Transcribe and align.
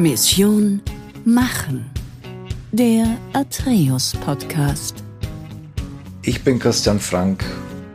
Mission 0.00 0.80
Machen. 1.26 1.90
Der 2.72 3.18
Atreus 3.34 4.16
Podcast. 4.24 5.04
Ich 6.22 6.42
bin 6.42 6.58
Christian 6.58 6.98
Frank 6.98 7.44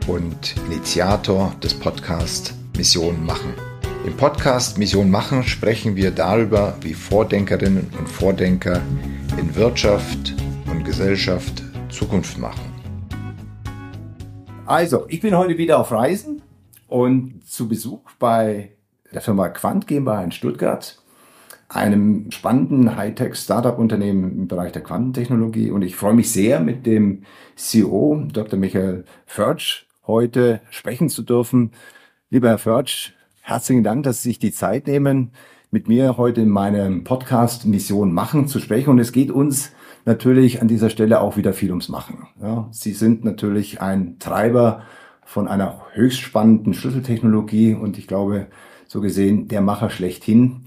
und 0.06 0.54
Initiator 0.70 1.52
des 1.60 1.74
Podcasts 1.74 2.54
Mission 2.76 3.26
Machen. 3.26 3.52
Im 4.06 4.16
Podcast 4.16 4.78
Mission 4.78 5.10
Machen 5.10 5.42
sprechen 5.42 5.96
wir 5.96 6.12
darüber, 6.12 6.76
wie 6.80 6.94
Vordenkerinnen 6.94 7.90
und 7.98 8.08
Vordenker 8.08 8.80
in 9.36 9.52
Wirtschaft 9.56 10.32
und 10.70 10.84
Gesellschaft 10.84 11.60
Zukunft 11.88 12.38
machen. 12.38 12.72
Also, 14.64 15.06
ich 15.08 15.20
bin 15.20 15.36
heute 15.36 15.58
wieder 15.58 15.80
auf 15.80 15.90
Reisen 15.90 16.40
und 16.86 17.44
zu 17.48 17.66
Besuch 17.66 18.02
bei 18.20 18.76
der 19.12 19.22
Firma 19.22 19.48
Quant 19.48 19.88
GmbH 19.88 20.22
in 20.22 20.30
Stuttgart, 20.30 21.02
einem 21.76 22.30
spannenden 22.30 22.96
Hightech-Startup-Unternehmen 22.96 24.32
im 24.32 24.48
Bereich 24.48 24.72
der 24.72 24.82
Quantentechnologie. 24.82 25.70
Und 25.70 25.82
ich 25.82 25.94
freue 25.94 26.14
mich 26.14 26.30
sehr, 26.30 26.60
mit 26.60 26.86
dem 26.86 27.22
CEO, 27.54 28.24
Dr. 28.32 28.58
Michael 28.58 29.04
Förtsch, 29.26 29.86
heute 30.06 30.60
sprechen 30.70 31.08
zu 31.08 31.22
dürfen. 31.22 31.72
Lieber 32.30 32.48
Herr 32.48 32.58
Förtsch, 32.58 33.12
herzlichen 33.42 33.84
Dank, 33.84 34.04
dass 34.04 34.22
Sie 34.22 34.30
sich 34.30 34.38
die 34.38 34.52
Zeit 34.52 34.86
nehmen, 34.86 35.30
mit 35.70 35.88
mir 35.88 36.16
heute 36.16 36.40
in 36.40 36.48
meinem 36.48 37.04
Podcast 37.04 37.66
Mission 37.66 38.12
Machen 38.12 38.48
zu 38.48 38.60
sprechen. 38.60 38.90
Und 38.90 38.98
es 38.98 39.12
geht 39.12 39.30
uns 39.30 39.72
natürlich 40.04 40.62
an 40.62 40.68
dieser 40.68 40.90
Stelle 40.90 41.20
auch 41.20 41.36
wieder 41.36 41.52
viel 41.52 41.70
ums 41.70 41.88
Machen. 41.88 42.26
Ja, 42.40 42.68
Sie 42.70 42.92
sind 42.92 43.24
natürlich 43.24 43.80
ein 43.80 44.18
Treiber 44.18 44.82
von 45.24 45.48
einer 45.48 45.82
höchst 45.92 46.20
spannenden 46.20 46.72
Schlüsseltechnologie 46.72 47.74
und 47.74 47.98
ich 47.98 48.06
glaube, 48.06 48.46
so 48.86 49.00
gesehen 49.00 49.48
der 49.48 49.60
Macher 49.60 49.90
schlechthin. 49.90 50.62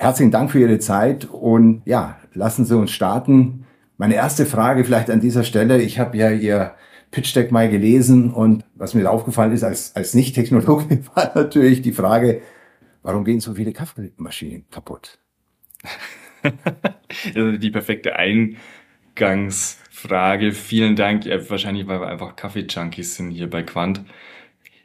Herzlichen 0.00 0.30
Dank 0.30 0.52
für 0.52 0.60
Ihre 0.60 0.78
Zeit 0.78 1.24
und 1.24 1.82
ja, 1.84 2.20
lassen 2.32 2.64
Sie 2.64 2.78
uns 2.78 2.92
starten. 2.92 3.66
Meine 3.96 4.14
erste 4.14 4.46
Frage 4.46 4.84
vielleicht 4.84 5.10
an 5.10 5.18
dieser 5.18 5.42
Stelle. 5.42 5.82
Ich 5.82 5.98
habe 5.98 6.16
ja 6.16 6.30
Ihr 6.30 6.76
Pitch 7.10 7.34
Deck 7.34 7.50
mal 7.50 7.68
gelesen 7.68 8.32
und 8.32 8.64
was 8.76 8.94
mir 8.94 9.10
aufgefallen 9.10 9.50
ist 9.50 9.64
als, 9.64 9.96
als 9.96 10.14
Nicht-Technologe 10.14 11.00
war 11.16 11.32
natürlich 11.34 11.82
die 11.82 11.90
Frage, 11.90 12.42
warum 13.02 13.24
gehen 13.24 13.40
so 13.40 13.54
viele 13.54 13.72
Kaffeemaschinen 13.72 14.66
kaputt? 14.70 15.18
die 17.34 17.70
perfekte 17.72 18.14
Eingangsfrage. 18.14 20.52
Vielen 20.52 20.94
Dank. 20.94 21.26
Wahrscheinlich, 21.26 21.88
weil 21.88 22.00
wir 22.00 22.06
einfach 22.06 22.36
Kaffee-Junkies 22.36 23.16
sind 23.16 23.32
hier 23.32 23.50
bei 23.50 23.64
Quant. 23.64 24.04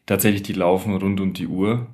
Tatsächlich, 0.08 0.42
die 0.42 0.54
laufen 0.54 0.96
rund 0.96 1.22
um 1.22 1.34
die 1.34 1.46
Uhr. 1.46 1.86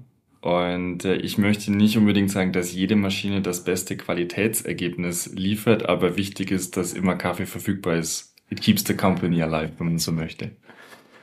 Und 0.42 1.04
äh, 1.04 1.16
ich 1.16 1.38
möchte 1.38 1.72
nicht 1.72 1.98
unbedingt 1.98 2.32
sagen, 2.32 2.54
dass 2.54 2.74
jede 2.74 2.96
Maschine 2.96 3.42
das 3.42 3.64
beste 3.64 3.98
Qualitätsergebnis 3.98 5.34
liefert, 5.34 5.88
aber 5.88 6.16
wichtig 6.16 6.52
ist, 6.52 6.78
dass 6.78 6.94
immer 6.94 7.16
Kaffee 7.16 7.46
verfügbar 7.46 7.98
ist. 7.98 8.36
It 8.50 8.62
keeps 8.62 8.84
the 8.86 8.96
company 8.96 9.42
alive, 9.42 9.74
wenn 9.78 9.88
man 9.88 9.98
so 10.00 10.12
möchte. 10.12 10.52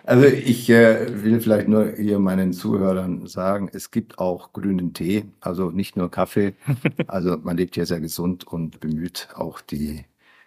Also 0.04 0.26
ich 0.26 0.70
äh, 0.70 1.24
will 1.24 1.40
vielleicht 1.40 1.66
nur 1.66 1.94
hier 1.96 2.20
meinen 2.20 2.52
Zuhörern 2.52 3.26
sagen, 3.26 3.68
es 3.72 3.90
gibt 3.90 4.20
auch 4.20 4.52
grünen 4.52 4.92
Tee, 4.94 5.24
also 5.40 5.70
nicht 5.70 5.96
nur 5.96 6.10
Kaffee. 6.10 6.54
Also 7.08 7.36
man 7.38 7.56
lebt 7.56 7.74
hier 7.74 7.86
sehr 7.86 8.00
gesund 8.00 8.46
und 8.46 8.78
bemüht 8.78 9.28
auch 9.34 9.60
die 9.60 10.04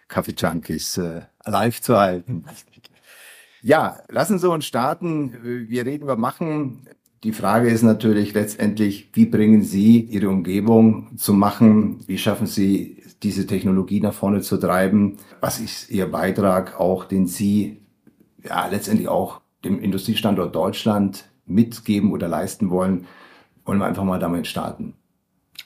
Kaffee-Junkies 0.08 0.96
äh, 0.98 1.22
alive 1.40 1.80
zu 1.82 1.96
halten. 1.96 2.44
Ja, 3.62 3.98
lassen 4.08 4.38
Sie 4.38 4.48
uns 4.48 4.64
starten. 4.64 5.68
Wir 5.68 5.84
reden 5.84 6.04
über 6.04 6.16
Machen. 6.16 6.88
Die 7.22 7.32
Frage 7.32 7.68
ist 7.68 7.82
natürlich 7.82 8.32
letztendlich, 8.32 9.10
wie 9.12 9.26
bringen 9.26 9.62
Sie 9.62 10.00
Ihre 10.00 10.30
Umgebung 10.30 11.16
zu 11.18 11.34
machen? 11.34 11.98
Wie 12.06 12.16
schaffen 12.16 12.46
Sie 12.46 13.02
diese 13.22 13.46
Technologie 13.46 14.00
nach 14.00 14.14
vorne 14.14 14.40
zu 14.40 14.56
treiben? 14.56 15.18
Was 15.40 15.60
ist 15.60 15.90
Ihr 15.90 16.10
Beitrag 16.10 16.80
auch, 16.80 17.04
den 17.04 17.26
Sie 17.26 17.82
ja 18.42 18.66
letztendlich 18.68 19.08
auch 19.08 19.42
dem 19.64 19.80
Industriestandort 19.80 20.54
Deutschland 20.54 21.26
mitgeben 21.44 22.10
oder 22.12 22.26
leisten 22.26 22.70
wollen? 22.70 23.06
Wollen 23.66 23.80
wir 23.80 23.86
einfach 23.86 24.04
mal 24.04 24.18
damit 24.18 24.46
starten? 24.46 24.94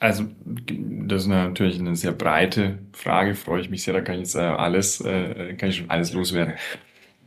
Also, 0.00 0.24
das 0.44 1.22
ist 1.22 1.28
natürlich 1.28 1.78
eine 1.78 1.94
sehr 1.94 2.12
breite 2.12 2.80
Frage, 2.92 3.36
freue 3.36 3.60
ich 3.60 3.70
mich 3.70 3.84
sehr, 3.84 3.94
da 3.94 4.00
kann 4.00 4.16
ich 4.16 4.22
jetzt 4.22 4.34
äh, 4.34 4.40
alles, 4.40 5.00
äh, 5.00 5.54
kann 5.54 5.68
ich 5.68 5.76
schon 5.76 5.88
alles 5.88 6.12
loswerden. 6.12 6.54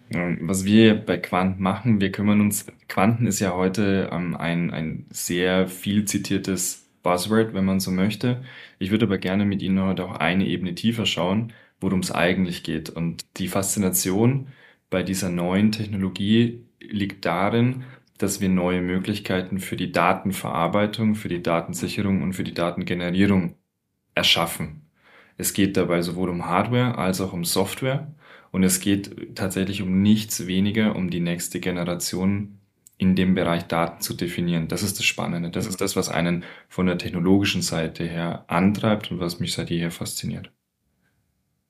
Was 0.10 0.64
wir 0.64 0.96
bei 0.96 1.18
Quant 1.18 1.60
machen, 1.60 2.00
wir 2.00 2.12
kümmern 2.12 2.40
uns, 2.40 2.66
Quanten 2.88 3.28
ist 3.28 3.40
ja 3.40 3.54
heute 3.54 4.10
ähm, 4.12 4.36
ein, 4.36 4.72
ein 4.72 5.06
sehr 5.10 5.68
viel 5.68 6.06
zitiertes 6.06 6.88
Buzzword, 7.04 7.54
wenn 7.54 7.66
man 7.66 7.80
so 7.80 7.92
möchte. 7.92 8.44
Ich 8.80 8.92
würde 8.92 9.06
aber 9.06 9.18
gerne 9.18 9.46
mit 9.46 9.62
Ihnen 9.62 9.82
heute 9.82 10.06
auch 10.06 10.16
eine 10.16 10.46
Ebene 10.46 10.76
tiefer 10.76 11.06
schauen, 11.06 11.54
worum 11.82 12.00
es 12.00 12.12
eigentlich 12.12 12.64
geht. 12.64 12.90
Und 12.90 13.26
die 13.38 13.50
Faszination 13.50 14.48
bei 14.90 15.04
dieser 15.04 15.30
neuen 15.30 15.72
Technologie 15.72 16.64
liegt 16.80 17.26
darin, 17.26 17.84
dass 18.18 18.42
wir 18.42 18.50
neue 18.50 18.82
Möglichkeiten 18.82 19.60
für 19.60 19.76
die 19.76 19.92
Datenverarbeitung, 19.92 21.16
für 21.16 21.30
die 21.30 21.44
Datensicherung 21.44 22.22
und 22.24 22.34
für 22.34 22.44
die 22.44 22.54
Datengenerierung 22.54 23.56
erschaffen. 24.16 24.82
Es 25.38 25.54
geht 25.54 25.78
dabei 25.78 26.02
sowohl 26.02 26.30
um 26.30 26.46
Hardware 26.46 26.98
als 26.98 27.22
auch 27.22 27.34
um 27.34 27.46
Software. 27.46 28.12
Und 28.52 28.64
es 28.64 28.80
geht 28.80 29.36
tatsächlich 29.36 29.82
um 29.82 30.02
nichts 30.02 30.48
weniger, 30.48 30.96
um 30.96 31.10
die 31.10 31.20
nächste 31.20 31.60
Generation 31.60 32.58
in 32.98 33.16
dem 33.16 33.36
Bereich 33.36 33.68
Daten 33.68 34.02
zu 34.02 34.14
definieren. 34.14 34.68
Das 34.68 34.82
ist 34.82 34.98
das 34.98 35.06
Spannende. 35.06 35.52
Das 35.52 35.68
ist 35.68 35.82
das, 35.82 35.96
was 35.96 36.10
einen 36.10 36.44
von 36.68 36.88
der 36.88 36.98
technologischen 36.98 37.62
Seite 37.62 38.04
her 38.04 38.46
antreibt 38.48 39.12
und 39.12 39.20
was 39.20 39.40
mich 39.40 39.54
seit 39.54 39.70
jeher 39.70 39.92
fasziniert. 39.92 40.52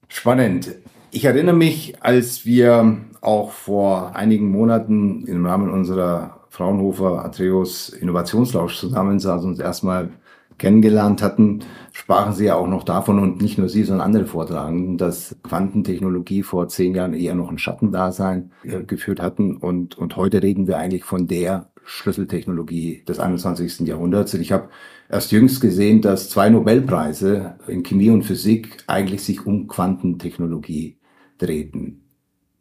Spannend. 0.08 0.76
Ich 1.12 1.26
erinnere 1.26 1.56
mich, 1.56 2.02
als 2.02 2.46
wir 2.46 2.98
auch 3.22 3.52
vor 3.52 4.16
einigen 4.16 4.50
Monaten 4.50 5.26
im 5.26 5.46
Rahmen 5.46 5.70
unserer 5.70 6.46
Fraunhofer 6.50 7.26
Atreus 7.26 7.90
Innovationslausch 7.90 8.78
zusammensaßen 8.78 9.50
und 9.50 9.60
erstmal 9.60 10.12
kennengelernt 10.58 11.22
hatten, 11.22 11.60
sprachen 11.94 12.34
Sie 12.34 12.46
ja 12.46 12.56
auch 12.56 12.68
noch 12.68 12.84
davon 12.84 13.20
und 13.20 13.42
nicht 13.42 13.58
nur 13.58 13.70
Sie, 13.70 13.84
sondern 13.84 14.06
andere 14.06 14.26
Vortragenden, 14.26 14.98
dass 14.98 15.36
Quantentechnologie 15.44 16.44
vor 16.44 16.68
zehn 16.68 16.96
Jahren 16.96 17.14
eher 17.14 17.36
noch 17.36 17.50
ein 17.50 17.58
Schattendasein 17.58 18.52
äh, 18.64 18.84
geführt 18.84 19.22
hatten 19.22 19.58
und, 19.58 19.98
und 19.98 20.16
heute 20.16 20.42
reden 20.42 20.68
wir 20.68 20.78
eigentlich 20.78 21.04
von 21.04 21.28
der 21.28 21.70
Schlüsseltechnologie 21.88 23.04
des 23.08 23.20
21. 23.20 23.88
Jahrhunderts. 23.88 24.34
Und 24.34 24.42
ich 24.42 24.52
habe 24.52 24.70
erst 25.10 25.32
jüngst 25.32 25.62
gesehen, 25.62 26.02
dass 26.02 26.30
zwei 26.30 26.50
Nobelpreise 26.50 27.56
in 27.68 27.84
Chemie 27.84 28.10
und 28.10 28.24
Physik 28.24 28.84
eigentlich 28.88 29.24
sich 29.24 29.46
um 29.46 29.68
Quantentechnologie 29.68 30.98
drehten. 31.38 32.04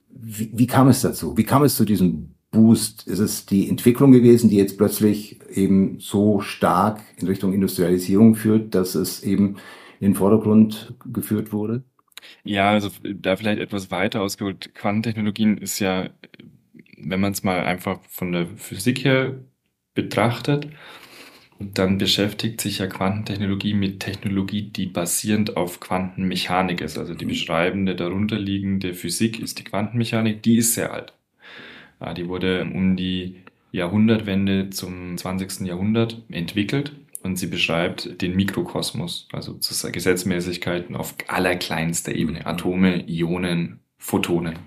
Wie, 0.09 0.53
wie 0.55 0.67
kam 0.69 0.89
es 0.89 1.03
dazu? 1.03 1.37
Wie 1.37 1.45
kam 1.45 1.65
es 1.65 1.75
zu 1.75 1.84
diesem 1.84 2.35
Boost? 2.56 3.06
Ist 3.06 3.19
es 3.19 3.47
die 3.47 3.69
Entwicklung 3.69 4.12
gewesen, 4.12 4.50
die 4.50 4.56
jetzt 4.56 4.78
plötzlich 4.78 5.39
eben 5.55 6.00
so 6.00 6.41
stark 6.41 7.00
in 7.19 7.28
Richtung 7.28 7.53
Industrialisierung 7.53 8.34
führt, 8.34 8.75
dass 8.75 8.94
es 8.94 9.22
eben 9.22 9.56
in 10.00 10.12
den 10.12 10.15
Vordergrund 10.15 10.95
geführt 11.12 11.53
wurde? 11.53 11.84
Ja, 12.45 12.71
also 12.71 12.91
da 13.03 13.37
vielleicht 13.37 13.61
etwas 13.61 13.91
weiter 13.91 14.22
ausgeholt. 14.22 14.75
Quantentechnologien 14.75 15.59
ist 15.59 15.78
ja, 15.78 16.11
wenn 16.99 17.21
man 17.21 17.33
es 17.33 17.45
mal 17.45 17.61
einfach 17.61 18.00
von 18.09 18.33
der 18.33 18.47
Physik 18.56 19.05
her 19.05 19.34
betrachtet, 19.95 20.69
dann 21.59 21.99
beschäftigt 21.99 22.61
sich 22.61 22.78
ja 22.78 22.87
Quantentechnologie 22.87 23.75
mit 23.75 24.00
Technologie, 24.00 24.71
die 24.71 24.87
basierend 24.87 25.56
auf 25.56 25.81
Quantenmechanik 25.81 26.81
ist. 26.81 26.99
Also 26.99 27.15
die 27.15 27.25
mhm. 27.25 27.31
beschreibende 27.31 27.97
darunterliegende 27.97 28.95
Physik 28.95 29.41
ist 29.41 29.59
die 29.59 29.65
Quantenmechanik, 29.65 30.43
die 30.43 30.59
ist 30.59 30.75
sehr 30.75 30.93
alt. 30.93 31.16
Die 32.17 32.29
wurde 32.29 32.62
um 32.62 32.97
die 32.97 33.43
Jahrhundertwende 33.73 34.71
zum 34.71 35.17
20. 35.17 35.67
Jahrhundert 35.67 36.23
entwickelt 36.31 36.93
und 37.23 37.37
sie 37.37 37.47
beschreibt 37.47 38.23
den 38.23 38.37
Mikrokosmos, 38.37 39.28
also 39.33 39.59
Gesetzmäßigkeiten 39.91 40.97
auf 40.97 41.15
allerkleinster 41.27 42.15
Ebene. 42.15 42.47
Atome, 42.47 43.04
Ionen, 43.09 43.81
Photonen. 43.98 44.59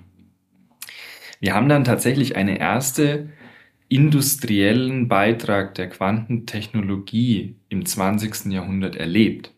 Wir 1.40 1.56
haben 1.56 1.70
dann 1.70 1.86
tatsächlich 1.86 2.36
eine 2.36 2.60
erste 2.60 3.30
industriellen 3.88 5.08
Beitrag 5.08 5.74
der 5.76 5.90
Quantentechnologie 5.90 7.56
im 7.70 7.86
20. 7.86 8.52
Jahrhundert 8.52 8.96
erlebt. 8.96 9.52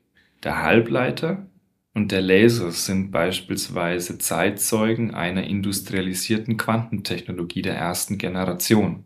Der 0.43 0.61
Halbleiter 0.61 1.47
und 1.93 2.11
der 2.11 2.21
Laser 2.21 2.71
sind 2.71 3.11
beispielsweise 3.11 4.17
Zeitzeugen 4.17 5.13
einer 5.13 5.43
industrialisierten 5.43 6.57
Quantentechnologie 6.57 7.61
der 7.61 7.75
ersten 7.75 8.17
Generation. 8.17 9.05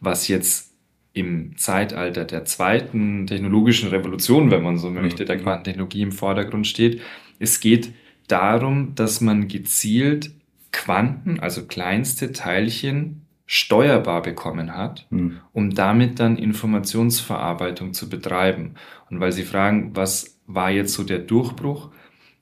Was 0.00 0.26
jetzt 0.26 0.72
im 1.12 1.56
Zeitalter 1.56 2.24
der 2.24 2.44
zweiten 2.44 3.26
technologischen 3.26 3.90
Revolution, 3.90 4.50
wenn 4.50 4.62
man 4.62 4.78
so 4.78 4.90
möchte, 4.90 5.24
der 5.24 5.36
mhm. 5.36 5.42
Quantentechnologie 5.42 6.02
im 6.02 6.12
Vordergrund 6.12 6.66
steht. 6.66 7.02
Es 7.38 7.60
geht 7.60 7.92
darum, 8.28 8.94
dass 8.94 9.20
man 9.20 9.46
gezielt 9.46 10.32
Quanten, 10.72 11.38
also 11.38 11.66
kleinste 11.66 12.32
Teilchen, 12.32 13.26
steuerbar 13.44 14.22
bekommen 14.22 14.74
hat, 14.74 15.06
mhm. 15.10 15.38
um 15.52 15.74
damit 15.74 16.18
dann 16.18 16.38
Informationsverarbeitung 16.38 17.92
zu 17.92 18.08
betreiben. 18.08 18.76
Und 19.10 19.20
weil 19.20 19.32
Sie 19.32 19.42
fragen, 19.42 19.90
was 19.94 20.31
war 20.46 20.70
jetzt 20.70 20.94
so 20.94 21.04
der 21.04 21.18
Durchbruch? 21.18 21.90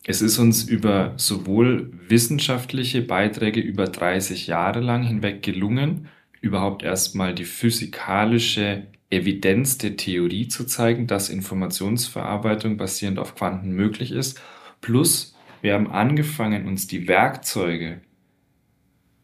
Es 0.04 0.22
ist 0.22 0.38
uns 0.38 0.64
über 0.64 1.12
sowohl 1.16 1.92
wissenschaftliche 2.08 3.02
Beiträge 3.02 3.60
über 3.60 3.84
30 3.84 4.46
Jahre 4.46 4.80
lang 4.80 5.02
hinweg 5.02 5.42
gelungen, 5.42 6.08
überhaupt 6.40 6.82
erstmal 6.82 7.34
die 7.34 7.44
physikalische 7.44 8.86
Evidenz 9.10 9.76
der 9.76 9.96
Theorie 9.96 10.48
zu 10.48 10.64
zeigen, 10.64 11.06
dass 11.06 11.28
Informationsverarbeitung 11.28 12.76
basierend 12.76 13.18
auf 13.18 13.34
Quanten 13.34 13.72
möglich 13.72 14.12
ist. 14.12 14.40
Plus, 14.80 15.34
wir 15.60 15.74
haben 15.74 15.90
angefangen, 15.90 16.66
uns 16.66 16.86
die 16.86 17.06
Werkzeuge 17.08 18.00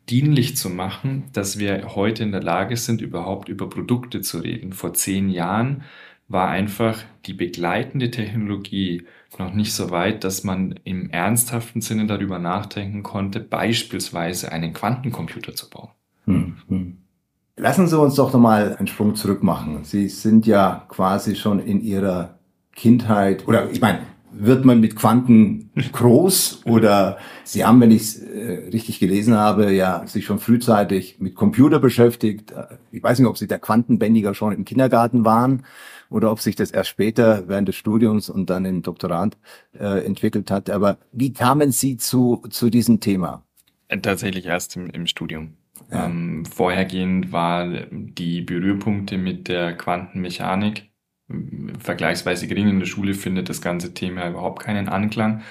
dienlich 0.08 0.56
zu 0.56 0.70
machen, 0.70 1.24
dass 1.32 1.58
wir 1.58 1.94
heute 1.94 2.22
in 2.22 2.32
der 2.32 2.42
Lage 2.42 2.76
sind, 2.76 3.00
überhaupt 3.00 3.48
über 3.48 3.68
Produkte 3.68 4.20
zu 4.20 4.38
reden. 4.38 4.72
Vor 4.72 4.92
zehn 4.94 5.30
Jahren 5.30 5.82
war 6.28 6.48
einfach 6.48 7.02
die 7.26 7.34
begleitende 7.34 8.10
Technologie 8.10 9.04
noch 9.38 9.52
nicht 9.52 9.72
so 9.72 9.90
weit, 9.90 10.24
dass 10.24 10.44
man 10.44 10.80
im 10.84 11.10
ernsthaften 11.10 11.80
Sinne 11.80 12.06
darüber 12.06 12.38
nachdenken 12.38 13.02
konnte, 13.02 13.40
beispielsweise 13.40 14.50
einen 14.50 14.72
Quantencomputer 14.72 15.54
zu 15.54 15.68
bauen. 15.68 15.90
Hm, 16.24 16.56
hm. 16.68 16.96
Lassen 17.56 17.86
Sie 17.86 17.98
uns 17.98 18.16
doch 18.16 18.32
nochmal 18.32 18.76
einen 18.76 18.86
Sprung 18.86 19.14
zurück 19.14 19.42
machen. 19.42 19.84
Sie 19.84 20.08
sind 20.08 20.46
ja 20.46 20.84
quasi 20.88 21.36
schon 21.36 21.58
in 21.60 21.80
Ihrer 21.80 22.38
Kindheit, 22.74 23.46
oder 23.48 23.70
ich 23.70 23.80
meine, 23.80 24.00
wird 24.38 24.64
man 24.64 24.80
mit 24.80 24.96
Quanten 24.96 25.70
groß 25.92 26.62
oder 26.66 27.16
Sie 27.44 27.64
haben, 27.64 27.80
wenn 27.80 27.90
ich 27.90 28.02
es 28.02 28.18
äh, 28.18 28.68
richtig 28.72 28.98
gelesen 28.98 29.34
habe, 29.34 29.72
ja 29.72 30.06
sich 30.06 30.26
schon 30.26 30.38
frühzeitig 30.38 31.16
mit 31.20 31.34
Computer 31.34 31.78
beschäftigt. 31.78 32.52
Ich 32.90 33.02
weiß 33.02 33.18
nicht, 33.18 33.28
ob 33.28 33.38
Sie 33.38 33.46
der 33.46 33.58
Quantenbändiger 33.58 34.34
schon 34.34 34.52
im 34.52 34.64
Kindergarten 34.64 35.24
waren 35.24 35.62
oder 36.10 36.30
ob 36.30 36.40
sich 36.40 36.56
das 36.56 36.70
erst 36.70 36.90
später 36.90 37.48
während 37.48 37.68
des 37.68 37.76
Studiums 37.76 38.30
und 38.30 38.50
dann 38.50 38.64
im 38.64 38.82
Doktorat 38.82 39.36
äh, 39.78 40.04
entwickelt 40.04 40.50
hat. 40.50 40.70
Aber 40.70 40.98
wie 41.12 41.32
kamen 41.32 41.72
Sie 41.72 41.96
zu, 41.96 42.42
zu 42.50 42.70
diesem 42.70 43.00
Thema? 43.00 43.44
Tatsächlich 44.02 44.46
erst 44.46 44.76
im, 44.76 44.90
im 44.90 45.06
Studium. 45.06 45.54
Ja. 45.90 46.06
Ähm, 46.06 46.44
vorhergehend 46.44 47.32
war 47.32 47.68
die 47.90 48.40
Berührpunkte 48.40 49.18
mit 49.18 49.48
der 49.48 49.76
Quantenmechanik 49.76 50.90
vergleichsweise 51.78 52.46
gering. 52.46 52.68
In 52.68 52.78
der 52.78 52.86
Schule 52.86 53.14
findet 53.14 53.48
das 53.48 53.60
ganze 53.60 53.94
Thema 53.94 54.28
überhaupt 54.28 54.62
keinen 54.62 54.88
Anklang. 54.88 55.42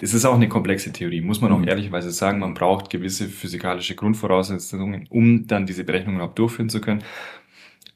Es 0.00 0.14
ist 0.14 0.24
auch 0.24 0.34
eine 0.34 0.48
komplexe 0.48 0.92
Theorie, 0.92 1.20
muss 1.20 1.40
man 1.40 1.52
auch 1.52 1.58
mhm. 1.58 1.68
ehrlicherweise 1.68 2.10
sagen. 2.10 2.40
Man 2.40 2.54
braucht 2.54 2.90
gewisse 2.90 3.28
physikalische 3.28 3.94
Grundvoraussetzungen, 3.94 5.06
um 5.10 5.46
dann 5.46 5.64
diese 5.64 5.84
Berechnungen 5.84 6.20
auch 6.20 6.34
durchführen 6.34 6.68
zu 6.68 6.80
können. 6.80 7.04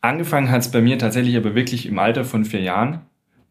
Angefangen 0.06 0.50
hat 0.50 0.61
es 0.61 0.70
bei 0.70 0.81
mir 0.81 0.99
tatsächlich 0.99 1.37
aber 1.37 1.56
wirklich 1.56 1.87
im 1.87 1.99
Alter 1.99 2.25
von 2.25 2.44
vier 2.44 2.61
Jahren. 2.61 3.00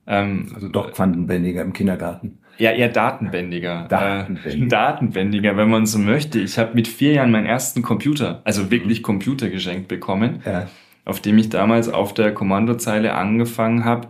Ähm, 0.07 0.51
also 0.53 0.69
doch 0.69 0.93
Quantenbändiger 0.93 1.61
im 1.61 1.73
Kindergarten. 1.73 2.37
Ja, 2.57 2.71
eher 2.71 2.87
Datenbändiger. 2.87 3.87
Datenbändiger. 3.89 4.65
Äh, 4.65 4.69
Datenbändiger, 4.69 5.57
wenn 5.57 5.69
man 5.69 5.85
so 5.85 5.99
möchte. 5.99 6.39
Ich 6.39 6.57
habe 6.57 6.73
mit 6.73 6.87
vier 6.87 7.11
Jahren 7.11 7.31
meinen 7.31 7.45
ersten 7.45 7.81
Computer, 7.81 8.41
also 8.45 8.71
wirklich 8.71 8.99
mhm. 8.99 9.03
Computer 9.03 9.49
geschenkt 9.49 9.89
bekommen, 9.89 10.41
ja. 10.45 10.67
auf 11.03 11.19
dem 11.19 11.37
ich 11.37 11.49
damals 11.49 11.89
auf 11.89 12.13
der 12.13 12.33
Kommandozeile 12.33 13.15
angefangen 13.15 13.83
habe, 13.83 14.07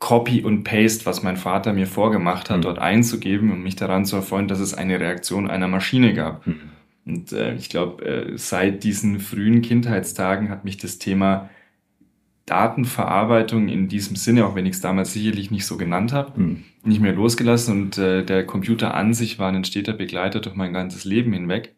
Copy 0.00 0.42
und 0.42 0.64
Paste, 0.64 1.06
was 1.06 1.22
mein 1.22 1.36
Vater 1.36 1.72
mir 1.72 1.86
vorgemacht 1.86 2.50
hat, 2.50 2.56
mhm. 2.56 2.62
dort 2.62 2.78
einzugeben 2.80 3.52
und 3.52 3.62
mich 3.62 3.76
daran 3.76 4.04
zu 4.04 4.16
erfreuen, 4.16 4.48
dass 4.48 4.58
es 4.58 4.74
eine 4.74 4.98
Reaktion 4.98 5.48
einer 5.48 5.68
Maschine 5.68 6.12
gab. 6.12 6.44
Mhm. 6.44 6.71
Und 7.04 7.32
äh, 7.32 7.54
ich 7.54 7.68
glaube, 7.68 8.04
äh, 8.04 8.38
seit 8.38 8.84
diesen 8.84 9.18
frühen 9.20 9.62
Kindheitstagen 9.62 10.50
hat 10.50 10.64
mich 10.64 10.76
das 10.76 10.98
Thema 10.98 11.50
Datenverarbeitung 12.46 13.68
in 13.68 13.88
diesem 13.88 14.16
Sinne, 14.16 14.46
auch 14.46 14.54
wenn 14.54 14.66
ich 14.66 14.74
es 14.74 14.80
damals 14.80 15.12
sicherlich 15.12 15.50
nicht 15.50 15.64
so 15.64 15.76
genannt 15.76 16.12
habe, 16.12 16.40
mhm. 16.40 16.64
nicht 16.84 17.00
mehr 17.00 17.12
losgelassen 17.12 17.82
und 17.82 17.98
äh, 17.98 18.24
der 18.24 18.44
Computer 18.44 18.94
an 18.94 19.14
sich 19.14 19.38
war 19.38 19.50
ein 19.50 19.64
steter 19.64 19.92
Begleiter 19.92 20.40
durch 20.40 20.56
mein 20.56 20.72
ganzes 20.72 21.04
Leben 21.04 21.32
hinweg. 21.32 21.74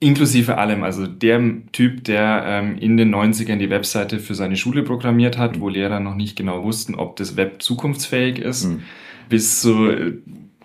Inklusive 0.00 0.58
allem, 0.58 0.82
also 0.82 1.06
der 1.06 1.40
Typ, 1.72 2.04
der 2.04 2.44
ähm, 2.46 2.78
in 2.78 2.96
den 2.96 3.14
90ern 3.14 3.56
die 3.56 3.70
Webseite 3.70 4.18
für 4.18 4.34
seine 4.34 4.56
Schule 4.56 4.82
programmiert 4.82 5.38
hat, 5.38 5.56
mhm. 5.56 5.60
wo 5.60 5.68
Lehrer 5.68 6.00
noch 6.00 6.14
nicht 6.14 6.36
genau 6.36 6.62
wussten, 6.62 6.94
ob 6.94 7.16
das 7.16 7.36
Web 7.36 7.62
zukunftsfähig 7.62 8.38
ist, 8.38 8.64
mhm. 8.64 8.82
bis 9.28 9.62
so 9.62 9.90
äh, 9.90 10.18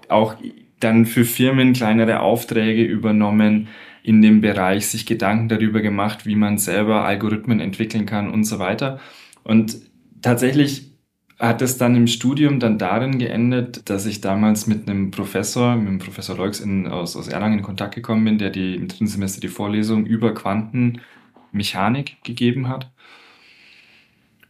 auch 0.09 0.35
dann 0.79 1.05
für 1.05 1.25
Firmen 1.25 1.73
kleinere 1.73 2.21
Aufträge 2.21 2.83
übernommen, 2.83 3.67
in 4.09 4.23
dem 4.23 4.41
Bereich 4.41 4.87
sich 4.87 5.05
Gedanken 5.05 5.49
darüber 5.49 5.81
gemacht, 5.81 6.25
wie 6.25 6.35
man 6.35 6.57
selber 6.57 7.05
Algorithmen 7.05 7.59
entwickeln 7.59 8.07
kann 8.07 8.31
und 8.31 8.43
so 8.43 8.57
weiter. 8.57 8.99
Und 9.43 9.77
tatsächlich 10.23 10.95
hat 11.37 11.61
es 11.61 11.77
dann 11.77 11.95
im 11.95 12.07
Studium 12.07 12.59
dann 12.59 12.79
darin 12.79 13.19
geendet, 13.19 13.87
dass 13.87 14.07
ich 14.07 14.19
damals 14.19 14.65
mit 14.65 14.89
einem 14.89 15.11
Professor, 15.11 15.75
mit 15.75 15.87
dem 15.87 15.99
Professor 15.99 16.35
Leux 16.35 16.59
in, 16.59 16.87
aus, 16.87 17.15
aus 17.15 17.27
Erlangen 17.27 17.59
in 17.59 17.63
Kontakt 17.63 17.93
gekommen 17.93 18.25
bin, 18.25 18.39
der 18.39 18.49
die, 18.49 18.73
im 18.73 18.87
dritten 18.87 19.05
Semester 19.05 19.41
die 19.41 19.47
Vorlesung 19.47 20.07
über 20.07 20.33
Quantenmechanik 20.33 22.17
gegeben 22.23 22.67
hat. 22.67 22.91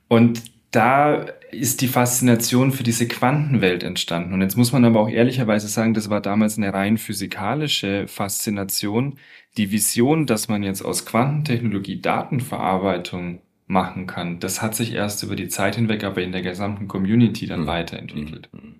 Und 0.08 0.42
da 0.72 1.26
ist 1.52 1.82
die 1.82 1.88
Faszination 1.88 2.72
für 2.72 2.84
diese 2.84 3.08
Quantenwelt 3.08 3.84
entstanden. 3.84 4.34
Und 4.34 4.42
jetzt 4.42 4.56
muss 4.56 4.72
man 4.72 4.86
aber 4.86 5.00
auch 5.00 5.10
ehrlicherweise 5.10 5.68
sagen, 5.68 5.94
das 5.94 6.10
war 6.10 6.22
damals 6.22 6.58
eine 6.58 6.74
rein 6.74 6.98
physikalische 6.98 8.08
Faszination. 8.08 9.18
Die 9.58 9.72
Vision, 9.72 10.28
dass 10.28 10.48
man 10.48 10.62
jetzt 10.62 10.84
aus 10.84 11.06
Quantentechnologie 11.06 12.02
Datenverarbeitung 12.02 13.42
machen 13.66 14.06
kann, 14.06 14.40
das 14.40 14.62
hat 14.62 14.76
sich 14.76 14.94
erst 14.94 15.24
über 15.24 15.36
die 15.36 15.48
Zeit 15.48 15.76
hinweg 15.76 16.04
aber 16.04 16.22
in 16.22 16.32
der 16.32 16.42
gesamten 16.42 16.88
Community 16.88 17.48
dann 17.48 17.62
mhm. 17.62 17.68
weiterentwickelt. 17.68 18.50
Mhm. 18.52 18.76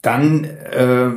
Dann 0.00 0.44
äh, 0.44 1.10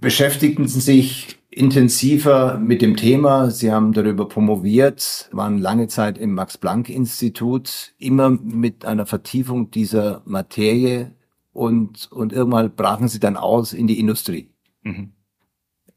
beschäftigten 0.00 0.68
Sie 0.68 0.80
sich 0.80 1.38
intensiver 1.56 2.58
mit 2.58 2.82
dem 2.82 2.96
Thema. 2.96 3.50
Sie 3.50 3.70
haben 3.70 3.92
darüber 3.92 4.28
promoviert, 4.28 5.28
waren 5.32 5.58
lange 5.58 5.88
Zeit 5.88 6.18
im 6.18 6.34
Max-Planck-Institut, 6.34 7.94
immer 7.98 8.30
mit 8.30 8.84
einer 8.84 9.06
Vertiefung 9.06 9.70
dieser 9.70 10.22
Materie 10.24 11.12
und, 11.52 12.10
und 12.10 12.32
irgendwann 12.32 12.74
brachen 12.74 13.08
Sie 13.08 13.20
dann 13.20 13.36
aus 13.36 13.72
in 13.72 13.86
die 13.86 14.00
Industrie. 14.00 14.50
Mhm. 14.82 15.12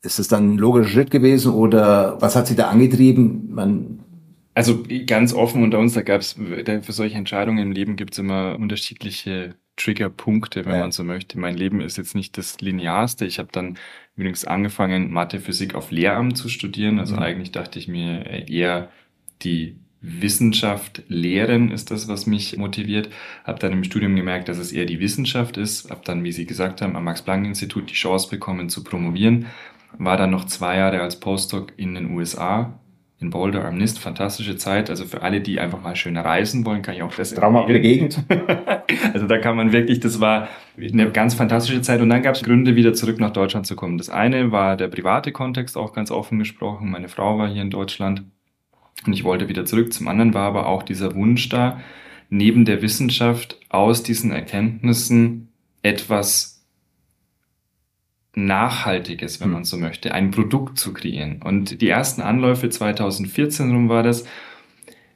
Ist 0.01 0.19
es 0.19 0.27
dann 0.27 0.53
ein 0.53 0.57
logischer 0.57 0.89
Schritt 0.89 1.11
gewesen 1.11 1.53
oder 1.53 2.21
was 2.21 2.35
hat 2.35 2.47
Sie 2.47 2.55
da 2.55 2.69
angetrieben? 2.69 3.49
Man 3.53 3.99
also 4.53 4.83
ganz 5.05 5.33
offen 5.33 5.61
unter 5.61 5.77
uns, 5.77 5.93
da 5.93 6.01
gab 6.01 6.21
es 6.21 6.33
für 6.33 6.91
solche 6.91 7.15
Entscheidungen 7.15 7.59
im 7.59 7.71
Leben 7.71 7.95
gibt 7.95 8.13
es 8.13 8.19
immer 8.19 8.57
unterschiedliche 8.57 9.53
Triggerpunkte, 9.75 10.65
wenn 10.65 10.73
ja. 10.73 10.79
man 10.79 10.91
so 10.91 11.03
möchte. 11.03 11.39
Mein 11.39 11.55
Leben 11.55 11.79
ist 11.79 11.97
jetzt 11.97 12.15
nicht 12.15 12.39
das 12.39 12.59
linearste. 12.59 13.25
Ich 13.25 13.37
habe 13.37 13.49
dann 13.51 13.77
übrigens 14.17 14.45
angefangen, 14.45 15.11
Mathe, 15.11 15.39
Physik 15.39 15.75
auf 15.75 15.91
Lehramt 15.91 16.37
zu 16.37 16.49
studieren. 16.49 16.99
Also 16.99 17.15
mhm. 17.15 17.21
eigentlich 17.21 17.51
dachte 17.51 17.79
ich 17.79 17.87
mir 17.87 18.25
eher 18.49 18.89
die 19.43 19.77
Wissenschaft 20.01 21.01
lehren 21.07 21.71
ist 21.71 21.89
das, 21.89 22.07
was 22.07 22.27
mich 22.27 22.55
motiviert. 22.57 23.09
Habe 23.43 23.59
dann 23.59 23.73
im 23.73 23.83
Studium 23.83 24.15
gemerkt, 24.15 24.47
dass 24.47 24.57
es 24.57 24.71
eher 24.71 24.85
die 24.85 24.99
Wissenschaft 24.99 25.57
ist. 25.57 25.89
Habe 25.89 26.01
dann, 26.05 26.23
wie 26.23 26.31
Sie 26.31 26.45
gesagt 26.45 26.81
haben, 26.81 26.95
am 26.95 27.03
Max-Planck-Institut 27.03 27.89
die 27.89 27.95
Chance 27.95 28.29
bekommen 28.29 28.69
zu 28.69 28.83
promovieren. 28.83 29.47
War 29.97 30.17
dann 30.17 30.31
noch 30.31 30.45
zwei 30.45 30.77
Jahre 30.77 31.01
als 31.01 31.19
Postdoc 31.19 31.73
in 31.77 31.95
den 31.95 32.11
USA 32.11 32.79
in 33.19 33.31
Boulder 33.31 33.65
am 33.65 33.77
Nist. 33.77 33.99
Fantastische 33.99 34.57
Zeit. 34.57 34.89
Also 34.89 35.05
für 35.05 35.23
alle, 35.23 35.41
die 35.41 35.59
einfach 35.59 35.81
mal 35.81 35.95
schön 35.95 36.17
reisen 36.17 36.65
wollen, 36.65 36.81
kann 36.81 36.95
ich 36.95 37.01
auch 37.01 37.13
das. 37.13 37.33
Traumhafte 37.33 37.79
Gegend. 37.79 38.23
also 39.13 39.27
da 39.27 39.39
kann 39.39 39.55
man 39.55 39.71
wirklich, 39.71 39.99
das 39.99 40.19
war 40.19 40.49
eine 40.79 41.11
ganz 41.11 41.33
fantastische 41.33 41.81
Zeit. 41.81 42.01
Und 42.01 42.09
dann 42.09 42.21
gab 42.21 42.35
es 42.35 42.43
Gründe, 42.43 42.75
wieder 42.75 42.93
zurück 42.93 43.19
nach 43.19 43.33
Deutschland 43.33 43.65
zu 43.65 43.75
kommen. 43.75 43.97
Das 43.97 44.09
eine 44.09 44.51
war 44.51 44.77
der 44.77 44.87
private 44.87 45.31
Kontext, 45.31 45.77
auch 45.77 45.93
ganz 45.93 46.11
offen 46.11 46.37
gesprochen. 46.37 46.91
Meine 46.91 47.09
Frau 47.09 47.39
war 47.39 47.49
hier 47.49 47.63
in 47.63 47.71
Deutschland 47.71 48.23
und 49.05 49.13
ich 49.13 49.23
wollte 49.23 49.49
wieder 49.49 49.65
zurück. 49.65 49.93
Zum 49.93 50.07
anderen 50.07 50.33
war 50.33 50.47
aber 50.47 50.67
auch 50.67 50.83
dieser 50.83 51.15
Wunsch 51.15 51.49
da, 51.49 51.79
neben 52.29 52.65
der 52.65 52.81
Wissenschaft 52.81 53.59
aus 53.69 54.03
diesen 54.03 54.31
Erkenntnissen 54.31 55.49
etwas 55.81 56.56
Nachhaltiges, 58.37 59.39
wenn 59.39 59.47
hm. 59.47 59.53
man 59.53 59.63
so 59.65 59.77
möchte, 59.77 60.13
ein 60.13 60.31
Produkt 60.31 60.77
zu 60.77 60.93
kreieren. 60.93 61.41
Und 61.43 61.81
die 61.81 61.89
ersten 61.89 62.21
Anläufe 62.21 62.69
2014 62.69 63.71
rum 63.71 63.89
war 63.89 64.03
das, 64.03 64.25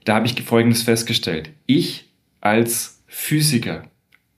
da 0.06 0.16
habe 0.16 0.26
ich 0.26 0.42
Folgendes 0.42 0.82
festgestellt. 0.82 1.52
Ich 1.68 2.10
als 2.42 3.04
Physiker 3.06 3.84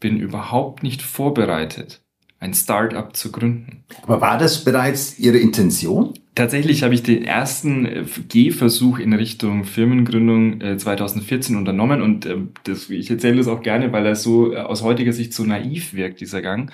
bin 0.02 0.20
überhaupt 0.20 0.84
nicht 0.84 1.02
vorbereitet, 1.02 2.02
ein 2.40 2.54
Startup 2.54 3.16
zu 3.16 3.32
gründen. 3.32 3.86
Aber 4.02 4.20
war 4.20 4.38
das 4.38 4.66
bereits 4.66 5.18
Ihre 5.18 5.38
Intention? 5.38 6.14
Tatsächlich 6.36 6.84
habe 6.84 6.94
ich 6.94 7.04
den 7.04 7.24
ersten 7.24 7.86
äh, 7.86 8.04
Gehversuch 8.28 9.00
in 9.00 9.14
Richtung 9.14 9.64
Firmengründung 9.64 10.78
2014 10.78 11.56
äh, 11.56 11.58
unternommen 11.58 12.02
und 12.02 12.26
äh, 12.26 12.38
das, 12.66 12.90
ich 12.90 13.10
erzähle 13.10 13.38
das 13.38 13.48
auch 13.48 13.62
gerne, 13.62 13.94
weil 13.94 14.06
er 14.06 14.16
so 14.16 14.54
aus 14.58 14.82
heutiger 14.82 15.14
Sicht 15.14 15.34
so 15.34 15.44
naiv 15.44 15.94
wirkt, 15.94 16.20
dieser 16.20 16.42
Gang. 16.42 16.70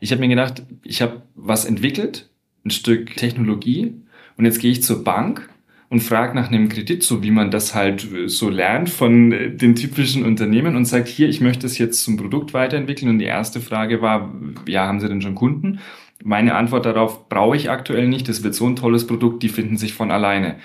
Ich 0.00 0.12
habe 0.12 0.20
mir 0.20 0.28
gedacht, 0.28 0.62
ich 0.82 1.02
habe 1.02 1.22
was 1.34 1.64
entwickelt, 1.64 2.28
ein 2.64 2.70
Stück 2.70 3.16
Technologie 3.16 3.94
und 4.36 4.44
jetzt 4.44 4.60
gehe 4.60 4.70
ich 4.70 4.82
zur 4.82 5.04
Bank 5.04 5.48
und 5.90 6.00
fragt 6.00 6.34
nach 6.34 6.48
einem 6.48 6.68
Kredit, 6.68 7.02
so 7.02 7.22
wie 7.22 7.30
man 7.30 7.50
das 7.50 7.74
halt 7.74 8.06
so 8.26 8.50
lernt 8.50 8.90
von 8.90 9.30
den 9.30 9.74
typischen 9.74 10.24
Unternehmen 10.24 10.76
und 10.76 10.84
sagt, 10.84 11.08
hier, 11.08 11.28
ich 11.28 11.40
möchte 11.40 11.66
es 11.66 11.78
jetzt 11.78 12.04
zum 12.04 12.16
Produkt 12.16 12.52
weiterentwickeln. 12.52 13.10
Und 13.10 13.18
die 13.18 13.24
erste 13.24 13.60
Frage 13.60 14.02
war, 14.02 14.32
ja, 14.66 14.86
haben 14.86 15.00
Sie 15.00 15.08
denn 15.08 15.22
schon 15.22 15.34
Kunden? 15.34 15.80
Meine 16.22 16.56
Antwort 16.56 16.84
darauf 16.84 17.28
brauche 17.28 17.56
ich 17.56 17.70
aktuell 17.70 18.06
nicht. 18.06 18.28
Das 18.28 18.42
wird 18.42 18.54
so 18.54 18.66
ein 18.66 18.76
tolles 18.76 19.06
Produkt, 19.06 19.42
die 19.42 19.48
finden 19.48 19.78
sich 19.78 19.94
von 19.94 20.10
alleine. 20.10 20.56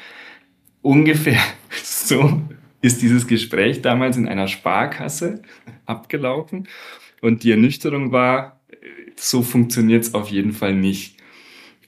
Ungefähr 0.81 1.39
so 1.83 2.41
ist 2.81 3.01
dieses 3.01 3.27
Gespräch 3.27 3.81
damals 3.81 4.17
in 4.17 4.27
einer 4.27 4.47
Sparkasse 4.47 5.41
abgelaufen. 5.85 6.67
Und 7.21 7.43
die 7.43 7.51
Ernüchterung 7.51 8.11
war, 8.11 8.59
so 9.15 9.41
funktioniert 9.41 10.03
es 10.03 10.13
auf 10.13 10.29
jeden 10.29 10.53
Fall 10.53 10.75
nicht. 10.75 11.17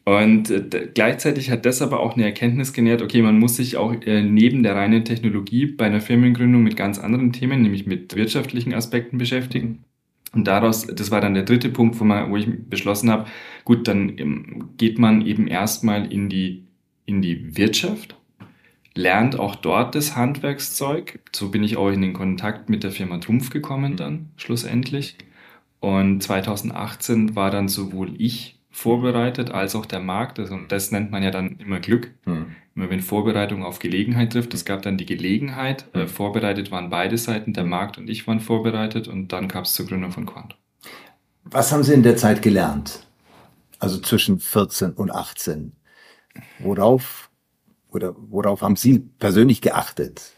Und 0.05 0.51
äh, 0.51 0.89
gleichzeitig 0.94 1.50
hat 1.50 1.65
das 1.65 1.82
aber 1.82 2.00
auch 2.00 2.13
eine 2.13 2.25
Erkenntnis 2.25 2.74
genährt, 2.74 3.01
okay, 3.01 3.24
man 3.24 3.39
muss 3.39 3.55
sich 3.55 3.75
auch 3.75 3.91
äh, 4.05 4.22
neben 4.22 4.62
der 4.62 4.75
reinen 4.75 5.03
Technologie 5.03 5.65
bei 5.65 5.86
einer 5.86 6.00
Firmengründung 6.00 6.62
mit 6.62 6.77
ganz 6.77 7.00
anderen 7.00 7.34
Themen, 7.34 7.63
nämlich 7.63 7.88
mit 7.88 8.15
wirtschaftlichen 8.15 8.74
Aspekten 8.74 9.17
beschäftigen. 9.17 9.84
Und 10.32 10.46
daraus, 10.48 10.86
das 10.86 11.10
war 11.10 11.22
dann 11.22 11.34
der 11.34 11.44
dritte 11.44 11.70
Punkt, 11.70 12.00
wo, 12.00 12.03
man, 12.03 12.29
wo 12.29 12.38
ich 12.38 12.48
beschlossen 12.70 13.10
habe, 13.10 13.25
gut, 13.63 13.88
dann 13.88 14.17
ähm, 14.20 14.70
geht 14.77 15.00
man 15.00 15.25
eben 15.25 15.48
erstmal 15.48 16.12
in 16.12 16.29
die, 16.29 16.65
in 17.08 17.24
die 17.24 17.58
Wirtschaft, 17.58 18.15
lernt 18.94 19.39
auch 19.39 19.55
dort 19.55 19.96
das 19.96 20.15
Handwerkszeug. 20.15 21.20
So 21.34 21.50
bin 21.50 21.63
ich 21.63 21.77
auch 21.77 21.89
in 21.89 22.01
den 22.01 22.13
Kontakt 22.13 22.70
mit 22.70 22.84
der 22.84 22.91
Firma 22.91 23.17
Trumpf 23.17 23.50
gekommen 23.50 23.96
dann, 23.96 24.29
schlussendlich. 24.36 25.17
Und 25.86 26.24
2018 26.24 27.36
war 27.36 27.51
dann 27.51 27.68
sowohl 27.68 28.20
ich 28.20 28.60
vorbereitet 28.72 29.51
als 29.51 29.75
auch 29.75 29.86
der 29.86 30.00
Markt. 30.00 30.39
Also, 30.39 30.56
und 30.56 30.72
das 30.72 30.89
nennt 30.89 31.12
man 31.12 31.22
ja 31.22 31.30
dann 31.30 31.60
immer 31.60 31.80
Glück. 31.80 32.10
Hm. 32.24 32.48
Immer 32.74 32.89
wenn 32.89 33.01
Vorbereitung 33.01 33.63
auf 33.63 33.77
Gelegenheit 33.77 34.34
trifft. 34.34 34.56
Es 34.56 34.65
gab 34.65 34.82
dann 34.82 34.98
die 34.98 35.06
Gelegenheit. 35.06 35.86
Hm. 35.94 36.01
Äh, 36.01 36.08
vorbereitet 36.08 36.72
waren 36.72 36.89
beide 36.89 37.20
Seiten, 37.20 37.54
der 37.54 37.65
Markt 37.65 38.00
und 38.00 38.10
ich 38.10 38.25
waren 38.25 38.39
vorbereitet 38.39 39.08
und 39.08 39.27
dann 39.27 39.48
gab 39.48 39.65
es 39.65 39.74
zur 39.74 39.86
Gründung 39.86 40.12
von 40.12 40.25
Quant. 40.25 40.56
Was 41.44 41.72
haben 41.72 41.84
Sie 41.84 41.94
in 41.94 42.01
der 42.01 42.18
Zeit 42.18 42.42
gelernt? 42.42 43.06
Also 43.77 44.00
zwischen 44.00 44.39
14 44.39 44.94
und 44.94 45.12
18. 45.12 45.74
Worauf 46.58 47.30
oder 47.89 48.15
worauf 48.18 48.63
haben 48.63 48.75
Sie 48.75 48.98
persönlich 49.20 49.62
geachtet? 49.62 50.35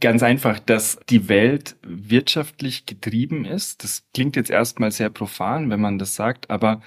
Ganz 0.00 0.22
einfach, 0.22 0.60
dass 0.60 0.98
die 1.08 1.28
Welt 1.28 1.76
wirtschaftlich 1.82 2.86
getrieben 2.86 3.44
ist. 3.44 3.82
Das 3.82 4.04
klingt 4.14 4.36
jetzt 4.36 4.50
erstmal 4.50 4.92
sehr 4.92 5.10
profan, 5.10 5.70
wenn 5.70 5.80
man 5.80 5.98
das 5.98 6.14
sagt, 6.14 6.50
aber 6.50 6.80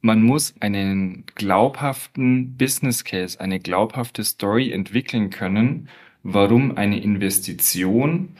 man 0.00 0.22
muss 0.22 0.54
einen 0.60 1.24
glaubhaften 1.34 2.56
Business 2.56 3.04
Case, 3.04 3.40
eine 3.40 3.58
glaubhafte 3.58 4.22
Story 4.22 4.70
entwickeln 4.70 5.30
können, 5.30 5.88
warum 6.22 6.76
eine 6.76 7.00
Investition 7.00 8.36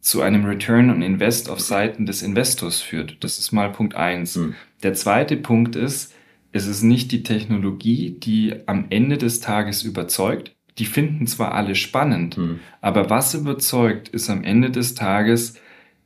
zu 0.00 0.22
einem 0.22 0.44
Return 0.44 0.90
on 0.90 1.02
Invest 1.02 1.50
auf 1.50 1.60
Seiten 1.60 2.06
des 2.06 2.22
Investors 2.22 2.80
führt. 2.80 3.22
Das 3.22 3.38
ist 3.38 3.52
mal 3.52 3.70
Punkt 3.72 3.94
eins. 3.94 4.36
Hm. 4.36 4.54
Der 4.82 4.94
zweite 4.94 5.36
Punkt 5.36 5.76
ist, 5.76 6.14
es 6.52 6.66
ist 6.66 6.82
nicht 6.82 7.12
die 7.12 7.22
Technologie, 7.22 8.16
die 8.18 8.54
am 8.66 8.86
Ende 8.90 9.18
des 9.18 9.40
Tages 9.40 9.82
überzeugt, 9.82 10.54
die 10.78 10.84
finden 10.84 11.26
zwar 11.26 11.52
alle 11.52 11.74
spannend, 11.74 12.38
mhm. 12.38 12.60
aber 12.80 13.10
was 13.10 13.34
überzeugt, 13.34 14.08
ist 14.08 14.30
am 14.30 14.44
Ende 14.44 14.70
des 14.70 14.94
Tages, 14.94 15.60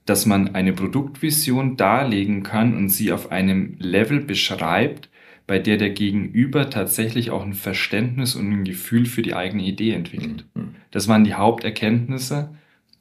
dass 0.05 0.27
man 0.27 0.55
eine 0.55 0.73
Produktvision 0.73 1.77
darlegen 1.77 2.43
kann 2.43 2.77
und 2.77 2.89
sie 2.89 3.13
auf 3.13 3.31
einem 3.31 3.77
Level 3.79 4.21
beschreibt, 4.21 5.11
bei 5.47 5.59
der 5.59 5.77
der 5.77 5.91
Gegenüber 5.91 6.71
tatsächlich 6.71 7.31
auch 7.31 7.45
ein 7.45 7.55
Verständnis 7.55 8.35
und 8.35 8.51
ein 8.51 8.65
Gefühl 8.65 9.07
für 9.07 9.23
die 9.23 9.35
eigene 9.35 9.65
Idee 9.65 9.93
entwickelt. 9.93 10.47
Mhm. 10.55 10.77
Das 10.91 11.09
waren 11.09 11.25
die 11.25 11.35
Haupterkenntnisse 11.35 12.55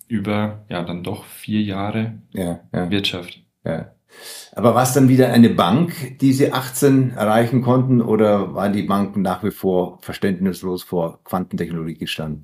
über 0.08 0.66
ja 0.70 0.84
dann 0.84 1.04
doch 1.04 1.25
vier 1.25 1.62
Jahre 1.62 2.16
ja, 2.34 2.60
ja. 2.74 2.90
Wirtschaft. 2.90 3.42
Ja. 3.63 3.92
Aber 4.53 4.75
war 4.75 4.84
es 4.84 4.93
dann 4.93 5.08
wieder 5.08 5.31
eine 5.31 5.50
Bank, 5.50 6.17
die 6.20 6.34
Sie 6.34 6.51
18 6.51 7.12
erreichen 7.12 7.62
konnten 7.62 8.01
oder 8.01 8.53
waren 8.53 8.74
die 8.74 8.84
Banken 8.84 9.22
nach 9.22 9.43
wie 9.43 9.51
vor 9.51 10.00
verständnislos 10.01 10.84
vor 10.84 11.24
Quantentechnologie 11.24 11.96
gestanden? 11.96 12.43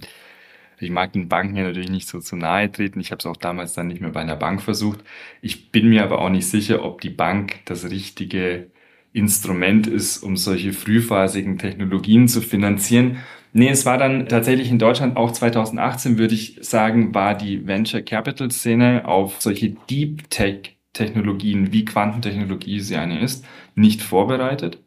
Ich 0.80 0.90
mag 0.90 1.12
den 1.14 1.28
Banken 1.28 1.56
ja 1.58 1.64
natürlich 1.64 1.90
nicht 1.90 2.08
so 2.08 2.20
zu 2.20 2.36
nahe 2.36 2.72
treten. 2.72 3.00
Ich 3.00 3.12
habe 3.12 3.20
es 3.20 3.26
auch 3.26 3.36
damals 3.36 3.74
dann 3.74 3.88
nicht 3.88 4.00
mehr 4.00 4.12
bei 4.12 4.22
einer 4.22 4.36
Bank 4.36 4.62
versucht. 4.62 5.04
Ich 5.42 5.72
bin 5.72 5.90
mir 5.90 6.04
aber 6.04 6.20
auch 6.20 6.30
nicht 6.30 6.48
sicher, 6.48 6.86
ob 6.86 7.02
die 7.02 7.10
Bank 7.10 7.56
das 7.66 7.90
richtige 7.90 8.72
Instrument 9.12 9.88
ist, 9.88 10.20
um 10.24 10.38
solche 10.38 10.74
frühphasigen 10.74 11.58
Technologien 11.58 12.28
zu 12.28 12.42
finanzieren. 12.42 13.18
Nee, 13.54 13.70
es 13.70 13.86
war 13.86 13.98
dann 13.98 14.28
tatsächlich 14.28 14.70
in 14.70 14.80
Deutschland 14.80 15.18
auch 15.18 15.32
2018, 15.32 16.18
würde 16.20 16.36
ich 16.36 16.60
sagen, 16.62 17.16
war 17.16 17.36
die 17.36 17.66
Venture 17.66 18.02
Capital 18.04 18.52
Szene 18.52 19.06
auf 19.06 19.42
solche 19.42 19.72
Deep 19.90 20.30
Tech 20.30 20.77
Technologien, 20.98 21.72
wie 21.72 21.86
Quantentechnologie 21.86 22.80
sie 22.80 22.98
eine 22.98 23.20
ist, 23.20 23.46
nicht 23.75 24.01
vorbereitet. 24.01 24.80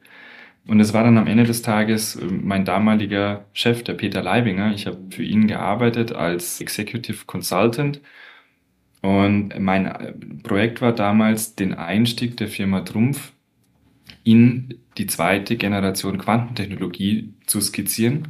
Und 0.67 0.81
es 0.81 0.93
war 0.93 1.05
dann 1.05 1.19
am 1.19 1.27
Ende 1.27 1.45
des 1.45 1.63
Tages 1.63 2.17
äh, 2.17 2.25
mein 2.25 2.65
damaliger 2.65 3.47
Chef, 3.53 3.83
der 3.83 3.95
Peter 3.95 4.23
Leibinger. 4.23 4.73
Ich 4.75 4.87
habe 4.87 4.99
für 5.11 5.23
ihn 5.23 5.47
gearbeitet 5.47 6.13
als 6.13 6.61
Executive 6.61 7.25
Consultant. 7.27 8.01
Und 9.03 9.59
mein 9.59 9.87
äh, 9.87 10.13
Projekt 10.43 10.83
war 10.83 10.93
damals, 10.95 11.55
den 11.55 11.75
Einstieg 11.75 12.37
der 12.37 12.49
Firma 12.49 12.81
Trumpf 12.81 13.33
in 14.23 14.81
die 14.99 15.07
zweite 15.07 15.57
Generation 15.57 16.19
Quantentechnologie 16.19 17.33
zu 17.47 17.61
skizzieren. 17.61 18.29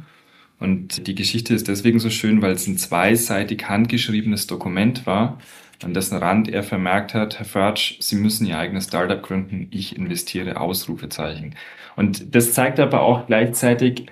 Und 0.59 1.07
die 1.07 1.15
Geschichte 1.15 1.53
ist 1.53 1.67
deswegen 1.67 1.99
so 1.99 2.09
schön, 2.09 2.41
weil 2.41 2.51
es 2.51 2.67
ein 2.67 2.77
zweiseitig 2.77 3.67
handgeschriebenes 3.67 4.47
Dokument 4.47 5.05
war, 5.05 5.39
an 5.83 5.93
dessen 5.93 6.17
Rand 6.17 6.49
er 6.49 6.63
vermerkt 6.63 7.13
hat, 7.13 7.39
Herr 7.39 7.45
Förtsch, 7.45 7.95
Sie 7.99 8.15
müssen 8.15 8.45
Ihr 8.45 8.57
eigenes 8.57 8.85
Startup 8.85 9.21
gründen, 9.21 9.67
ich 9.71 9.95
investiere, 9.95 10.59
Ausrufezeichen. 10.59 11.55
Und 11.95 12.35
das 12.35 12.53
zeigt 12.53 12.79
aber 12.79 13.01
auch 13.01 13.27
gleichzeitig, 13.27 14.05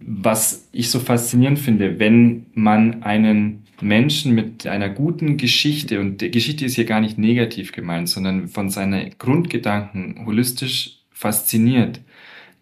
was 0.00 0.68
ich 0.72 0.90
so 0.90 1.00
faszinierend 1.00 1.58
finde, 1.58 1.98
wenn 1.98 2.46
man 2.54 3.02
einen 3.02 3.64
Menschen 3.80 4.34
mit 4.34 4.66
einer 4.66 4.88
guten 4.88 5.36
Geschichte, 5.36 6.00
und 6.00 6.20
die 6.20 6.30
Geschichte 6.30 6.64
ist 6.64 6.74
hier 6.74 6.84
gar 6.84 7.00
nicht 7.00 7.18
negativ 7.18 7.72
gemeint, 7.72 8.08
sondern 8.08 8.48
von 8.48 8.70
seinen 8.70 9.10
Grundgedanken 9.18 10.26
holistisch 10.26 10.98
fasziniert, 11.10 12.00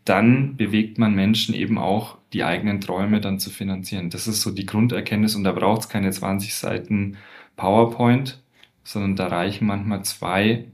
dann 0.04 0.56
bewegt 0.56 0.98
man 0.98 1.14
Menschen 1.14 1.54
eben 1.54 1.78
auch, 1.78 2.16
die 2.32 2.44
eigenen 2.44 2.80
Träume 2.80 3.20
dann 3.20 3.38
zu 3.38 3.50
finanzieren. 3.50 4.10
Das 4.10 4.26
ist 4.26 4.42
so 4.42 4.50
die 4.50 4.66
Grunderkenntnis 4.66 5.34
und 5.34 5.44
da 5.44 5.52
braucht 5.52 5.82
es 5.82 5.88
keine 5.88 6.10
20 6.10 6.54
Seiten 6.54 7.16
PowerPoint, 7.56 8.42
sondern 8.84 9.16
da 9.16 9.26
reichen 9.26 9.66
manchmal 9.66 10.04
zwei. 10.04 10.66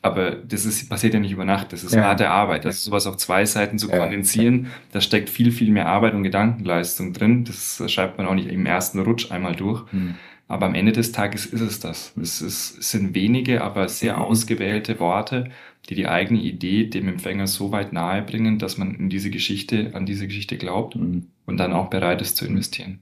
Aber 0.00 0.30
das 0.30 0.64
ist, 0.64 0.88
passiert 0.88 1.14
ja 1.14 1.20
nicht 1.20 1.32
über 1.32 1.44
Nacht, 1.44 1.72
das 1.72 1.82
ist 1.82 1.94
ja. 1.94 2.04
harte 2.04 2.30
Arbeit. 2.30 2.64
Das 2.64 2.76
ist 2.76 2.84
sowas 2.84 3.06
auf 3.06 3.16
zwei 3.16 3.44
Seiten 3.44 3.78
zu 3.78 3.88
kondensieren, 3.88 4.64
ja. 4.64 4.70
da 4.92 5.00
steckt 5.00 5.28
viel, 5.28 5.50
viel 5.50 5.70
mehr 5.70 5.88
Arbeit 5.88 6.14
und 6.14 6.22
Gedankenleistung 6.22 7.12
drin. 7.12 7.44
Das 7.44 7.82
schreibt 7.92 8.16
man 8.16 8.26
auch 8.26 8.34
nicht 8.34 8.48
im 8.48 8.64
ersten 8.64 9.00
Rutsch 9.00 9.30
einmal 9.32 9.56
durch. 9.56 9.84
Hm. 9.90 10.14
Aber 10.48 10.64
am 10.64 10.74
Ende 10.74 10.92
des 10.92 11.12
Tages 11.12 11.44
ist 11.44 11.60
es 11.60 11.78
das. 11.78 12.14
Es, 12.20 12.40
ist, 12.40 12.78
es 12.78 12.90
sind 12.90 13.14
wenige, 13.14 13.62
aber 13.62 13.86
sehr 13.88 14.16
mhm. 14.16 14.22
ausgewählte 14.22 14.98
Worte, 14.98 15.50
die 15.88 15.94
die 15.94 16.08
eigene 16.08 16.40
Idee 16.40 16.84
dem 16.84 17.06
Empfänger 17.06 17.46
so 17.46 17.70
weit 17.70 17.92
nahe 17.92 18.22
bringen, 18.22 18.58
dass 18.58 18.78
man 18.78 18.94
in 18.94 19.10
diese 19.10 19.30
Geschichte, 19.30 19.90
an 19.92 20.06
diese 20.06 20.26
Geschichte 20.26 20.56
glaubt 20.56 20.96
mhm. 20.96 21.26
und 21.44 21.58
dann 21.58 21.74
auch 21.74 21.90
bereit 21.90 22.22
ist 22.22 22.38
zu 22.38 22.46
investieren. 22.46 23.00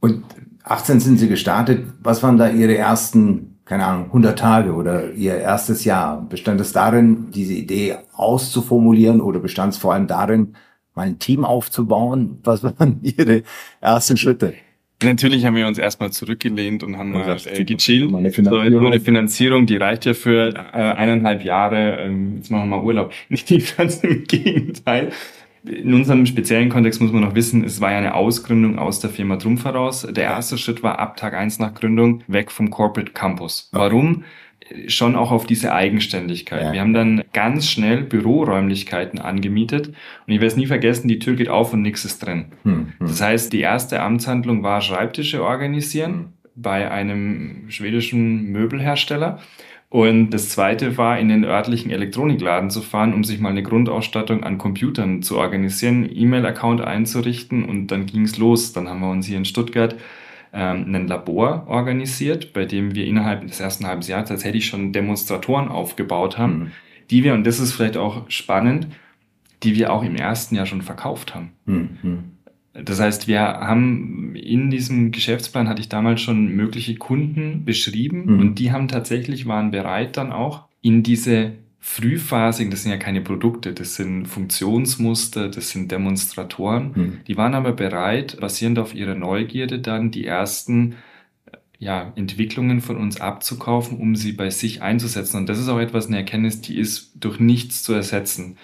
Und 0.00 0.24
18 0.64 1.00
sind 1.00 1.18
Sie 1.18 1.28
gestartet. 1.28 1.86
Was 2.02 2.22
waren 2.22 2.38
da 2.38 2.48
Ihre 2.48 2.76
ersten, 2.76 3.58
keine 3.64 3.86
Ahnung, 3.86 4.06
100 4.06 4.38
Tage 4.38 4.72
oder 4.72 5.12
Ihr 5.12 5.36
erstes 5.36 5.84
Jahr? 5.84 6.22
Bestand 6.28 6.60
es 6.60 6.72
darin, 6.72 7.30
diese 7.30 7.54
Idee 7.54 7.96
auszuformulieren 8.14 9.20
oder 9.20 9.40
bestand 9.40 9.74
es 9.74 9.78
vor 9.78 9.94
allem 9.94 10.06
darin, 10.06 10.54
mal 10.94 11.06
ein 11.06 11.18
Team 11.18 11.44
aufzubauen? 11.44 12.38
Was 12.44 12.62
waren 12.78 13.00
Ihre 13.02 13.42
ersten 13.80 14.16
Schritte? 14.16 14.54
Natürlich 15.02 15.44
haben 15.44 15.56
wir 15.56 15.66
uns 15.66 15.78
erstmal 15.78 16.12
zurückgelehnt 16.12 16.82
und 16.82 16.96
haben 16.96 17.12
mal 17.12 17.36
äh, 17.46 17.64
gechillt. 17.64 18.10
Meine 18.10 18.30
Finanzierung. 18.30 18.80
So, 18.80 18.86
eine 18.86 19.00
Finanzierung, 19.00 19.66
die 19.66 19.76
reicht 19.76 20.04
ja 20.04 20.14
für 20.14 20.54
äh, 20.54 20.76
eineinhalb 20.76 21.44
Jahre. 21.44 21.98
Ähm, 22.00 22.36
jetzt 22.36 22.50
machen 22.50 22.70
wir 22.70 22.76
mal 22.76 22.84
Urlaub. 22.84 23.12
Nicht 23.28 23.76
ganz 23.76 23.96
im 24.04 24.24
Gegenteil. 24.24 25.10
In 25.64 25.94
unserem 25.94 26.26
speziellen 26.26 26.70
Kontext 26.70 27.00
muss 27.00 27.12
man 27.12 27.22
noch 27.22 27.36
wissen, 27.36 27.62
es 27.62 27.80
war 27.80 27.92
ja 27.92 27.98
eine 27.98 28.14
Ausgründung 28.14 28.78
aus 28.78 28.98
der 28.98 29.10
Firma 29.10 29.36
Trumpf 29.36 29.64
heraus. 29.64 30.06
Der 30.10 30.24
erste 30.24 30.58
Schritt 30.58 30.82
war 30.82 30.98
ab 30.98 31.16
Tag 31.16 31.34
eins 31.34 31.60
nach 31.60 31.74
Gründung 31.74 32.22
weg 32.26 32.50
vom 32.50 32.70
Corporate 32.70 33.12
Campus. 33.12 33.68
Warum? 33.72 34.24
Schon 34.88 35.14
auch 35.14 35.30
auf 35.30 35.46
diese 35.46 35.72
Eigenständigkeit. 35.72 36.62
Ja. 36.62 36.72
Wir 36.72 36.80
haben 36.80 36.94
dann 36.94 37.22
ganz 37.32 37.68
schnell 37.68 38.02
Büroräumlichkeiten 38.02 39.20
angemietet 39.20 39.88
und 39.88 40.32
ich 40.32 40.40
werde 40.40 40.46
es 40.46 40.56
nie 40.56 40.66
vergessen, 40.66 41.08
die 41.08 41.18
Tür 41.18 41.36
geht 41.36 41.48
auf 41.48 41.72
und 41.72 41.82
nichts 41.82 42.04
ist 42.04 42.24
drin. 42.24 42.46
Hm, 42.62 42.92
hm. 42.98 43.06
Das 43.06 43.20
heißt, 43.20 43.52
die 43.52 43.60
erste 43.60 44.00
Amtshandlung 44.00 44.62
war 44.62 44.80
Schreibtische 44.80 45.44
organisieren 45.44 46.12
hm. 46.12 46.26
bei 46.56 46.90
einem 46.90 47.66
schwedischen 47.68 48.50
Möbelhersteller 48.50 49.40
Und 49.92 50.30
das 50.30 50.48
zweite 50.48 50.96
war, 50.96 51.18
in 51.18 51.28
den 51.28 51.44
örtlichen 51.44 51.90
Elektronikladen 51.90 52.70
zu 52.70 52.80
fahren, 52.80 53.12
um 53.12 53.24
sich 53.24 53.40
mal 53.40 53.50
eine 53.50 53.62
Grundausstattung 53.62 54.42
an 54.42 54.56
Computern 54.56 55.20
zu 55.20 55.36
organisieren, 55.36 56.08
E-Mail-Account 56.10 56.80
einzurichten 56.80 57.62
und 57.66 57.88
dann 57.88 58.06
ging 58.06 58.22
es 58.22 58.38
los. 58.38 58.72
Dann 58.72 58.88
haben 58.88 59.00
wir 59.00 59.10
uns 59.10 59.26
hier 59.26 59.36
in 59.36 59.44
Stuttgart 59.44 59.94
ähm, 60.54 60.94
ein 60.94 61.08
Labor 61.08 61.66
organisiert, 61.66 62.54
bei 62.54 62.64
dem 62.64 62.94
wir 62.94 63.04
innerhalb 63.04 63.46
des 63.46 63.60
ersten 63.60 63.86
halben 63.86 64.00
Jahres 64.00 64.30
tatsächlich 64.30 64.64
schon 64.64 64.94
Demonstratoren 64.94 65.68
aufgebaut 65.68 66.38
haben, 66.38 66.58
mhm. 66.58 66.70
die 67.10 67.22
wir, 67.22 67.34
und 67.34 67.46
das 67.46 67.60
ist 67.60 67.74
vielleicht 67.74 67.98
auch 67.98 68.30
spannend, 68.30 68.86
die 69.62 69.76
wir 69.76 69.92
auch 69.92 70.02
im 70.04 70.16
ersten 70.16 70.54
Jahr 70.54 70.64
schon 70.64 70.80
verkauft 70.80 71.34
haben. 71.34 71.52
Mhm. 71.66 72.31
Das 72.74 73.00
heißt, 73.00 73.28
wir 73.28 73.40
haben 73.40 74.34
in 74.34 74.70
diesem 74.70 75.12
Geschäftsplan 75.12 75.68
hatte 75.68 75.80
ich 75.80 75.88
damals 75.88 76.22
schon 76.22 76.48
mögliche 76.48 76.94
Kunden 76.94 77.64
beschrieben 77.64 78.24
mhm. 78.26 78.40
und 78.40 78.58
die 78.58 78.72
haben 78.72 78.88
tatsächlich 78.88 79.46
waren 79.46 79.70
bereit 79.70 80.16
dann 80.16 80.32
auch 80.32 80.64
in 80.80 81.02
diese 81.02 81.52
frühphasigen, 81.80 82.70
das 82.70 82.82
sind 82.82 82.92
ja 82.92 82.96
keine 82.96 83.20
Produkte, 83.20 83.74
das 83.74 83.96
sind 83.96 84.26
Funktionsmuster, 84.26 85.48
das 85.48 85.70
sind 85.70 85.90
Demonstratoren, 85.90 86.92
mhm. 86.94 87.18
die 87.26 87.36
waren 87.36 87.54
aber 87.54 87.72
bereit, 87.72 88.38
basierend 88.40 88.78
auf 88.78 88.94
ihrer 88.94 89.16
Neugierde 89.16 89.80
dann 89.80 90.10
die 90.10 90.24
ersten 90.24 90.94
ja, 91.78 92.12
Entwicklungen 92.14 92.80
von 92.80 92.96
uns 92.96 93.20
abzukaufen, 93.20 93.98
um 93.98 94.14
sie 94.14 94.32
bei 94.32 94.50
sich 94.50 94.82
einzusetzen. 94.82 95.38
Und 95.38 95.48
das 95.48 95.58
ist 95.58 95.68
auch 95.68 95.80
etwas, 95.80 96.06
eine 96.06 96.18
Erkenntnis, 96.18 96.60
die 96.60 96.78
ist 96.78 97.12
durch 97.16 97.40
nichts 97.40 97.82
zu 97.82 97.92
ersetzen 97.92 98.56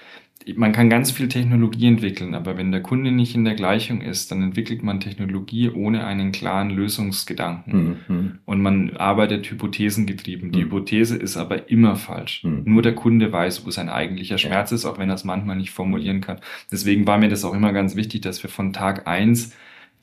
man 0.56 0.72
kann 0.72 0.88
ganz 0.88 1.10
viel 1.10 1.28
Technologie 1.28 1.86
entwickeln, 1.86 2.34
aber 2.34 2.56
wenn 2.56 2.72
der 2.72 2.82
Kunde 2.82 3.10
nicht 3.10 3.34
in 3.34 3.44
der 3.44 3.54
Gleichung 3.54 4.00
ist, 4.00 4.30
dann 4.30 4.42
entwickelt 4.42 4.82
man 4.82 5.00
Technologie 5.00 5.68
ohne 5.68 6.06
einen 6.06 6.32
klaren 6.32 6.70
Lösungsgedanken. 6.70 7.98
Mhm. 8.08 8.38
Und 8.44 8.62
man 8.62 8.96
arbeitet 8.96 9.50
hypothesengetrieben. 9.50 10.52
Die 10.52 10.60
mhm. 10.60 10.64
Hypothese 10.64 11.16
ist 11.16 11.36
aber 11.36 11.68
immer 11.70 11.96
falsch. 11.96 12.44
Mhm. 12.44 12.62
Nur 12.64 12.82
der 12.82 12.94
Kunde 12.94 13.30
weiß, 13.30 13.66
wo 13.66 13.70
sein 13.70 13.88
eigentlicher 13.88 14.38
Schmerz 14.38 14.72
ist, 14.72 14.86
auch 14.86 14.98
wenn 14.98 15.10
er 15.10 15.16
es 15.16 15.24
manchmal 15.24 15.56
nicht 15.56 15.70
formulieren 15.70 16.20
kann. 16.20 16.40
Deswegen 16.72 17.06
war 17.06 17.18
mir 17.18 17.28
das 17.28 17.44
auch 17.44 17.54
immer 17.54 17.72
ganz 17.72 17.96
wichtig, 17.96 18.22
dass 18.22 18.42
wir 18.42 18.50
von 18.50 18.72
Tag 18.72 19.06
eins 19.06 19.54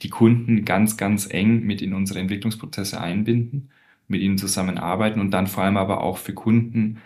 die 0.02 0.10
Kunden 0.10 0.66
ganz, 0.66 0.98
ganz 0.98 1.28
eng 1.32 1.64
mit 1.66 1.82
in 1.82 1.94
unsere 1.94 2.20
Entwicklungsprozesse 2.20 3.00
einbinden, 3.00 3.70
mit 4.08 4.22
ihnen 4.22 4.38
zusammenarbeiten 4.38 5.20
und 5.20 5.32
dann 5.32 5.48
vor 5.48 5.64
allem 5.64 5.78
aber 5.78 6.02
auch 6.02 6.18
für 6.18 6.34
Kunden 6.34 6.98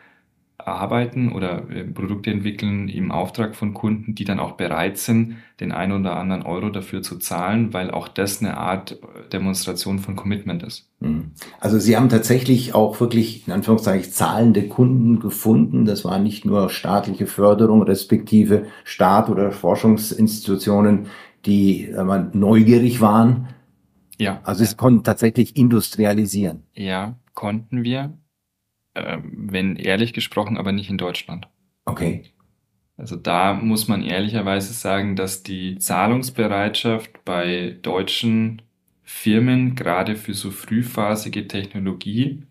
arbeiten 0.59 1.31
oder 1.31 1.69
äh, 1.69 1.83
Produkte 1.85 2.31
entwickeln 2.31 2.89
im 2.89 3.11
Auftrag 3.11 3.55
von 3.55 3.73
Kunden, 3.73 4.13
die 4.13 4.25
dann 4.25 4.39
auch 4.39 4.53
bereit 4.53 4.97
sind, 4.97 5.37
den 5.59 5.71
einen 5.71 6.01
oder 6.01 6.17
anderen 6.17 6.43
Euro 6.43 6.69
dafür 6.69 7.01
zu 7.01 7.17
zahlen, 7.17 7.73
weil 7.73 7.91
auch 7.91 8.07
das 8.07 8.41
eine 8.41 8.57
Art 8.57 8.91
äh, 8.91 9.29
Demonstration 9.31 9.99
von 9.99 10.15
Commitment 10.15 10.63
ist. 10.63 10.89
Mhm. 10.99 11.31
Also 11.59 11.79
Sie 11.79 11.95
haben 11.95 12.09
tatsächlich 12.09 12.75
auch 12.75 12.99
wirklich 12.99 13.47
in 13.47 13.53
Anführungszeichen 13.53 14.11
zahlende 14.11 14.67
Kunden 14.67 15.19
gefunden. 15.19 15.85
Das 15.85 16.03
war 16.03 16.19
nicht 16.19 16.45
nur 16.45 16.69
staatliche 16.69 17.25
Förderung, 17.25 17.83
respektive 17.83 18.65
Staat 18.83 19.29
oder 19.29 19.51
Forschungsinstitutionen, 19.51 21.07
die 21.45 21.85
äh, 21.85 22.23
neugierig 22.33 22.99
waren. 22.99 23.47
Ja. 24.17 24.41
Also 24.43 24.63
es 24.63 24.75
konnten 24.75 25.03
tatsächlich 25.05 25.55
industrialisieren. 25.55 26.63
Ja, 26.73 27.15
konnten 27.33 27.83
wir. 27.83 28.13
Ähm, 29.05 29.47
wenn 29.51 29.75
ehrlich 29.75 30.13
gesprochen, 30.13 30.57
aber 30.57 30.71
nicht 30.71 30.89
in 30.89 30.97
Deutschland. 30.97 31.47
Okay. 31.85 32.23
Also 32.97 33.15
da 33.15 33.53
muss 33.53 33.87
man 33.87 34.03
ehrlicherweise 34.03 34.73
sagen, 34.73 35.15
dass 35.15 35.41
die 35.43 35.77
Zahlungsbereitschaft 35.77 37.23
bei 37.23 37.77
deutschen 37.81 38.61
Firmen 39.03 39.75
gerade 39.75 40.15
für 40.15 40.33
so 40.33 40.51
frühphasige 40.51 41.47
Technologie 41.47 42.43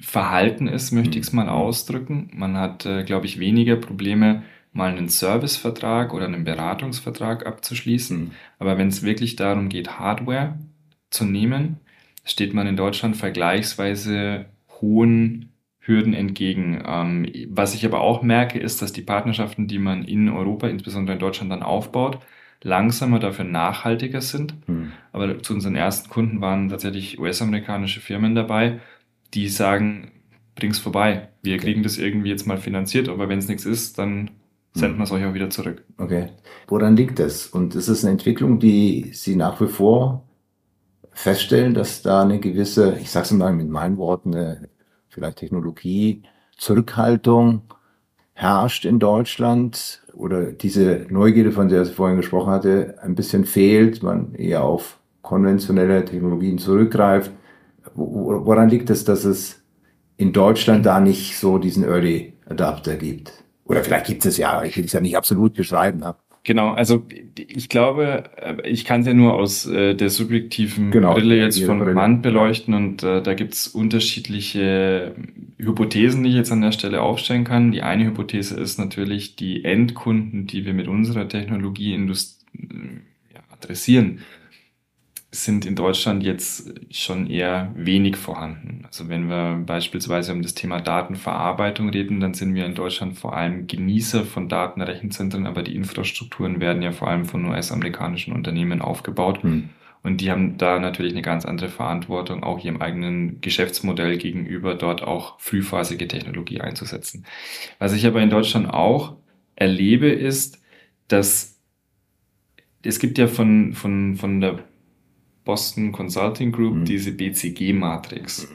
verhalten 0.00 0.68
ist, 0.68 0.92
möchte 0.92 1.18
ich 1.18 1.26
es 1.26 1.32
mal 1.32 1.48
ausdrücken. 1.48 2.30
Man 2.32 2.56
hat, 2.56 2.86
äh, 2.86 3.02
glaube 3.02 3.26
ich, 3.26 3.40
weniger 3.40 3.76
Probleme, 3.76 4.44
mal 4.72 4.90
einen 4.90 5.08
Servicevertrag 5.08 6.14
oder 6.14 6.26
einen 6.26 6.44
Beratungsvertrag 6.44 7.46
abzuschließen. 7.46 8.18
Mhm. 8.18 8.30
Aber 8.58 8.78
wenn 8.78 8.88
es 8.88 9.02
wirklich 9.02 9.36
darum 9.36 9.68
geht, 9.68 9.98
Hardware 9.98 10.58
zu 11.10 11.24
nehmen, 11.24 11.80
steht 12.24 12.54
man 12.54 12.66
in 12.66 12.76
Deutschland 12.76 13.16
vergleichsweise 13.16 14.46
hohen 14.80 15.50
Hürden 15.80 16.14
entgegen. 16.14 16.82
Ähm, 16.86 17.26
was 17.48 17.74
ich 17.74 17.84
aber 17.84 18.00
auch 18.00 18.22
merke, 18.22 18.58
ist, 18.58 18.82
dass 18.82 18.92
die 18.92 19.02
Partnerschaften, 19.02 19.66
die 19.66 19.78
man 19.78 20.04
in 20.04 20.28
Europa, 20.28 20.68
insbesondere 20.68 21.14
in 21.14 21.20
Deutschland 21.20 21.50
dann 21.50 21.62
aufbaut, 21.62 22.18
langsamer, 22.62 23.18
dafür 23.18 23.44
nachhaltiger 23.44 24.20
sind. 24.20 24.54
Mhm. 24.68 24.92
Aber 25.12 25.42
zu 25.42 25.54
unseren 25.54 25.76
ersten 25.76 26.10
Kunden 26.10 26.40
waren 26.40 26.68
tatsächlich 26.68 27.18
US-amerikanische 27.18 28.00
Firmen 28.00 28.34
dabei, 28.34 28.80
die 29.32 29.48
sagen, 29.48 30.12
bring's 30.54 30.78
vorbei. 30.78 31.28
Wir 31.42 31.54
okay. 31.54 31.64
kriegen 31.64 31.82
das 31.82 31.96
irgendwie 31.96 32.28
jetzt 32.28 32.46
mal 32.46 32.58
finanziert, 32.58 33.08
aber 33.08 33.28
wenn 33.28 33.38
es 33.38 33.48
nichts 33.48 33.64
ist, 33.64 33.98
dann 33.98 34.30
senden 34.74 34.98
wir 34.98 35.04
es 35.04 35.12
euch 35.12 35.24
auch 35.24 35.34
wieder 35.34 35.50
zurück. 35.50 35.82
Okay. 35.96 36.28
Woran 36.68 36.96
liegt 36.96 37.18
das? 37.18 37.46
Und 37.46 37.74
ist 37.74 37.88
es 37.88 38.04
eine 38.04 38.12
Entwicklung, 38.12 38.60
die 38.60 39.10
Sie 39.12 39.34
nach 39.34 39.60
wie 39.60 39.66
vor 39.66 40.24
feststellen, 41.20 41.74
dass 41.74 42.02
da 42.02 42.22
eine 42.22 42.40
gewisse, 42.40 42.96
ich 43.00 43.10
sage 43.10 43.24
es 43.26 43.30
mal 43.32 43.52
mit 43.52 43.68
meinen 43.68 43.98
Worten, 43.98 44.34
eine 44.34 44.68
vielleicht 45.08 45.38
Technologie, 45.38 46.22
Zurückhaltung 46.56 47.62
herrscht 48.32 48.86
in 48.86 48.98
Deutschland 48.98 50.02
oder 50.14 50.52
diese 50.52 51.06
Neugierde, 51.10 51.52
von 51.52 51.68
der 51.68 51.82
ich 51.82 51.90
vorhin 51.90 52.16
gesprochen 52.16 52.50
hatte, 52.50 52.96
ein 53.02 53.14
bisschen 53.14 53.44
fehlt, 53.44 54.02
man 54.02 54.34
eher 54.34 54.64
auf 54.64 54.98
konventionelle 55.20 56.04
Technologien 56.04 56.58
zurückgreift. 56.58 57.30
Woran 57.94 58.70
liegt 58.70 58.88
es, 58.88 59.04
dass 59.04 59.24
es 59.24 59.62
in 60.16 60.32
Deutschland 60.32 60.86
da 60.86 61.00
nicht 61.00 61.38
so 61.38 61.58
diesen 61.58 61.84
Early 61.84 62.34
Adapter 62.46 62.96
gibt? 62.96 63.32
Oder 63.64 63.84
vielleicht 63.84 64.06
gibt 64.06 64.24
es 64.24 64.38
ja, 64.38 64.62
ich 64.64 64.76
will 64.76 64.86
es 64.86 64.92
ja 64.92 65.00
nicht 65.00 65.16
absolut 65.16 65.54
beschreiben. 65.54 66.00
Ne? 66.00 66.14
Genau, 66.42 66.70
also 66.70 67.06
ich 67.36 67.68
glaube, 67.68 68.24
äh, 68.36 68.68
ich 68.68 68.86
kann 68.86 69.02
es 69.02 69.06
ja 69.06 69.12
nur 69.12 69.34
aus 69.34 69.66
äh, 69.66 69.94
der 69.94 70.08
subjektiven 70.08 70.90
genau, 70.90 71.12
Brille 71.12 71.36
jetzt 71.36 71.62
von 71.62 71.80
Brille. 71.80 71.94
Wand 71.94 72.22
beleuchten 72.22 72.72
und 72.72 73.02
äh, 73.02 73.22
da 73.22 73.34
gibt 73.34 73.52
es 73.52 73.68
unterschiedliche 73.68 75.14
Hypothesen, 75.58 76.22
die 76.22 76.30
ich 76.30 76.36
jetzt 76.36 76.50
an 76.50 76.62
der 76.62 76.72
Stelle 76.72 77.02
aufstellen 77.02 77.44
kann. 77.44 77.72
Die 77.72 77.82
eine 77.82 78.06
Hypothese 78.06 78.58
ist 78.58 78.78
natürlich, 78.78 79.36
die 79.36 79.64
Endkunden, 79.64 80.46
die 80.46 80.64
wir 80.64 80.72
mit 80.72 80.88
unserer 80.88 81.28
Technologie 81.28 81.94
ja, 81.94 83.40
adressieren, 83.50 84.20
sind 85.32 85.64
in 85.64 85.76
Deutschland 85.76 86.24
jetzt 86.24 86.72
schon 86.90 87.30
eher 87.30 87.72
wenig 87.76 88.16
vorhanden. 88.16 88.82
Also 88.86 89.08
wenn 89.08 89.28
wir 89.28 89.62
beispielsweise 89.64 90.32
um 90.32 90.42
das 90.42 90.54
Thema 90.54 90.80
Datenverarbeitung 90.80 91.90
reden, 91.90 92.18
dann 92.18 92.34
sind 92.34 92.54
wir 92.54 92.66
in 92.66 92.74
Deutschland 92.74 93.16
vor 93.16 93.36
allem 93.36 93.68
Genießer 93.68 94.24
von 94.24 94.48
Datenrechenzentren, 94.48 95.46
aber 95.46 95.62
die 95.62 95.76
Infrastrukturen 95.76 96.60
werden 96.60 96.82
ja 96.82 96.90
vor 96.90 97.08
allem 97.08 97.26
von 97.26 97.44
US-amerikanischen 97.44 98.32
Unternehmen 98.32 98.82
aufgebaut. 98.82 99.42
Hm. 99.44 99.70
Und 100.02 100.20
die 100.20 100.30
haben 100.30 100.56
da 100.56 100.80
natürlich 100.80 101.12
eine 101.12 101.22
ganz 101.22 101.44
andere 101.44 101.68
Verantwortung, 101.68 102.42
auch 102.42 102.64
ihrem 102.64 102.80
eigenen 102.80 103.40
Geschäftsmodell 103.40 104.16
gegenüber 104.16 104.74
dort 104.74 105.02
auch 105.02 105.38
frühphasige 105.38 106.08
Technologie 106.08 106.60
einzusetzen. 106.60 107.24
Was 107.78 107.92
ich 107.92 108.06
aber 108.06 108.20
in 108.22 108.30
Deutschland 108.30 108.68
auch 108.68 109.16
erlebe, 109.56 110.08
ist, 110.08 110.60
dass 111.06 111.60
es 112.82 112.98
gibt 112.98 113.18
ja 113.18 113.26
von, 113.26 113.74
von, 113.74 114.16
von 114.16 114.40
der 114.40 114.60
Boston 115.50 115.90
Consulting 115.90 116.52
Group 116.52 116.76
mhm. 116.76 116.84
diese 116.84 117.10
BCG-Matrix. 117.10 118.48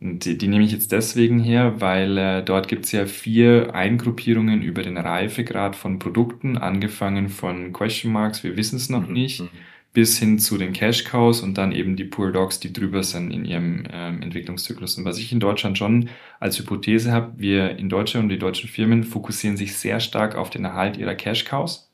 Mhm. 0.00 0.18
Die, 0.18 0.36
die, 0.36 0.48
nehme 0.48 0.64
ich 0.64 0.72
jetzt 0.72 0.90
deswegen 0.90 1.38
her, 1.38 1.80
weil 1.80 2.18
äh, 2.18 2.42
dort 2.42 2.66
gibt 2.66 2.84
es 2.84 2.90
ja 2.90 3.06
vier 3.06 3.76
Eingruppierungen 3.76 4.60
über 4.60 4.82
den 4.82 4.98
Reifegrad 4.98 5.76
von 5.76 6.00
Produkten, 6.00 6.58
angefangen 6.58 7.28
von 7.28 7.72
Question 7.72 8.12
Marks, 8.12 8.42
wir 8.42 8.56
wissen 8.56 8.74
es 8.74 8.90
noch 8.90 9.06
mhm. 9.06 9.12
nicht, 9.12 9.42
mhm. 9.42 9.50
bis 9.92 10.18
hin 10.18 10.40
zu 10.40 10.58
den 10.58 10.72
Cash 10.72 11.04
Cows 11.04 11.42
und 11.42 11.58
dann 11.58 11.70
eben 11.70 11.94
die 11.94 12.06
Poor 12.06 12.32
Dogs, 12.32 12.58
die 12.58 12.72
drüber 12.72 13.04
sind 13.04 13.30
in 13.30 13.44
ihrem 13.44 13.84
ähm, 13.92 14.20
Entwicklungszyklus. 14.20 14.98
Und 14.98 15.04
was 15.04 15.18
ich 15.18 15.30
in 15.30 15.38
Deutschland 15.38 15.78
schon 15.78 16.08
als 16.40 16.58
Hypothese 16.58 17.12
habe, 17.12 17.34
wir 17.36 17.78
in 17.78 17.88
Deutschland 17.88 18.24
und 18.24 18.30
die 18.30 18.38
deutschen 18.40 18.68
Firmen 18.68 19.04
fokussieren 19.04 19.56
sich 19.56 19.76
sehr 19.76 20.00
stark 20.00 20.34
auf 20.34 20.50
den 20.50 20.64
Erhalt 20.64 20.96
ihrer 20.96 21.14
Cash 21.14 21.44
Cows. 21.44 21.92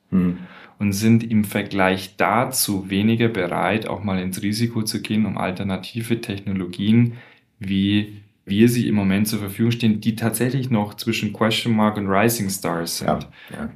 Und 0.79 0.93
sind 0.93 1.29
im 1.29 1.45
Vergleich 1.45 2.17
dazu 2.17 2.89
weniger 2.89 3.29
bereit, 3.29 3.89
auch 3.89 4.05
mal 4.05 4.21
ins 4.21 4.43
Risiko 4.43 4.83
zu 4.83 5.03
gehen, 5.03 5.27
um 5.27 5.37
alternative 5.37 6.21
Technologien, 6.21 7.15
wie 7.59 8.23
wir 8.45 8.69
sie 8.69 8.87
im 8.87 8.95
Moment 8.95 9.27
zur 9.27 9.41
Verfügung 9.41 9.73
stehen, 9.73 10.01
die 10.01 10.15
tatsächlich 10.15 10.71
noch 10.71 10.95
zwischen 10.95 11.33
Question 11.33 11.75
Mark 11.75 11.97
und 11.97 12.07
Rising 12.07 12.49
Stars 12.49 12.99
sind. 12.99 13.09
Ja, 13.09 13.21
ja 13.53 13.71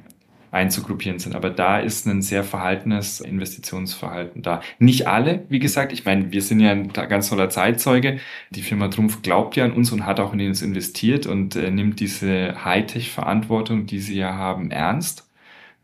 einzugruppieren 0.52 1.18
sind. 1.18 1.34
Aber 1.34 1.50
da 1.50 1.78
ist 1.78 2.06
ein 2.06 2.22
sehr 2.22 2.44
verhaltenes 2.44 3.20
Investitionsverhalten 3.20 4.42
da. 4.42 4.60
Nicht 4.78 5.08
alle, 5.08 5.44
wie 5.48 5.58
gesagt, 5.58 5.92
ich 5.92 6.04
meine, 6.04 6.30
wir 6.30 6.42
sind 6.42 6.60
ja 6.60 6.70
ein 6.70 6.92
ganz 6.92 7.30
toller 7.30 7.48
Zeitzeuge. 7.48 8.20
Die 8.50 8.62
Firma 8.62 8.88
Trumpf 8.88 9.22
glaubt 9.22 9.56
ja 9.56 9.64
an 9.64 9.72
uns 9.72 9.90
und 9.92 10.06
hat 10.06 10.20
auch 10.20 10.34
in 10.34 10.46
uns 10.46 10.62
investiert 10.62 11.26
und 11.26 11.56
äh, 11.56 11.70
nimmt 11.70 12.00
diese 12.00 12.64
Hightech-Verantwortung, 12.64 13.86
die 13.86 13.98
sie 13.98 14.16
ja 14.16 14.34
haben, 14.34 14.70
ernst 14.70 15.26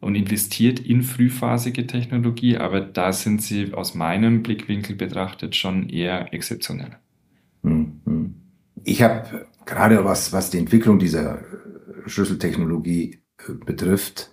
und 0.00 0.14
investiert 0.14 0.80
in 0.80 1.02
frühphasige 1.02 1.86
Technologie, 1.86 2.56
aber 2.56 2.80
da 2.80 3.12
sind 3.12 3.42
sie 3.42 3.72
aus 3.74 3.94
meinem 3.94 4.42
Blickwinkel 4.42 4.96
betrachtet 4.96 5.56
schon 5.56 5.88
eher 5.88 6.32
exzeptionell. 6.32 6.96
Mhm. 7.62 8.34
Ich 8.84 9.02
habe 9.02 9.46
gerade 9.66 10.04
was, 10.04 10.32
was 10.32 10.50
die 10.50 10.58
Entwicklung 10.58 10.98
dieser 10.98 11.42
Schlüsseltechnologie 12.06 13.18
äh, 13.46 13.52
betrifft, 13.64 14.30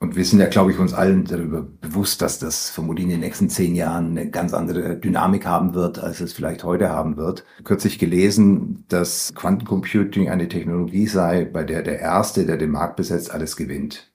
und 0.00 0.14
wir 0.14 0.24
sind 0.24 0.38
ja, 0.38 0.46
glaube 0.46 0.70
ich, 0.70 0.78
uns 0.78 0.94
allen 0.94 1.24
darüber 1.24 1.62
bewusst, 1.62 2.22
dass 2.22 2.38
das 2.38 2.70
vermutlich 2.70 3.04
in 3.04 3.10
den 3.10 3.20
nächsten 3.20 3.50
zehn 3.50 3.74
Jahren 3.74 4.16
eine 4.16 4.30
ganz 4.30 4.54
andere 4.54 4.96
Dynamik 4.96 5.44
haben 5.44 5.74
wird, 5.74 5.98
als 5.98 6.20
es 6.20 6.32
vielleicht 6.32 6.62
heute 6.62 6.90
haben 6.90 7.16
wird. 7.16 7.44
Kürzlich 7.64 7.98
gelesen, 7.98 8.84
dass 8.88 9.34
Quantencomputing 9.34 10.28
eine 10.28 10.48
Technologie 10.48 11.08
sei, 11.08 11.44
bei 11.44 11.64
der 11.64 11.82
der 11.82 11.98
Erste, 11.98 12.46
der 12.46 12.56
den 12.56 12.70
Markt 12.70 12.94
besetzt, 12.94 13.32
alles 13.32 13.56
gewinnt. 13.56 14.12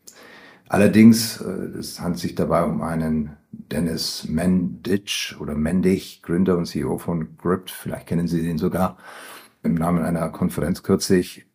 Allerdings, 0.69 1.41
äh, 1.41 1.77
es 1.79 1.99
handelt 1.99 2.19
sich 2.19 2.35
dabei 2.35 2.63
um 2.63 2.81
einen 2.81 3.37
Dennis 3.51 4.25
Mendich 4.27 5.35
oder 5.39 5.55
Mendig, 5.55 6.21
Gründer 6.23 6.57
und 6.57 6.65
CEO 6.65 6.97
von 6.97 7.37
Gript, 7.37 7.71
vielleicht 7.71 8.07
kennen 8.07 8.27
Sie 8.27 8.41
den 8.41 8.57
sogar, 8.57 8.97
im 9.63 9.75
Namen 9.75 10.03
einer 10.03 10.29
Konferenz 10.29 10.83
kürzlich 10.83 11.45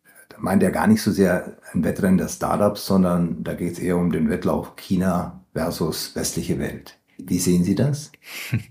meint 0.41 0.63
er 0.63 0.71
gar 0.71 0.87
nicht 0.87 1.01
so 1.01 1.11
sehr 1.11 1.57
ein 1.73 1.83
Wettrennen 1.83 2.17
der 2.17 2.27
Startups, 2.27 2.85
sondern 2.85 3.43
da 3.43 3.53
geht 3.53 3.73
es 3.73 3.79
eher 3.79 3.97
um 3.97 4.11
den 4.11 4.29
Wettlauf 4.29 4.75
China 4.75 5.43
versus 5.53 6.15
westliche 6.15 6.59
Welt. 6.59 6.97
Wie 7.17 7.39
sehen 7.39 7.63
Sie 7.63 7.75
das? 7.75 8.11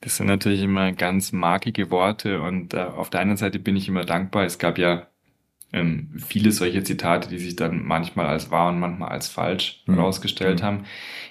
Das 0.00 0.18
sind 0.18 0.26
natürlich 0.26 0.62
immer 0.62 0.92
ganz 0.92 1.32
markige 1.32 1.90
Worte 1.90 2.40
und 2.40 2.74
äh, 2.74 2.78
auf 2.78 3.10
der 3.10 3.18
einen 3.20 3.36
Seite 3.36 3.58
bin 3.58 3.74
ich 3.74 3.88
immer 3.88 4.04
dankbar. 4.04 4.44
Es 4.44 4.58
gab 4.58 4.78
ja 4.78 5.08
ähm, 5.76 6.08
viele 6.16 6.52
solche 6.52 6.82
Zitate, 6.82 7.28
die 7.28 7.38
sich 7.38 7.54
dann 7.54 7.84
manchmal 7.84 8.26
als 8.26 8.50
wahr 8.50 8.70
und 8.70 8.80
manchmal 8.80 9.10
als 9.10 9.28
falsch 9.28 9.82
mhm. 9.86 9.94
herausgestellt 9.94 10.60
mhm. 10.60 10.64
haben. 10.64 10.84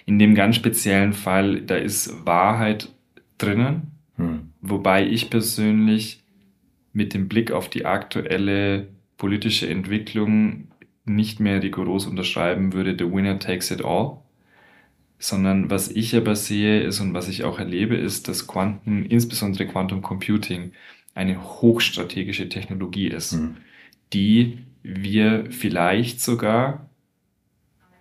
In 0.05 0.19
dem 0.19 0.35
ganz 0.35 0.55
speziellen 0.55 1.13
Fall, 1.13 1.61
da 1.61 1.75
ist 1.75 2.25
Wahrheit 2.25 2.89
drinnen, 3.39 3.91
mhm. 4.17 4.51
wobei 4.61 5.05
ich 5.05 5.29
persönlich 5.29 6.23
mit 6.93 7.13
dem 7.13 7.27
Blick 7.27 7.51
auf 7.51 7.69
die 7.69 7.85
aktuelle 7.85 8.87
politische 9.17 9.67
Entwicklung 9.67 10.67
nicht 11.05 11.39
mehr 11.39 11.61
rigoros 11.61 12.05
unterschreiben 12.05 12.73
würde, 12.73 12.95
the 12.97 13.11
winner 13.11 13.39
takes 13.39 13.71
it 13.71 13.83
all, 13.83 14.17
sondern 15.17 15.69
was 15.69 15.89
ich 15.89 16.15
aber 16.15 16.35
sehe 16.35 16.81
ist 16.81 16.99
und 16.99 17.13
was 17.13 17.27
ich 17.29 17.43
auch 17.43 17.57
erlebe, 17.57 17.95
ist, 17.95 18.27
dass 18.27 18.47
Quanten, 18.47 19.05
insbesondere 19.05 19.65
Quantum 19.65 20.01
Computing, 20.01 20.71
eine 21.15 21.41
hochstrategische 21.41 22.49
Technologie 22.49 23.07
ist, 23.07 23.33
mhm. 23.33 23.57
Die 24.15 24.59
wir 24.81 25.51
vielleicht 25.51 26.21
sogar 26.21 26.89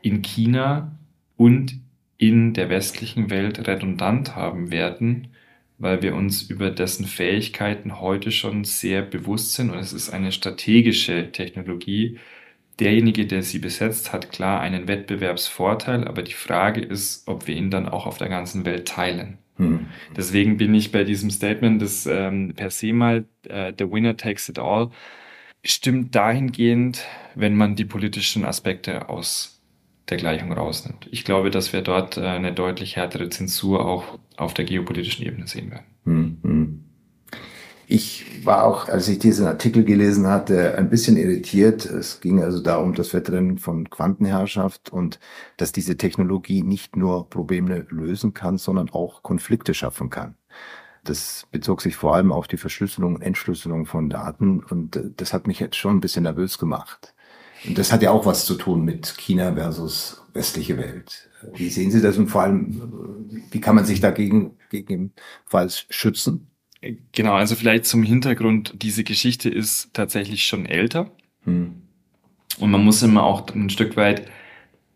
in 0.01 0.23
China 0.23 0.97
und 1.37 1.81
in 2.19 2.55
der 2.55 2.71
westlichen 2.71 3.31
Welt 3.31 3.67
redundant 3.67 4.37
haben 4.37 4.71
werden, 4.71 5.29
weil 5.79 6.03
wir 6.03 6.15
uns 6.15 6.43
über 6.43 6.71
dessen 6.71 7.07
Fähigkeiten 7.07 8.01
heute 8.01 8.31
schon 8.31 8.63
sehr 8.63 9.03
bewusst 9.03 9.55
sind 9.55 9.71
und 9.71 9.79
es 9.79 9.93
ist 9.93 10.11
eine 10.11 10.31
strategische 10.31 11.33
Technologie. 11.33 12.19
Derjenige, 12.79 13.27
der 13.27 13.43
sie 13.43 13.59
besetzt, 13.59 14.13
hat 14.13 14.31
klar 14.31 14.61
einen 14.61 14.87
Wettbewerbsvorteil, 14.87 16.07
aber 16.07 16.23
die 16.23 16.33
Frage 16.33 16.81
ist, 16.81 17.27
ob 17.27 17.49
wir 17.49 17.57
ihn 17.57 17.71
dann 17.71 17.89
auch 17.89 18.07
auf 18.07 18.19
der 18.19 18.29
ganzen 18.29 18.65
Welt 18.65 18.87
teilen. 18.87 19.39
Hm. 19.57 19.87
Deswegen 20.17 20.59
bin 20.59 20.75
ich 20.75 20.93
bei 20.93 21.03
diesem 21.03 21.31
Statement, 21.31 21.83
das 21.83 22.07
ähm, 22.07 22.55
per 22.55 22.71
se 22.71 22.93
mal 22.93 23.25
äh, 23.49 23.73
The 23.77 23.91
Winner 23.91 24.17
takes 24.17 24.49
it 24.49 24.59
all, 24.59 24.91
stimmt 25.65 26.15
dahingehend, 26.15 27.05
wenn 27.35 27.57
man 27.57 27.75
die 27.75 27.85
politischen 27.85 28.45
Aspekte 28.45 29.09
aus 29.09 29.63
der 30.09 30.19
Gleichung 30.19 30.53
rausnimmt. 30.53 31.09
Ich 31.11 31.25
glaube, 31.25 31.51
dass 31.51 31.73
wir 31.73 31.83
dort 31.83 32.17
äh, 32.17 32.27
eine 32.27 32.53
deutlich 32.53 32.97
härtere 32.97 33.31
Zensur 33.31 33.87
auch 33.87 34.19
auf 34.37 34.53
der 34.55 34.67
geopolitischen 34.67 35.25
Ebene 35.25 35.47
sehen 35.47 35.71
werden. 35.71 35.87
Hm, 36.05 36.39
hm. 36.43 36.85
Ich 37.87 38.45
war 38.47 38.65
auch, 38.65 38.89
als 38.89 39.09
ich 39.09 39.19
diesen 39.19 39.47
Artikel 39.47 39.85
gelesen 39.85 40.27
hatte, 40.27 40.77
ein 40.79 40.89
bisschen 40.89 41.17
irritiert. 41.17 41.85
Es 41.85 42.21
ging 42.21 42.43
also 42.43 42.63
da 42.63 42.77
um 42.77 42.95
das 42.95 43.13
Wettrennen 43.13 43.59
von 43.59 43.91
Quantenherrschaft 43.91 44.91
und 44.91 45.19
dass 45.59 45.73
diese 45.73 45.97
Technologie 45.97 46.63
nicht 46.63 46.97
nur 46.97 47.29
Probleme 47.29 47.87
lösen 47.91 48.33
kann, 48.33 48.57
sondern 48.57 48.91
auch 48.91 49.23
Konflikte 49.23 49.75
schaffen 49.75 50.09
kann. 50.09 50.37
Das 51.05 51.47
bezog 51.53 51.83
sich 51.83 51.97
vor 51.97 52.15
allem 52.15 52.33
auf 52.33 52.49
die 52.49 52.57
Verschlüsselung 52.57 53.17
und 53.17 53.23
Entschlüsselung 53.23 53.87
von 53.87 54.09
Daten 54.09 54.61
und 54.61 54.97
äh, 54.97 55.11
das 55.17 55.33
hat 55.33 55.47
mich 55.47 55.61
jetzt 55.61 55.77
schon 55.77 55.97
ein 55.97 56.01
bisschen 56.01 56.25
nervös 56.25 56.59
gemacht. 56.59 57.15
Und 57.67 57.79
das 57.79 57.93
hat 57.93 58.03
ja 58.03 58.11
auch 58.11 58.27
was 58.27 58.45
zu 58.45 58.55
tun 58.57 58.85
mit 58.85 59.17
China 59.17 59.55
versus 59.55 60.23
westliche 60.33 60.77
Welt. 60.77 61.31
Wie 61.55 61.69
sehen 61.69 61.91
Sie 61.91 62.01
das 62.01 62.19
und 62.19 62.29
vor 62.29 62.43
allem, 62.43 63.29
wie 63.51 63.61
kann 63.61 63.75
man 63.75 63.85
sich 63.85 64.01
dagegen 64.01 64.57
gegebenenfalls 64.71 65.87
schützen? 65.91 66.49
Genau, 67.13 67.35
also 67.35 67.55
vielleicht 67.55 67.87
zum 67.87 68.03
Hintergrund, 68.03 68.75
diese 68.83 69.05
Geschichte 69.05 69.49
ist 69.49 69.91
tatsächlich 69.95 70.45
schon 70.45 70.67
älter. 70.67 71.11
Hm. 71.45 71.83
Und 72.59 72.71
man 72.71 72.85
muss 72.85 73.03
immer 73.03 73.25
auch 73.25 73.49
ein 73.55 73.71
Stück 73.71 73.97
weit, 73.97 74.29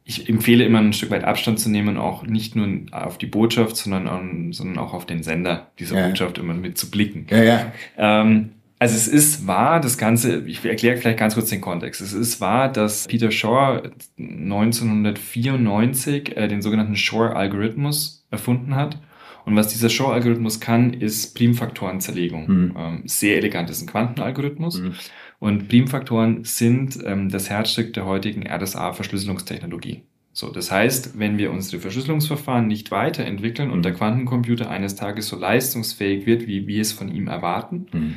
ich 0.09 0.27
empfehle 0.27 0.65
immer 0.65 0.79
ein 0.79 0.95
Stück 0.95 1.11
weit 1.11 1.25
Abstand 1.25 1.61
zu 1.61 1.71
nehmen, 1.71 1.99
auch 1.99 2.23
nicht 2.23 2.57
nur 2.57 2.67
auf 2.93 3.19
die 3.19 3.27
Botschaft, 3.27 3.77
sondern, 3.77 4.55
sondern 4.55 4.79
auch 4.79 4.95
auf 4.95 5.05
den 5.05 5.23
Sender 5.23 5.71
dieser 5.79 6.01
ja. 6.01 6.07
Botschaft 6.07 6.39
immer 6.39 6.55
mit 6.55 6.79
zu 6.79 6.91
blicken. 6.91 7.27
Ja, 7.29 7.43
ja. 7.43 7.73
Ähm, 7.99 8.53
also 8.79 8.97
es 8.97 9.07
ist 9.07 9.47
wahr, 9.47 9.81
das 9.81 9.99
Ganze, 9.99 10.45
ich 10.47 10.65
erkläre 10.65 10.97
vielleicht 10.97 11.19
ganz 11.19 11.35
kurz 11.35 11.51
den 11.51 11.61
Kontext. 11.61 12.01
Es 12.01 12.15
ist 12.15 12.41
wahr, 12.41 12.73
dass 12.73 13.07
Peter 13.07 13.31
Shor 13.31 13.83
1994 14.19 16.39
äh, 16.39 16.49
den 16.49 16.63
sogenannten 16.63 16.97
Shor-Algorithmus 16.97 18.25
erfunden 18.31 18.77
hat. 18.77 18.99
Und 19.45 19.57
was 19.57 19.69
dieser 19.69 19.91
Shor-Algorithmus 19.91 20.59
kann, 20.59 20.95
ist 20.95 21.35
Primfaktorenzerlegung. 21.35 22.47
Mhm. 22.47 22.75
Ähm, 22.79 23.03
sehr 23.05 23.37
elegant, 23.37 23.69
das 23.69 23.77
ist 23.77 23.83
ein 23.83 23.89
Quantenalgorithmus. 23.89 24.81
Mhm. 24.81 24.95
Und 25.39 25.69
Primfaktoren 25.69 26.45
sind 26.45 26.99
ähm, 27.05 27.29
das 27.29 27.49
Herzstück 27.49 27.93
der 27.95 28.07
heutigen 28.07 28.45
RSA-Verschlüsselungstechnologie. 28.47 30.03
So, 30.33 30.51
das 30.51 30.71
heißt, 30.71 31.19
wenn 31.19 31.39
wir 31.39 31.51
unsere 31.51 31.81
Verschlüsselungsverfahren 31.81 32.67
nicht 32.67 32.91
weiterentwickeln 32.91 33.71
und 33.71 33.83
der 33.85 33.93
mhm. 33.93 33.97
Quantencomputer 33.97 34.71
eines 34.71 34.95
Tages 34.95 35.29
so 35.29 35.37
leistungsfähig 35.37 36.27
wird, 36.27 36.47
wie 36.47 36.67
wir 36.67 36.81
es 36.81 36.93
von 36.93 37.09
ihm 37.09 37.29
erwarten, 37.29 37.87
mhm 37.93 38.15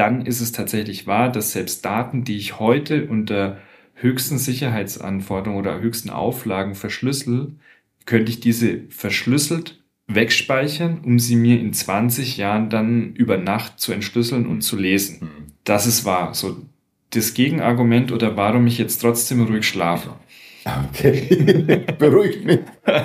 dann 0.00 0.24
ist 0.24 0.40
es 0.40 0.52
tatsächlich 0.52 1.06
wahr, 1.06 1.30
dass 1.30 1.52
selbst 1.52 1.84
Daten, 1.84 2.24
die 2.24 2.38
ich 2.38 2.58
heute 2.58 3.06
unter 3.06 3.58
höchsten 3.92 4.38
Sicherheitsanforderungen 4.38 5.60
oder 5.60 5.78
höchsten 5.78 6.08
Auflagen 6.08 6.74
verschlüssel, 6.74 7.56
könnte 8.06 8.30
ich 8.30 8.40
diese 8.40 8.84
verschlüsselt 8.88 9.84
wegspeichern, 10.06 11.02
um 11.04 11.18
sie 11.18 11.36
mir 11.36 11.60
in 11.60 11.74
20 11.74 12.38
Jahren 12.38 12.70
dann 12.70 13.14
über 13.14 13.36
Nacht 13.36 13.78
zu 13.78 13.92
entschlüsseln 13.92 14.46
und 14.46 14.62
zu 14.62 14.76
lesen. 14.76 15.18
Mhm. 15.20 15.39
Das 15.64 15.86
ist 15.86 16.04
wahr. 16.04 16.34
So 16.34 16.56
das 17.10 17.34
Gegenargument 17.34 18.12
oder 18.12 18.36
warum 18.36 18.66
ich 18.66 18.78
jetzt 18.78 18.98
trotzdem 18.98 19.44
ruhig 19.44 19.66
schlafe. 19.66 20.14
Okay, 20.64 21.84
beruhigt 21.98 22.44
mich. 22.44 22.60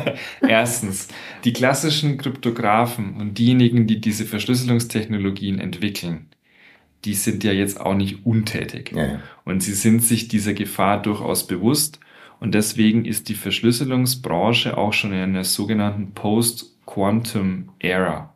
Erstens, 0.47 1.07
die 1.43 1.53
klassischen 1.53 2.17
Kryptografen 2.17 3.15
und 3.15 3.37
diejenigen, 3.37 3.87
die 3.87 4.01
diese 4.01 4.25
Verschlüsselungstechnologien 4.25 5.59
entwickeln, 5.59 6.27
die 7.05 7.13
sind 7.13 7.43
ja 7.43 7.53
jetzt 7.53 7.79
auch 7.79 7.95
nicht 7.95 8.25
untätig. 8.25 8.91
Ja, 8.95 9.05
ja. 9.05 9.19
Und 9.45 9.63
sie 9.63 9.73
sind 9.73 10.03
sich 10.03 10.27
dieser 10.27 10.53
Gefahr 10.53 11.01
durchaus 11.01 11.47
bewusst. 11.47 11.99
Und 12.39 12.53
deswegen 12.53 13.05
ist 13.05 13.29
die 13.29 13.35
Verschlüsselungsbranche 13.35 14.77
auch 14.77 14.91
schon 14.91 15.13
in 15.13 15.19
einer 15.19 15.45
sogenannten 15.45 16.11
Post-Quantum-Era. 16.13 18.34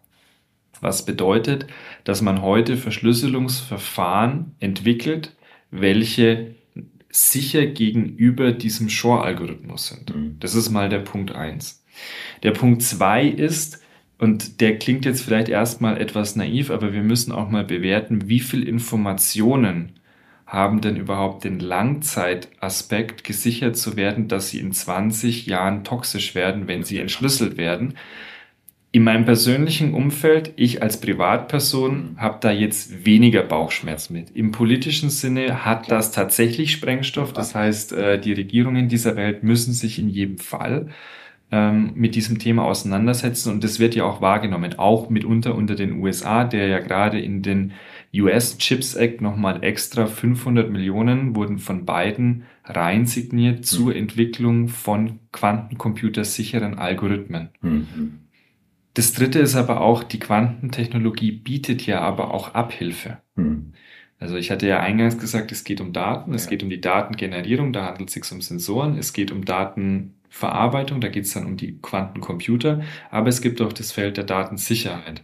Was 0.82 1.06
bedeutet, 1.06 1.68
dass 2.04 2.22
man 2.22 2.42
heute 2.42 2.78
Verschlüsselungsverfahren 2.78 4.56
entwickelt, 4.60 5.36
welche 5.72 6.56
sicher 7.12 7.66
gegenüber 7.66 8.52
diesem 8.52 8.90
Shor-Algorithmus 8.90 9.88
sind. 9.88 10.16
Mhm. 10.16 10.38
Das 10.40 10.56
ist 10.56 10.70
mal 10.70 10.90
der 10.90 11.00
Punkt 11.00 11.34
eins. 11.34 11.84
Der 12.44 12.52
Punkt 12.52 12.84
zwei 12.84 13.26
ist, 13.26 13.82
und 14.20 14.60
der 14.62 14.78
klingt 14.78 15.06
jetzt 15.06 15.22
vielleicht 15.22 15.50
erstmal 15.50 16.00
etwas 16.00 16.36
naiv, 16.36 16.72
aber 16.72 16.94
wir 16.94 17.04
müssen 17.04 17.32
auch 17.32 17.50
mal 17.50 17.64
bewerten, 17.64 18.28
wie 18.28 18.42
viel 18.42 18.68
Informationen 18.68 19.94
haben 20.46 20.82
denn 20.82 20.98
überhaupt 20.98 21.44
den 21.44 21.60
Langzeitaspekt 21.60 23.24
gesichert 23.24 23.78
zu 23.78 23.96
werden, 23.96 24.28
dass 24.28 24.50
sie 24.50 24.60
in 24.60 24.74
20 24.74 25.46
Jahren 25.46 25.84
toxisch 25.84 26.36
werden, 26.36 26.68
wenn 26.68 26.84
sie 26.84 27.00
entschlüsselt 27.00 27.56
werden. 27.56 27.94
In 28.92 29.04
meinem 29.04 29.24
persönlichen 29.24 29.94
Umfeld, 29.94 30.54
ich 30.56 30.82
als 30.82 31.00
Privatperson, 31.00 32.16
habe 32.18 32.40
da 32.42 32.50
jetzt 32.50 33.06
weniger 33.06 33.44
Bauchschmerz 33.44 34.10
mit. 34.10 34.32
Im 34.36 34.52
politischen 34.52 35.12
Sinne 35.12 35.64
hat 35.64 35.92
das 35.92 36.12
tatsächlich 36.12 36.72
Sprengstoff. 36.72 37.32
Das 37.32 37.54
heißt, 37.54 37.94
äh, 37.94 38.20
die 38.20 38.34
Regierungen 38.34 38.90
dieser 38.90 39.16
Welt 39.16 39.44
müssen 39.44 39.74
sich 39.74 40.00
in 40.00 40.10
jedem 40.10 40.40
Fall 40.40 40.90
ähm, 41.52 41.92
mit 41.96 42.16
diesem 42.16 42.40
Thema 42.40 42.66
auseinandersetzen 42.66 43.52
und 43.52 43.64
das 43.64 43.80
wird 43.80 43.94
ja 43.96 44.06
auch 44.06 44.22
wahrgenommen, 44.22 44.78
auch 44.78 45.10
mitunter 45.10 45.56
unter 45.56 45.76
den 45.76 46.00
USA, 46.02 46.44
der 46.44 46.68
ja 46.68 46.80
gerade 46.80 47.20
in 47.20 47.42
den 47.42 47.74
US 48.14 48.58
Chips 48.58 48.96
Act 48.96 49.22
nochmal 49.22 49.64
extra 49.64 50.08
500 50.08 50.70
Millionen 50.70 51.36
wurden 51.36 51.60
von 51.60 51.86
beiden 51.86 52.44
rein 52.66 53.06
signiert 53.06 53.66
zur 53.66 53.92
mhm. 53.92 53.98
Entwicklung 53.98 54.68
von 54.68 55.20
quantencomputersicheren 55.32 56.80
Algorithmen. 56.80 57.50
Mhm. 57.62 58.29
Das 58.94 59.14
dritte 59.14 59.40
ist 59.40 59.56
aber 59.56 59.82
auch, 59.82 60.04
die 60.04 60.20
Quantentechnologie 60.20 61.32
bietet 61.32 61.86
ja 61.86 62.02
aber 62.02 62.34
auch 62.34 62.54
Abhilfe. 62.56 63.22
Mhm. 63.36 63.74
Also 64.20 64.36
ich 64.36 64.52
hatte 64.52 64.68
ja 64.68 64.80
eingangs 64.82 65.18
gesagt, 65.18 65.52
es 65.52 65.64
geht 65.64 65.80
um 65.80 65.94
Daten, 65.94 66.34
es 66.34 66.46
Ja. 66.46 66.50
geht 66.50 66.64
um 66.64 66.70
die 66.70 66.82
Datengenerierung, 66.82 67.72
da 67.72 67.86
handelt 67.86 68.10
es 68.10 68.14
sich 68.16 68.32
um 68.32 68.42
Sensoren, 68.42 68.98
es 68.98 69.14
geht 69.14 69.32
um 69.32 69.46
Datenverarbeitung, 69.46 71.00
da 71.02 71.08
geht 71.08 71.26
es 71.26 71.34
dann 71.34 71.46
um 71.46 71.56
die 71.56 71.80
Quantencomputer, 71.82 72.82
aber 73.12 73.30
es 73.30 73.42
gibt 73.42 73.62
auch 73.62 73.72
das 73.74 73.92
Feld 73.94 74.18
der 74.18 74.26
Datensicherheit. 74.26 75.24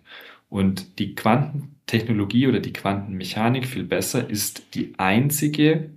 Und 0.50 1.00
die 1.00 1.16
Quantentechnologie 1.16 2.48
oder 2.48 2.60
die 2.62 2.72
Quantenmechanik 2.74 3.66
viel 3.68 3.84
besser 3.84 4.30
ist 4.30 4.74
die 4.76 4.94
einzige 4.98 5.90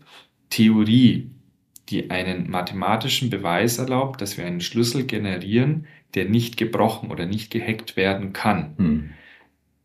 Theorie, 0.51 1.31
die 1.89 2.11
einen 2.11 2.51
mathematischen 2.51 3.31
Beweis 3.31 3.79
erlaubt, 3.79 4.21
dass 4.21 4.37
wir 4.37 4.47
einen 4.47 4.61
Schlüssel 4.61 5.05
generieren, 5.07 5.87
der 6.15 6.29
nicht 6.29 6.57
gebrochen 6.57 7.11
oder 7.11 7.27
nicht 7.27 7.51
gehackt 7.51 7.97
werden 7.97 8.33
kann 8.33 8.75
Hm. 8.77 9.11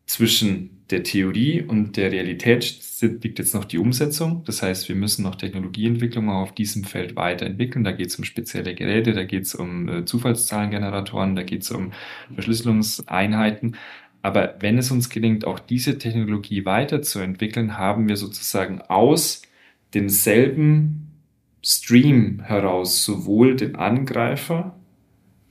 zwischen 0.06 0.74
der 0.90 1.02
Theorie 1.02 1.62
und 1.62 1.96
der 1.96 2.12
Realität 2.12 2.78
liegt 3.00 3.38
jetzt 3.38 3.54
noch 3.54 3.64
die 3.64 3.78
Umsetzung. 3.78 4.44
Das 4.44 4.62
heißt, 4.62 4.88
wir 4.88 4.96
müssen 4.96 5.22
noch 5.22 5.34
Technologieentwicklung 5.34 6.28
auf 6.28 6.52
diesem 6.52 6.84
Feld 6.84 7.16
weiterentwickeln. 7.16 7.84
Da 7.84 7.92
geht 7.92 8.08
es 8.08 8.16
um 8.16 8.24
spezielle 8.24 8.74
Geräte, 8.74 9.12
da 9.12 9.24
geht 9.24 9.44
es 9.44 9.54
um 9.54 9.88
äh, 9.88 10.04
Zufallszahlengeneratoren, 10.04 11.36
da 11.36 11.42
geht 11.42 11.62
es 11.62 11.70
um 11.70 11.92
Verschlüsselungseinheiten. 12.34 13.76
Aber 14.22 14.56
wenn 14.60 14.78
es 14.78 14.90
uns 14.90 15.10
gelingt, 15.10 15.46
auch 15.46 15.58
diese 15.58 15.98
Technologie 15.98 16.64
weiterzuentwickeln, 16.64 17.76
haben 17.78 18.08
wir 18.08 18.16
sozusagen 18.16 18.80
aus 18.82 19.42
demselben 19.94 21.08
Stream 21.62 22.40
heraus 22.42 23.04
sowohl 23.04 23.56
den 23.56 23.76
Angreifer 23.76 24.76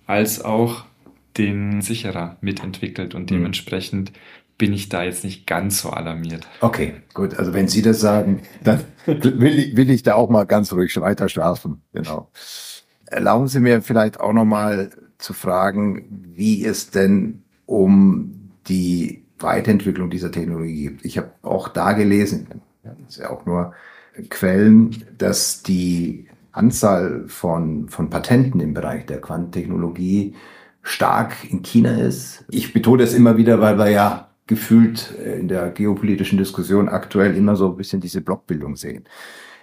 als 0.08 0.44
auch 0.44 0.86
den 1.38 1.82
Sicherer 1.82 2.38
mitentwickelt 2.42 3.16
und 3.16 3.24
Mhm. 3.32 3.36
dementsprechend 3.36 4.12
bin 4.58 4.72
ich 4.72 4.88
da 4.90 5.04
jetzt 5.04 5.24
nicht 5.24 5.48
ganz 5.48 5.82
so 5.82 5.90
alarmiert. 5.90 6.48
Okay, 6.62 6.94
gut. 7.14 7.34
Also 7.40 7.54
wenn 7.54 7.68
Sie 7.68 7.82
das 7.82 8.00
sagen, 8.00 8.44
dann 8.64 8.82
will 9.08 9.58
ich, 9.60 9.76
will 9.76 9.90
ich 9.90 10.04
da 10.04 10.14
auch 10.16 10.30
mal 10.30 10.46
ganz 10.46 10.72
ruhig 10.72 10.96
weiter 11.02 11.28
schlafen. 11.28 11.82
Genau. 11.92 12.30
Erlauben 13.08 13.48
Sie 13.48 13.60
mir 13.60 13.82
vielleicht 13.82 14.20
auch 14.20 14.32
noch 14.34 14.46
mal 14.46 14.92
zu 15.18 15.34
fragen, 15.34 16.06
wie 16.36 16.64
es 16.66 16.92
denn 16.92 17.44
um 17.66 18.52
die 18.68 19.24
Weiterentwicklung 19.40 20.10
dieser 20.10 20.32
Technologie 20.32 20.90
geht. 20.90 21.06
Ich 21.06 21.18
habe 21.18 21.32
auch 21.42 21.68
da 21.68 21.94
gelesen, 21.94 22.48
das 22.84 22.94
ist 23.10 23.18
ja 23.18 23.30
auch 23.32 23.46
nur 23.46 23.74
Quellen, 24.30 25.04
dass 25.18 25.64
die 25.64 26.28
Anzahl 26.54 27.26
von, 27.28 27.90
von 27.90 28.10
Patenten 28.10 28.62
im 28.62 28.74
Bereich 28.74 29.06
der 29.06 29.20
Quantentechnologie 29.20 30.36
stark 30.82 31.36
in 31.50 31.62
China 31.64 31.92
ist. 31.98 32.46
Ich 32.50 32.74
betone 32.74 33.04
das 33.04 33.14
immer 33.14 33.38
wieder, 33.38 33.60
weil 33.60 33.78
wir 33.78 33.90
ja 33.90 34.30
gefühlt 34.48 35.14
äh, 35.20 35.40
in 35.40 35.48
der 35.48 35.72
geopolitischen 35.72 36.38
Diskussion 36.38 36.90
aktuell 36.90 37.36
immer 37.36 37.56
so 37.56 37.70
ein 37.72 37.78
bisschen 37.78 38.02
diese 38.02 38.22
Blockbildung 38.22 38.76
sehen. 38.76 39.06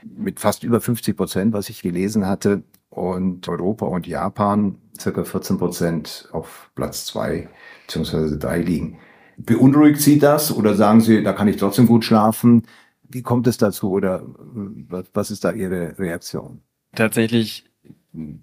Mit 0.02 0.40
fast 0.40 0.64
über 0.64 0.80
50 0.80 1.16
Prozent, 1.16 1.52
was 1.52 1.68
ich 1.68 1.82
gelesen 1.82 2.26
hatte, 2.26 2.62
und 2.88 3.48
Europa 3.48 3.86
und 3.86 4.06
Japan 4.08 4.76
circa 4.98 5.22
14 5.22 5.58
Prozent 5.58 6.28
auf 6.32 6.70
Platz 6.74 7.06
zwei 7.06 7.48
beziehungsweise 7.86 8.36
drei 8.36 8.60
liegen. 8.60 8.98
Beunruhigt 9.36 10.00
Sie 10.00 10.18
das 10.18 10.54
oder 10.54 10.74
sagen 10.74 11.00
Sie, 11.00 11.22
da 11.22 11.32
kann 11.32 11.48
ich 11.48 11.56
trotzdem 11.56 11.86
gut 11.86 12.04
schlafen? 12.04 12.64
Wie 13.08 13.22
kommt 13.22 13.46
es 13.46 13.58
dazu 13.58 13.90
oder 13.90 14.22
äh, 14.22 15.02
was 15.14 15.30
ist 15.30 15.44
da 15.44 15.52
Ihre 15.52 15.98
Reaktion? 15.98 16.62
Tatsächlich, 16.94 17.64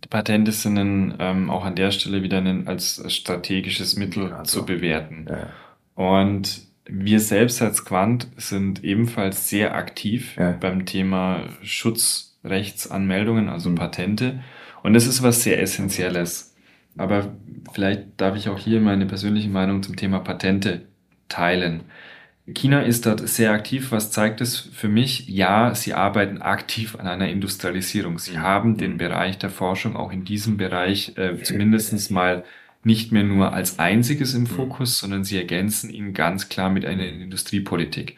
Patente 0.10 0.52
sind 0.52 0.78
ein, 0.78 1.14
ähm, 1.20 1.50
auch 1.50 1.66
an 1.66 1.76
der 1.76 1.92
Stelle 1.92 2.24
wieder 2.24 2.38
ein, 2.38 2.68
als 2.68 3.04
strategisches 3.14 3.98
Mittel 3.98 4.30
Ja, 4.30 4.44
zu 4.44 4.66
bewerten. 4.66 5.28
Ja, 5.30 5.50
Und 5.96 6.62
wir 6.86 7.20
selbst 7.20 7.62
als 7.62 7.84
Quant 7.84 8.28
sind 8.38 8.84
ebenfalls 8.84 9.50
sehr 9.50 9.76
aktiv 9.76 10.38
Ja. 10.38 10.52
beim 10.52 10.86
Thema 10.86 11.44
Schutzrechtsanmeldungen, 11.62 13.50
also 13.50 13.70
Mhm. 13.70 13.76
Patente. 13.76 14.40
Und 14.84 14.94
das 14.94 15.06
ist 15.06 15.22
was 15.22 15.44
sehr 15.44 15.62
Essentielles. 15.62 16.56
Aber 16.98 17.34
vielleicht 17.74 18.04
darf 18.18 18.38
ich 18.38 18.48
auch 18.50 18.58
hier 18.58 18.80
meine 18.80 19.06
persönliche 19.06 19.50
Meinung 19.50 19.84
zum 19.84 19.98
Thema 19.98 20.20
Patente 20.20 20.84
teilen. 21.30 21.82
China 22.54 22.82
ist 22.82 23.06
dort 23.06 23.28
sehr 23.28 23.52
aktiv. 23.52 23.92
Was 23.92 24.12
zeigt 24.12 24.40
es 24.42 24.58
für 24.58 24.88
mich? 24.88 25.28
Ja, 25.28 25.76
sie 25.76 25.94
arbeiten 25.94 26.42
aktiv 26.42 26.96
an 26.96 27.06
einer 27.08 27.28
Industrialisierung. 27.30 28.20
Sie 28.20 28.40
haben 28.40 28.78
den 28.78 28.98
Bereich 28.98 29.38
der 29.38 29.50
Forschung 29.50 29.96
auch 29.98 30.12
in 30.14 30.24
diesem 30.24 30.56
Bereich 30.58 31.18
äh, 31.18 31.42
zumindest 31.42 32.10
mal 32.12 32.46
nicht 32.84 33.12
mehr 33.12 33.24
nur 33.24 33.54
als 33.54 33.80
einziges 33.80 34.34
im 34.34 34.48
Fokus, 34.48 35.00
sondern 35.00 35.26
sie 35.26 35.38
ergänzen 35.38 35.90
ihn 35.90 36.14
ganz 36.14 36.48
klar 36.48 36.70
mit 36.70 36.86
einer 36.86 37.06
Industriepolitik. 37.06 38.18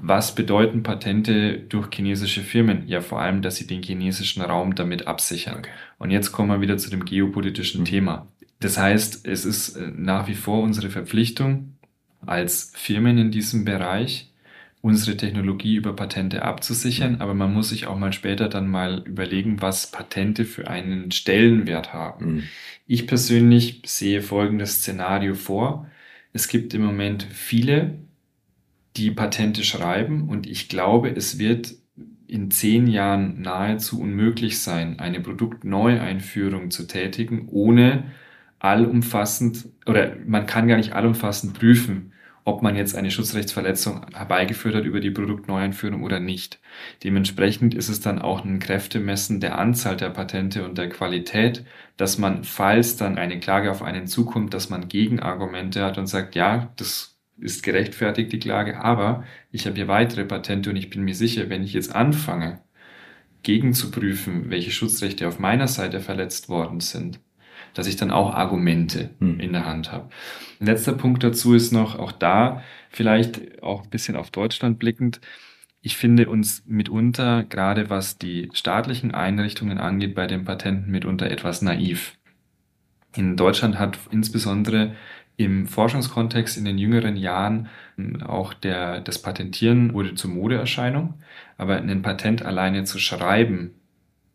Was 0.00 0.34
bedeuten 0.34 0.82
Patente 0.82 1.58
durch 1.58 1.88
chinesische 1.94 2.42
Firmen? 2.42 2.86
Ja, 2.88 3.00
vor 3.00 3.20
allem, 3.20 3.42
dass 3.42 3.56
sie 3.56 3.66
den 3.66 3.82
chinesischen 3.82 4.42
Raum 4.42 4.74
damit 4.74 5.06
absichern. 5.06 5.58
Okay. 5.58 5.70
Und 5.98 6.10
jetzt 6.10 6.32
kommen 6.32 6.50
wir 6.50 6.60
wieder 6.60 6.76
zu 6.78 6.90
dem 6.90 7.04
geopolitischen 7.04 7.82
Mhm. 7.82 7.84
Thema. 7.84 8.28
Das 8.60 8.78
heißt, 8.78 9.26
es 9.26 9.44
ist 9.44 9.76
äh, 9.76 9.90
nach 9.96 10.28
wie 10.28 10.34
vor 10.34 10.62
unsere 10.62 10.90
Verpflichtung 10.90 11.77
als 12.26 12.72
Firmen 12.74 13.18
in 13.18 13.30
diesem 13.30 13.64
Bereich, 13.64 14.30
unsere 14.80 15.16
Technologie 15.16 15.74
über 15.76 15.94
Patente 15.94 16.42
abzusichern, 16.42 17.16
aber 17.20 17.34
man 17.34 17.52
muss 17.52 17.70
sich 17.70 17.86
auch 17.86 17.98
mal 17.98 18.12
später 18.12 18.48
dann 18.48 18.68
mal 18.68 19.02
überlegen, 19.04 19.60
was 19.60 19.90
Patente 19.90 20.44
für 20.44 20.68
einen 20.68 21.10
Stellenwert 21.10 21.92
haben. 21.92 22.26
Hm. 22.26 22.42
Ich 22.86 23.06
persönlich 23.06 23.82
sehe 23.86 24.22
folgendes 24.22 24.76
Szenario 24.76 25.34
vor. 25.34 25.90
Es 26.32 26.48
gibt 26.48 26.74
im 26.74 26.82
Moment 26.82 27.24
viele, 27.24 27.98
die 28.96 29.10
Patente 29.10 29.64
schreiben 29.64 30.28
und 30.28 30.46
ich 30.46 30.68
glaube, 30.68 31.10
es 31.10 31.38
wird 31.38 31.74
in 32.26 32.50
zehn 32.50 32.86
Jahren 32.86 33.40
nahezu 33.40 34.00
unmöglich 34.00 34.60
sein, 34.60 35.00
eine 35.00 35.20
Produktneueinführung 35.20 36.70
zu 36.70 36.86
tätigen, 36.86 37.48
ohne 37.48 38.04
allumfassend 38.58 39.68
oder 39.86 40.16
man 40.26 40.46
kann 40.46 40.68
gar 40.68 40.76
nicht 40.76 40.92
allumfassend 40.92 41.58
prüfen, 41.58 42.12
ob 42.44 42.62
man 42.62 42.76
jetzt 42.76 42.96
eine 42.96 43.10
Schutzrechtsverletzung 43.10 44.06
herbeigeführt 44.14 44.74
hat 44.74 44.84
über 44.84 45.00
die 45.00 45.10
Produktneueinführung 45.10 46.02
oder 46.02 46.18
nicht. 46.18 46.60
Dementsprechend 47.04 47.74
ist 47.74 47.90
es 47.90 48.00
dann 48.00 48.20
auch 48.20 48.44
ein 48.44 48.58
Kräftemessen 48.58 49.40
der 49.40 49.58
Anzahl 49.58 49.96
der 49.96 50.10
Patente 50.10 50.64
und 50.64 50.78
der 50.78 50.88
Qualität, 50.88 51.64
dass 51.98 52.16
man, 52.16 52.44
falls 52.44 52.96
dann 52.96 53.18
eine 53.18 53.38
Klage 53.38 53.70
auf 53.70 53.82
einen 53.82 54.06
zukommt, 54.06 54.54
dass 54.54 54.70
man 54.70 54.88
Gegenargumente 54.88 55.84
hat 55.84 55.98
und 55.98 56.06
sagt, 56.06 56.34
ja, 56.36 56.72
das 56.76 57.18
ist 57.38 57.62
gerechtfertigt, 57.62 58.32
die 58.32 58.40
Klage, 58.40 58.80
aber 58.80 59.24
ich 59.52 59.66
habe 59.66 59.76
hier 59.76 59.88
weitere 59.88 60.24
Patente 60.24 60.70
und 60.70 60.76
ich 60.76 60.90
bin 60.90 61.04
mir 61.04 61.14
sicher, 61.14 61.50
wenn 61.50 61.62
ich 61.62 61.74
jetzt 61.74 61.94
anfange, 61.94 62.60
gegenzuprüfen, 63.42 64.50
welche 64.50 64.70
Schutzrechte 64.70 65.28
auf 65.28 65.38
meiner 65.38 65.68
Seite 65.68 66.00
verletzt 66.00 66.48
worden 66.48 66.80
sind, 66.80 67.20
dass 67.74 67.86
ich 67.86 67.96
dann 67.96 68.10
auch 68.10 68.34
Argumente 68.34 69.10
Hm. 69.20 69.40
in 69.40 69.52
der 69.52 69.66
Hand 69.66 69.92
habe. 69.92 70.10
Ein 70.60 70.66
letzter 70.66 70.92
Punkt 70.92 71.22
dazu 71.22 71.54
ist 71.54 71.72
noch, 71.72 71.98
auch 71.98 72.12
da 72.12 72.62
vielleicht 72.90 73.62
auch 73.62 73.84
ein 73.84 73.90
bisschen 73.90 74.16
auf 74.16 74.30
Deutschland 74.30 74.78
blickend, 74.78 75.20
ich 75.80 75.96
finde 75.96 76.28
uns 76.28 76.64
mitunter, 76.66 77.44
gerade 77.44 77.88
was 77.88 78.18
die 78.18 78.50
staatlichen 78.52 79.14
Einrichtungen 79.14 79.78
angeht, 79.78 80.14
bei 80.14 80.26
den 80.26 80.44
Patenten 80.44 80.90
mitunter 80.90 81.30
etwas 81.30 81.62
naiv. 81.62 82.18
In 83.16 83.36
Deutschland 83.36 83.78
hat 83.78 83.98
insbesondere 84.10 84.94
im 85.36 85.66
Forschungskontext 85.66 86.58
in 86.58 86.64
den 86.64 86.78
jüngeren 86.78 87.16
Jahren 87.16 87.68
ähm, 87.96 88.22
auch 88.22 88.54
der, 88.54 89.00
das 89.00 89.22
Patentieren 89.22 89.94
wurde 89.94 90.14
zur 90.14 90.30
Modeerscheinung, 90.30 91.14
aber 91.56 91.76
ein 91.76 92.02
Patent 92.02 92.42
alleine 92.42 92.84
zu 92.84 92.98
schreiben, 92.98 93.70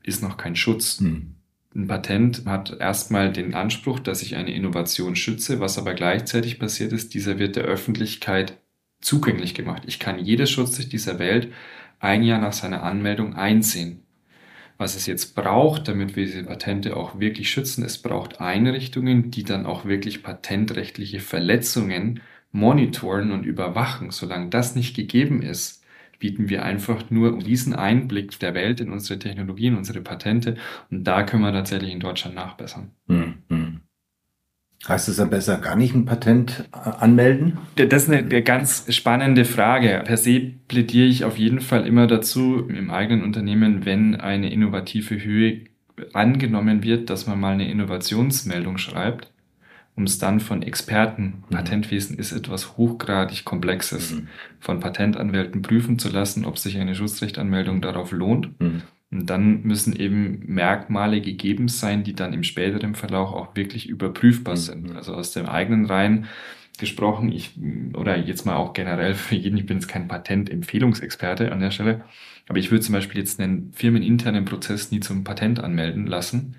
ist 0.02 0.24
noch 0.24 0.38
kein 0.38 0.56
Schutz. 0.56 1.00
Hm. 1.00 1.36
Ein 1.76 1.88
Patent 1.88 2.46
hat 2.46 2.78
erstmal 2.80 3.32
den 3.32 3.56
Anspruch, 3.56 4.00
dass 4.00 4.22
ich 4.22 4.36
eine 4.36 4.54
Innovation 4.54 5.16
schütze, 5.16 5.60
was 5.60 5.80
aber 5.80 5.96
gleichzeitig 5.96 6.60
passiert 6.60 6.94
ist, 6.94 7.14
dieser 7.16 7.40
wird 7.40 7.56
der 7.56 7.64
Öffentlichkeit 7.64 8.58
zugänglich 9.02 9.56
gemacht. 9.56 9.84
Ich 9.88 10.00
kann 10.00 10.20
jedes 10.20 10.52
Schutzrecht 10.52 10.92
dieser 10.94 11.18
Welt 11.18 11.52
ein 12.00 12.22
Jahr 12.24 12.40
nach 12.40 12.54
seiner 12.54 12.84
Anmeldung 12.84 13.36
einsehen. 13.36 14.04
Was 14.78 14.96
es 14.96 15.08
jetzt 15.08 15.36
braucht, 15.36 15.88
damit 15.88 16.16
wir 16.16 16.26
diese 16.26 16.44
Patente 16.44 16.96
auch 16.96 17.20
wirklich 17.20 17.50
schützen, 17.50 17.84
es 17.84 17.98
braucht 18.00 18.40
Einrichtungen, 18.42 19.32
die 19.32 19.44
dann 19.44 19.66
auch 19.66 19.86
wirklich 19.86 20.24
patentrechtliche 20.24 21.20
Verletzungen 21.22 22.22
monitoren 22.52 23.32
und 23.32 23.46
überwachen. 23.46 24.12
Solange 24.12 24.50
das 24.50 24.76
nicht 24.76 24.96
gegeben 24.96 25.42
ist, 25.42 25.83
bieten 26.24 26.48
wir 26.48 26.64
einfach 26.64 27.10
nur 27.10 27.38
diesen 27.40 27.76
Einblick 27.76 28.40
der 28.40 28.54
Welt 28.54 28.80
in 28.80 28.94
unsere 28.94 29.20
Technologien, 29.20 29.76
unsere 29.76 30.00
Patente 30.00 30.56
und 30.90 31.04
da 31.04 31.24
können 31.24 31.44
wir 31.44 31.52
tatsächlich 31.52 31.92
in 31.92 32.00
Deutschland 32.00 32.34
nachbessern. 32.34 32.92
Hm. 33.10 33.34
Hm. 33.50 33.82
Heißt 34.88 35.10
es 35.10 35.18
dann 35.18 35.30
besser 35.30 35.58
gar 35.58 35.76
nicht 35.76 35.94
ein 35.94 36.06
Patent 36.06 36.70
äh, 36.72 36.78
anmelden? 36.78 37.58
Das 37.76 38.04
ist 38.04 38.10
eine 38.10 38.42
ganz 38.42 38.86
spannende 38.96 39.44
Frage. 39.44 40.02
Per 40.06 40.16
se 40.16 40.40
plädiere 40.70 41.08
ich 41.08 41.26
auf 41.26 41.38
jeden 41.38 41.60
Fall 41.60 41.86
immer 41.86 42.08
dazu, 42.08 42.70
im 42.70 42.90
eigenen 42.90 43.26
Unternehmen, 43.26 43.84
wenn 43.84 44.16
eine 44.16 44.50
innovative 44.50 45.22
Höhe 45.22 45.66
angenommen 46.14 46.84
wird, 46.84 47.10
dass 47.10 47.28
man 47.28 47.38
mal 47.38 47.56
eine 47.56 47.70
Innovationsmeldung 47.70 48.78
schreibt, 48.78 49.33
um 49.96 50.04
es 50.06 50.18
dann 50.18 50.40
von 50.40 50.64
Experten, 50.64 51.44
Mhm. 51.50 51.56
Patentwesen 51.56 52.18
ist 52.18 52.32
etwas 52.32 52.78
hochgradig 52.78 53.46
Komplexes, 53.46 54.12
Mhm. 54.16 54.28
von 54.60 54.80
Patentanwälten 54.80 55.62
prüfen 55.62 56.00
zu 56.00 56.10
lassen, 56.10 56.46
ob 56.46 56.58
sich 56.58 56.78
eine 56.80 56.96
Schutzrechtanmeldung 56.96 57.82
darauf 57.82 58.12
lohnt. 58.12 58.60
Mhm. 58.60 58.82
Und 59.12 59.30
dann 59.30 59.62
müssen 59.62 59.96
eben 59.96 60.42
Merkmale 60.48 61.22
gegeben 61.22 61.68
sein, 61.68 62.04
die 62.04 62.14
dann 62.14 62.34
im 62.34 62.44
späteren 62.44 62.96
Verlauf 62.96 63.32
auch 63.34 63.56
wirklich 63.56 63.88
überprüfbar 63.88 64.56
Mhm. 64.56 64.60
sind. 64.60 64.96
Also 64.96 65.14
aus 65.14 65.32
dem 65.34 65.46
eigenen 65.46 65.86
Reihen 65.86 66.26
gesprochen, 66.80 67.32
ich, 67.32 67.52
oder 67.94 68.18
jetzt 68.18 68.48
mal 68.48 68.56
auch 68.56 68.74
generell 68.74 69.14
für 69.14 69.36
jeden, 69.36 69.58
ich 69.58 69.68
bin 69.68 69.78
jetzt 69.78 69.88
kein 69.88 70.08
Patentempfehlungsexperte 70.08 71.52
an 71.52 71.60
der 71.60 71.70
Stelle, 71.70 72.02
aber 72.48 72.58
ich 72.58 72.72
würde 72.72 72.84
zum 72.84 72.94
Beispiel 72.94 73.20
jetzt 73.20 73.40
einen 73.40 73.72
firmeninternen 73.74 74.46
Prozess 74.46 74.92
nie 74.92 75.00
zum 75.00 75.24
Patent 75.24 75.60
anmelden 75.60 76.08
lassen, 76.08 76.56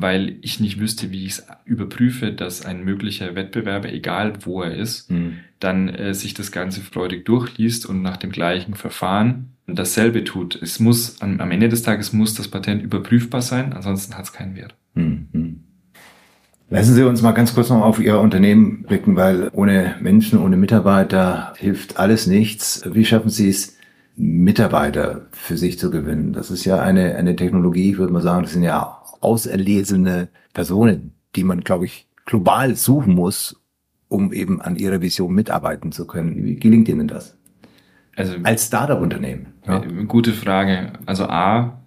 weil 0.00 0.36
ich 0.42 0.60
nicht 0.60 0.78
wüsste, 0.78 1.10
wie 1.10 1.24
ich 1.24 1.32
es 1.32 1.46
überprüfe, 1.64 2.32
dass 2.32 2.64
ein 2.64 2.84
möglicher 2.84 3.34
Wettbewerber, 3.34 3.92
egal 3.92 4.34
wo 4.44 4.62
er 4.62 4.74
ist, 4.74 5.10
Mhm. 5.10 5.34
dann 5.58 5.88
äh, 5.88 6.12
sich 6.14 6.34
das 6.34 6.52
Ganze 6.52 6.80
freudig 6.80 7.24
durchliest 7.24 7.86
und 7.86 8.02
nach 8.02 8.16
dem 8.16 8.30
gleichen 8.30 8.74
Verfahren 8.74 9.52
dasselbe 9.66 10.22
tut. 10.24 10.60
Es 10.62 10.78
muss, 10.80 11.20
am, 11.22 11.40
am 11.40 11.50
Ende 11.50 11.68
des 11.68 11.82
Tages 11.82 12.12
muss 12.12 12.34
das 12.34 12.48
Patent 12.48 12.82
überprüfbar 12.82 13.42
sein, 13.42 13.72
ansonsten 13.72 14.14
hat 14.16 14.24
es 14.26 14.32
keinen 14.32 14.54
Wert. 14.54 14.74
Mhm. 14.94 15.60
Lassen 16.68 16.94
Sie 16.94 17.02
uns 17.04 17.22
mal 17.22 17.32
ganz 17.32 17.54
kurz 17.54 17.70
noch 17.70 17.82
auf 17.82 18.00
Ihr 18.00 18.18
Unternehmen 18.18 18.82
blicken, 18.82 19.14
weil 19.14 19.50
ohne 19.52 19.94
Menschen, 20.00 20.38
ohne 20.40 20.56
Mitarbeiter 20.56 21.54
hilft 21.56 21.96
alles 21.96 22.26
nichts. 22.26 22.82
Wie 22.92 23.04
schaffen 23.04 23.30
Sie 23.30 23.48
es, 23.48 23.76
Mitarbeiter 24.16 25.26
für 25.32 25.56
sich 25.56 25.78
zu 25.78 25.90
gewinnen? 25.90 26.32
Das 26.32 26.50
ist 26.50 26.64
ja 26.64 26.80
eine, 26.80 27.14
eine 27.16 27.36
Technologie, 27.36 27.90
ich 27.92 27.98
würde 27.98 28.12
mal 28.12 28.22
sagen, 28.22 28.42
das 28.42 28.52
sind 28.52 28.62
ja 28.62 28.95
auserlesene 29.22 30.28
Personen, 30.52 31.12
die 31.34 31.44
man, 31.44 31.60
glaube 31.60 31.84
ich, 31.86 32.08
global 32.24 32.76
suchen 32.76 33.14
muss, 33.14 33.60
um 34.08 34.32
eben 34.32 34.60
an 34.60 34.76
ihrer 34.76 35.00
Vision 35.00 35.34
mitarbeiten 35.34 35.92
zu 35.92 36.06
können. 36.06 36.44
Wie 36.44 36.56
gelingt 36.56 36.88
Ihnen 36.88 37.08
das? 37.08 37.36
Also 38.16 38.36
Als 38.42 38.66
Startup-Unternehmen. 38.66 39.46
Ja. 39.66 39.82
Äh, 39.82 40.04
Gute 40.04 40.32
Frage. 40.32 40.92
Also 41.04 41.26
A, 41.26 41.80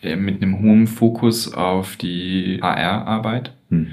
äh, 0.00 0.16
mit 0.16 0.42
einem 0.42 0.60
hohen 0.60 0.86
Fokus 0.86 1.52
auf 1.52 1.96
die 1.96 2.60
HR-Arbeit. 2.62 3.52
Hm. 3.70 3.88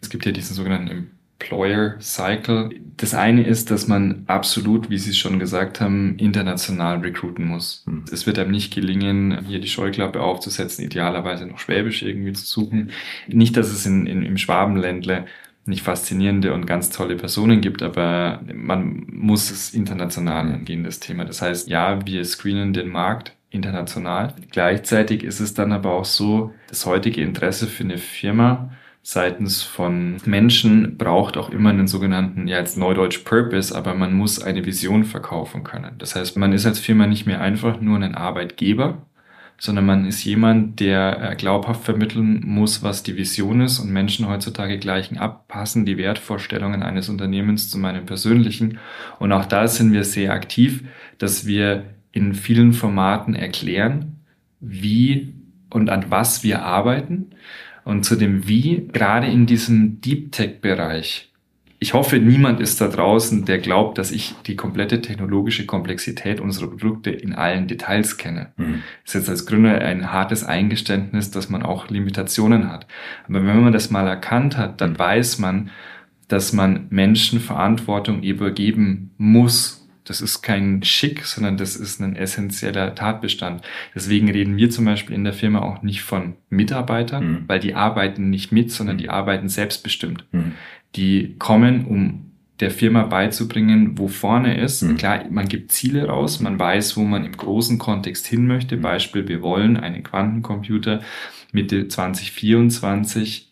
Es 0.00 0.10
gibt 0.10 0.26
ja 0.26 0.32
diesen 0.32 0.54
sogenannten 0.54 1.10
Employer 1.40 1.96
Cycle. 2.00 2.70
Das 2.96 3.14
eine 3.14 3.46
ist, 3.46 3.70
dass 3.70 3.88
man 3.88 4.24
absolut, 4.26 4.90
wie 4.90 4.98
Sie 4.98 5.10
es 5.10 5.18
schon 5.18 5.38
gesagt 5.38 5.80
haben, 5.80 6.16
international 6.18 6.98
recruiten 6.98 7.44
muss. 7.44 7.82
Hm. 7.86 8.04
Es 8.12 8.26
wird 8.26 8.38
einem 8.38 8.50
nicht 8.50 8.74
gelingen, 8.74 9.44
hier 9.46 9.60
die 9.60 9.68
Scheuklappe 9.68 10.20
aufzusetzen, 10.20 10.84
idealerweise 10.84 11.46
noch 11.46 11.58
Schwäbisch 11.58 12.02
irgendwie 12.02 12.32
zu 12.34 12.44
suchen. 12.44 12.90
Nicht, 13.26 13.56
dass 13.56 13.70
es 13.70 13.86
in, 13.86 14.06
in, 14.06 14.22
im 14.22 14.36
Schwabenländle 14.36 15.26
nicht 15.66 15.82
faszinierende 15.82 16.52
und 16.52 16.66
ganz 16.66 16.90
tolle 16.90 17.16
Personen 17.16 17.60
gibt, 17.60 17.82
aber 17.82 18.42
man 18.52 19.06
muss 19.10 19.50
es 19.50 19.74
international 19.74 20.52
angehen, 20.52 20.84
das 20.84 21.00
Thema. 21.00 21.24
Das 21.24 21.42
heißt, 21.42 21.68
ja, 21.68 22.04
wir 22.06 22.24
screenen 22.24 22.72
den 22.72 22.88
Markt 22.88 23.36
international. 23.50 24.34
Gleichzeitig 24.50 25.22
ist 25.22 25.40
es 25.40 25.54
dann 25.54 25.72
aber 25.72 25.92
auch 25.92 26.04
so, 26.04 26.52
das 26.68 26.86
heutige 26.86 27.22
Interesse 27.22 27.66
für 27.66 27.84
eine 27.84 27.98
Firma 27.98 28.70
seitens 29.02 29.62
von 29.62 30.18
Menschen 30.24 30.96
braucht 30.98 31.36
auch 31.36 31.50
immer 31.50 31.70
einen 31.70 31.88
sogenannten, 31.88 32.48
ja 32.48 32.58
jetzt 32.58 32.76
Neudeutsch 32.76 33.24
Purpose, 33.24 33.74
aber 33.74 33.94
man 33.94 34.12
muss 34.12 34.42
eine 34.42 34.64
Vision 34.66 35.04
verkaufen 35.04 35.64
können. 35.64 35.96
Das 35.98 36.14
heißt, 36.14 36.36
man 36.36 36.52
ist 36.52 36.66
als 36.66 36.78
Firma 36.78 37.06
nicht 37.06 37.26
mehr 37.26 37.40
einfach 37.40 37.80
nur 37.80 37.98
ein 37.98 38.14
Arbeitgeber, 38.14 39.06
sondern 39.60 39.84
man 39.84 40.06
ist 40.06 40.24
jemand, 40.24 40.80
der 40.80 41.32
äh, 41.32 41.36
glaubhaft 41.36 41.84
vermitteln 41.84 42.42
muss, 42.46 42.82
was 42.82 43.02
die 43.02 43.16
Vision 43.16 43.60
ist 43.60 43.78
und 43.78 43.90
Menschen 43.90 44.26
heutzutage 44.26 44.78
gleichen 44.78 45.18
abpassen, 45.18 45.84
die 45.84 45.98
Wertvorstellungen 45.98 46.82
eines 46.82 47.10
Unternehmens 47.10 47.68
zu 47.68 47.78
meinem 47.78 48.06
persönlichen. 48.06 48.78
Und 49.18 49.32
auch 49.32 49.44
da 49.44 49.68
sind 49.68 49.92
wir 49.92 50.04
sehr 50.04 50.32
aktiv, 50.32 50.84
dass 51.18 51.46
wir 51.46 51.84
in 52.10 52.32
vielen 52.34 52.72
Formaten 52.72 53.34
erklären, 53.34 54.20
wie 54.60 55.34
und 55.68 55.90
an 55.90 56.06
was 56.08 56.42
wir 56.42 56.62
arbeiten. 56.62 57.30
Und 57.84 58.04
zu 58.04 58.16
dem 58.16 58.46
Wie, 58.46 58.88
gerade 58.92 59.26
in 59.26 59.46
diesem 59.46 60.00
Deep 60.00 60.32
Tech-Bereich, 60.32 61.30
ich 61.82 61.94
hoffe, 61.94 62.18
niemand 62.18 62.60
ist 62.60 62.78
da 62.82 62.88
draußen, 62.88 63.46
der 63.46 63.58
glaubt, 63.58 63.96
dass 63.96 64.10
ich 64.10 64.34
die 64.46 64.54
komplette 64.54 65.00
technologische 65.00 65.64
Komplexität 65.64 66.38
unserer 66.38 66.68
Produkte 66.68 67.08
in 67.08 67.32
allen 67.32 67.68
Details 67.68 68.18
kenne. 68.18 68.52
Hm. 68.58 68.82
Das 69.02 69.14
ist 69.14 69.20
jetzt 69.22 69.30
als 69.30 69.46
Gründer 69.46 69.80
ein 69.80 70.12
hartes 70.12 70.44
Eingeständnis, 70.44 71.30
dass 71.30 71.48
man 71.48 71.62
auch 71.62 71.88
Limitationen 71.88 72.70
hat. 72.70 72.86
Aber 73.26 73.46
wenn 73.46 73.62
man 73.62 73.72
das 73.72 73.90
mal 73.90 74.06
erkannt 74.06 74.58
hat, 74.58 74.82
dann 74.82 74.98
weiß 74.98 75.38
man, 75.38 75.70
dass 76.28 76.52
man 76.52 76.86
Menschen 76.90 77.40
Verantwortung 77.40 78.22
übergeben 78.22 79.12
muss. 79.16 79.79
Das 80.10 80.20
ist 80.20 80.42
kein 80.42 80.82
Schick, 80.82 81.24
sondern 81.24 81.56
das 81.56 81.76
ist 81.76 82.00
ein 82.00 82.16
essentieller 82.16 82.96
Tatbestand. 82.96 83.62
Deswegen 83.94 84.28
reden 84.28 84.56
wir 84.56 84.68
zum 84.68 84.84
Beispiel 84.84 85.14
in 85.14 85.22
der 85.22 85.32
Firma 85.32 85.60
auch 85.60 85.82
nicht 85.84 86.02
von 86.02 86.34
Mitarbeitern, 86.48 87.24
Mhm. 87.30 87.44
weil 87.46 87.60
die 87.60 87.74
arbeiten 87.76 88.28
nicht 88.28 88.50
mit, 88.50 88.72
sondern 88.72 88.98
die 88.98 89.08
arbeiten 89.08 89.48
selbstbestimmt 89.48 90.24
Hm. 90.32 90.52
die 90.96 91.36
kommen, 91.38 91.84
um 91.86 92.32
der 92.58 92.72
Firma 92.72 93.04
beizubringen, 93.04 93.96
wo 93.98 94.08
vorne 94.08 94.60
ist. 94.60 94.82
Mhm. 94.82 94.96
Klar, 94.96 95.24
man 95.30 95.46
gibt 95.46 95.70
Ziele 95.70 96.08
raus, 96.08 96.40
man 96.40 96.58
weiß, 96.58 96.96
wo 96.96 97.02
man 97.04 97.24
im 97.24 97.36
großen 97.36 97.78
Kontext 97.78 98.26
hin 98.26 98.48
möchte. 98.48 98.76
Mhm. 98.78 98.82
Beispiel, 98.82 99.28
wir 99.28 99.42
wollen 99.42 99.76
einen 99.76 100.02
Quantencomputer 100.02 101.02
Mitte 101.52 101.86
2024 101.86 103.49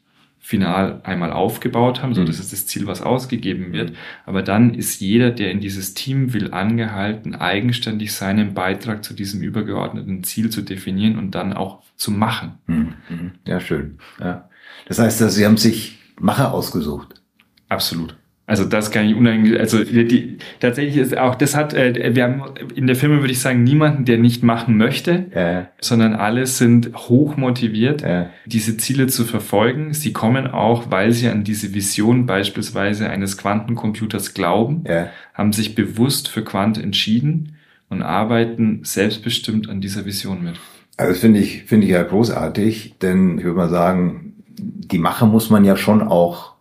final 0.48 1.02
einmal 1.04 1.30
aufgebaut 1.30 2.00
haben. 2.02 2.14
So, 2.14 2.22
Mhm. 2.22 2.26
das 2.26 2.38
ist 2.40 2.54
das 2.54 2.66
Ziel, 2.66 2.86
was 2.86 3.02
ausgegeben 3.02 3.74
wird. 3.74 3.92
Aber 4.24 4.40
dann 4.42 4.72
ist 4.72 4.98
jeder, 4.98 5.30
der 5.30 5.50
in 5.50 5.60
dieses 5.60 5.92
Team 5.92 6.32
will, 6.32 6.52
angehalten, 6.54 7.34
eigenständig 7.34 8.14
seinen 8.14 8.54
Beitrag 8.54 9.04
zu 9.04 9.12
diesem 9.12 9.42
übergeordneten 9.42 10.24
Ziel 10.24 10.48
zu 10.48 10.62
definieren 10.62 11.18
und 11.18 11.32
dann 11.34 11.52
auch 11.52 11.82
zu 11.96 12.10
machen. 12.10 12.52
Hm. 12.64 12.94
Hm. 13.08 13.32
Ja, 13.46 13.60
schön. 13.60 13.98
Ja. 14.20 14.48
Das 14.86 14.98
heißt, 14.98 15.20
dass 15.20 15.34
Sie 15.34 15.44
haben 15.44 15.58
sich 15.58 15.98
Macher 16.18 16.54
ausgesucht. 16.54 17.20
Absolut. 17.68 18.16
Also 18.48 18.64
das 18.64 18.90
kann 18.90 19.06
ich 19.06 19.14
uneingeschränkt, 19.14 19.60
also 19.60 19.84
die, 19.84 20.38
tatsächlich 20.58 20.96
ist 20.96 21.18
auch, 21.18 21.34
das 21.34 21.54
hat, 21.54 21.74
äh, 21.74 22.14
wir 22.14 22.24
haben 22.24 22.44
in 22.74 22.86
der 22.86 22.96
Firma 22.96 23.20
würde 23.20 23.30
ich 23.30 23.40
sagen, 23.40 23.62
niemanden, 23.62 24.06
der 24.06 24.16
nicht 24.16 24.42
machen 24.42 24.78
möchte, 24.78 25.26
Ja, 25.34 25.68
sondern 25.82 26.14
alle 26.14 26.46
sind 26.46 26.96
hoch 26.96 27.36
motiviert, 27.36 28.00
ja. 28.00 28.30
diese 28.46 28.78
Ziele 28.78 29.06
zu 29.06 29.26
verfolgen. 29.26 29.92
Sie 29.92 30.14
kommen 30.14 30.46
auch, 30.46 30.90
weil 30.90 31.12
sie 31.12 31.28
an 31.28 31.44
diese 31.44 31.74
Vision 31.74 32.24
beispielsweise 32.24 33.10
eines 33.10 33.36
Quantencomputers 33.36 34.32
glauben, 34.32 34.82
ja. 34.88 35.10
haben 35.34 35.52
sich 35.52 35.74
bewusst 35.74 36.28
für 36.28 36.42
Quant 36.42 36.82
entschieden 36.82 37.56
und 37.90 38.00
arbeiten 38.00 38.80
selbstbestimmt 38.82 39.68
an 39.68 39.82
dieser 39.82 40.06
Vision 40.06 40.42
mit. 40.42 40.54
Also 40.96 41.12
das 41.12 41.20
finde 41.20 41.40
ich, 41.40 41.64
finde 41.64 41.86
ich 41.86 41.92
ja 41.92 42.02
großartig, 42.02 42.94
denn 43.02 43.36
ich 43.36 43.44
würde 43.44 43.58
mal 43.58 43.68
sagen, 43.68 44.36
die 44.56 44.98
Macher 44.98 45.26
muss 45.26 45.50
man 45.50 45.66
ja 45.66 45.76
schon 45.76 46.00
auch 46.00 46.57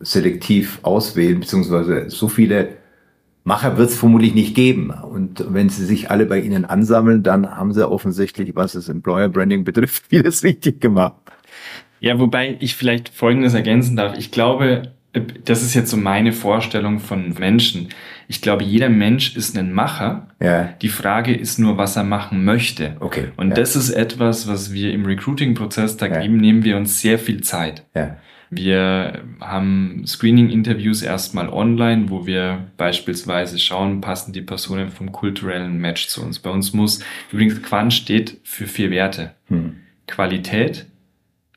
selektiv 0.00 0.78
auswählen, 0.82 1.40
beziehungsweise 1.40 2.08
so 2.10 2.28
viele 2.28 2.68
Macher 3.44 3.78
wird 3.78 3.88
es 3.90 3.98
vermutlich 3.98 4.34
nicht 4.34 4.54
geben. 4.54 4.90
Und 4.90 5.44
wenn 5.48 5.68
sie 5.70 5.84
sich 5.86 6.10
alle 6.10 6.26
bei 6.26 6.38
Ihnen 6.40 6.64
ansammeln, 6.66 7.22
dann 7.22 7.56
haben 7.56 7.72
sie 7.72 7.88
offensichtlich, 7.88 8.54
was 8.54 8.72
das 8.72 8.88
Employer 8.88 9.28
Branding 9.28 9.64
betrifft, 9.64 10.04
vieles 10.10 10.42
richtig 10.44 10.80
gemacht. 10.80 11.14
Ja, 12.00 12.18
wobei 12.20 12.56
ich 12.60 12.76
vielleicht 12.76 13.08
Folgendes 13.08 13.54
ergänzen 13.54 13.96
darf. 13.96 14.16
Ich 14.18 14.30
glaube, 14.30 14.92
das 15.46 15.62
ist 15.62 15.74
jetzt 15.74 15.90
so 15.90 15.96
meine 15.96 16.32
Vorstellung 16.32 17.00
von 17.00 17.34
Menschen. 17.38 17.88
Ich 18.28 18.42
glaube, 18.42 18.62
jeder 18.62 18.90
Mensch 18.90 19.34
ist 19.34 19.56
ein 19.56 19.72
Macher. 19.72 20.28
Ja, 20.40 20.74
Die 20.82 20.90
Frage 20.90 21.34
ist 21.34 21.58
nur, 21.58 21.78
was 21.78 21.96
er 21.96 22.04
machen 22.04 22.44
möchte. 22.44 22.96
okay. 23.00 23.28
Und 23.36 23.48
ja. 23.48 23.54
das 23.54 23.74
ist 23.74 23.90
etwas, 23.90 24.46
was 24.46 24.72
wir 24.74 24.92
im 24.92 25.06
Recruiting-Prozess, 25.06 25.96
da 25.96 26.06
Ja. 26.06 26.20
geben, 26.20 26.36
nehmen 26.36 26.62
wir 26.62 26.76
uns 26.76 27.00
sehr 27.00 27.18
viel 27.18 27.40
Zeit. 27.42 27.84
ja. 27.96 28.16
Wir 28.50 29.22
haben 29.40 30.04
Screening-Interviews 30.06 31.02
erstmal 31.02 31.48
online, 31.48 32.08
wo 32.08 32.26
wir 32.26 32.68
beispielsweise 32.76 33.58
schauen, 33.58 34.00
passen 34.00 34.32
die 34.32 34.40
Personen 34.42 34.90
vom 34.90 35.12
kulturellen 35.12 35.78
Match 35.78 36.08
zu 36.08 36.22
uns. 36.22 36.38
Bei 36.38 36.50
uns 36.50 36.72
muss, 36.72 37.00
übrigens 37.30 37.62
Quant 37.62 37.92
steht 37.92 38.38
für 38.44 38.66
vier 38.66 38.90
Werte. 38.90 39.34
Hm. 39.48 39.76
Qualität, 40.06 40.86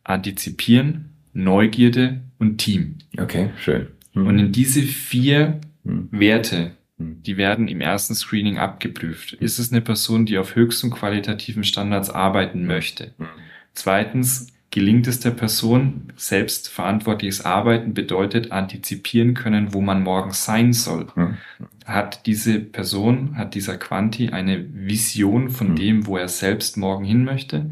Antizipieren, 0.04 1.10
Neugierde 1.34 2.22
und 2.40 2.58
Team. 2.58 2.96
Okay, 3.18 3.52
schön. 3.58 3.88
Hm. 4.14 4.28
Und 4.28 4.40
in 4.40 4.52
diese 4.52 4.82
vier 4.82 5.62
Hm. 5.86 6.10
Werte, 6.12 6.72
Hm. 6.98 7.24
die 7.24 7.38
werden 7.38 7.68
im 7.68 7.82
ersten 7.82 8.14
Screening 8.16 8.58
abgeprüft. 8.58 9.34
Ist 9.34 9.60
es 9.60 9.72
eine 9.72 9.82
Person, 9.82 10.26
die 10.26 10.38
auf 10.38 10.56
höchsten 10.56 10.92
qualitativen 10.92 11.64
Standards 11.64 12.10
arbeiten 12.10 12.66
möchte? 12.66 13.14
Hm. 13.18 13.28
Zweitens, 13.74 14.48
gelingt 14.72 15.06
es 15.08 15.20
der 15.20 15.32
Person, 15.32 16.12
selbstverantwortliches 16.16 17.44
Arbeiten 17.46 17.94
bedeutet 17.94 18.52
antizipieren 18.52 19.34
können, 19.34 19.74
wo 19.74 19.82
man 19.82 20.02
morgen 20.04 20.32
sein 20.32 20.74
soll. 20.74 21.08
Hm. 21.16 21.38
Hat 21.86 22.26
diese 22.26 22.60
Person, 22.60 23.36
hat 23.38 23.54
dieser 23.56 23.78
Quanti 23.78 24.30
eine 24.30 24.66
Vision 24.74 25.50
von 25.50 25.70
Hm. 25.70 25.76
dem, 25.76 26.08
wo 26.08 26.18
er 26.18 26.28
selbst 26.28 26.78
morgen 26.78 27.06
hin 27.06 27.24
möchte? 27.24 27.66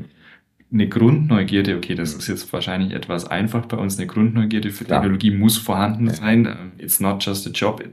eine 0.71 0.87
Grundneugierde, 0.87 1.75
okay, 1.77 1.95
das 1.95 2.13
ist 2.13 2.27
jetzt 2.27 2.53
wahrscheinlich 2.53 2.93
etwas 2.93 3.25
einfach 3.25 3.65
bei 3.65 3.75
uns, 3.75 3.97
eine 3.97 4.05
Grundneugierde 4.05 4.69
für 4.69 4.85
Klar. 4.85 5.01
Technologie 5.01 5.31
muss 5.31 5.57
vorhanden 5.57 6.05
Ja. 6.05 6.13
sein. 6.13 6.71
It's 6.77 6.99
not 6.99 7.25
just 7.25 7.47
a 7.47 7.49
job. 7.49 7.83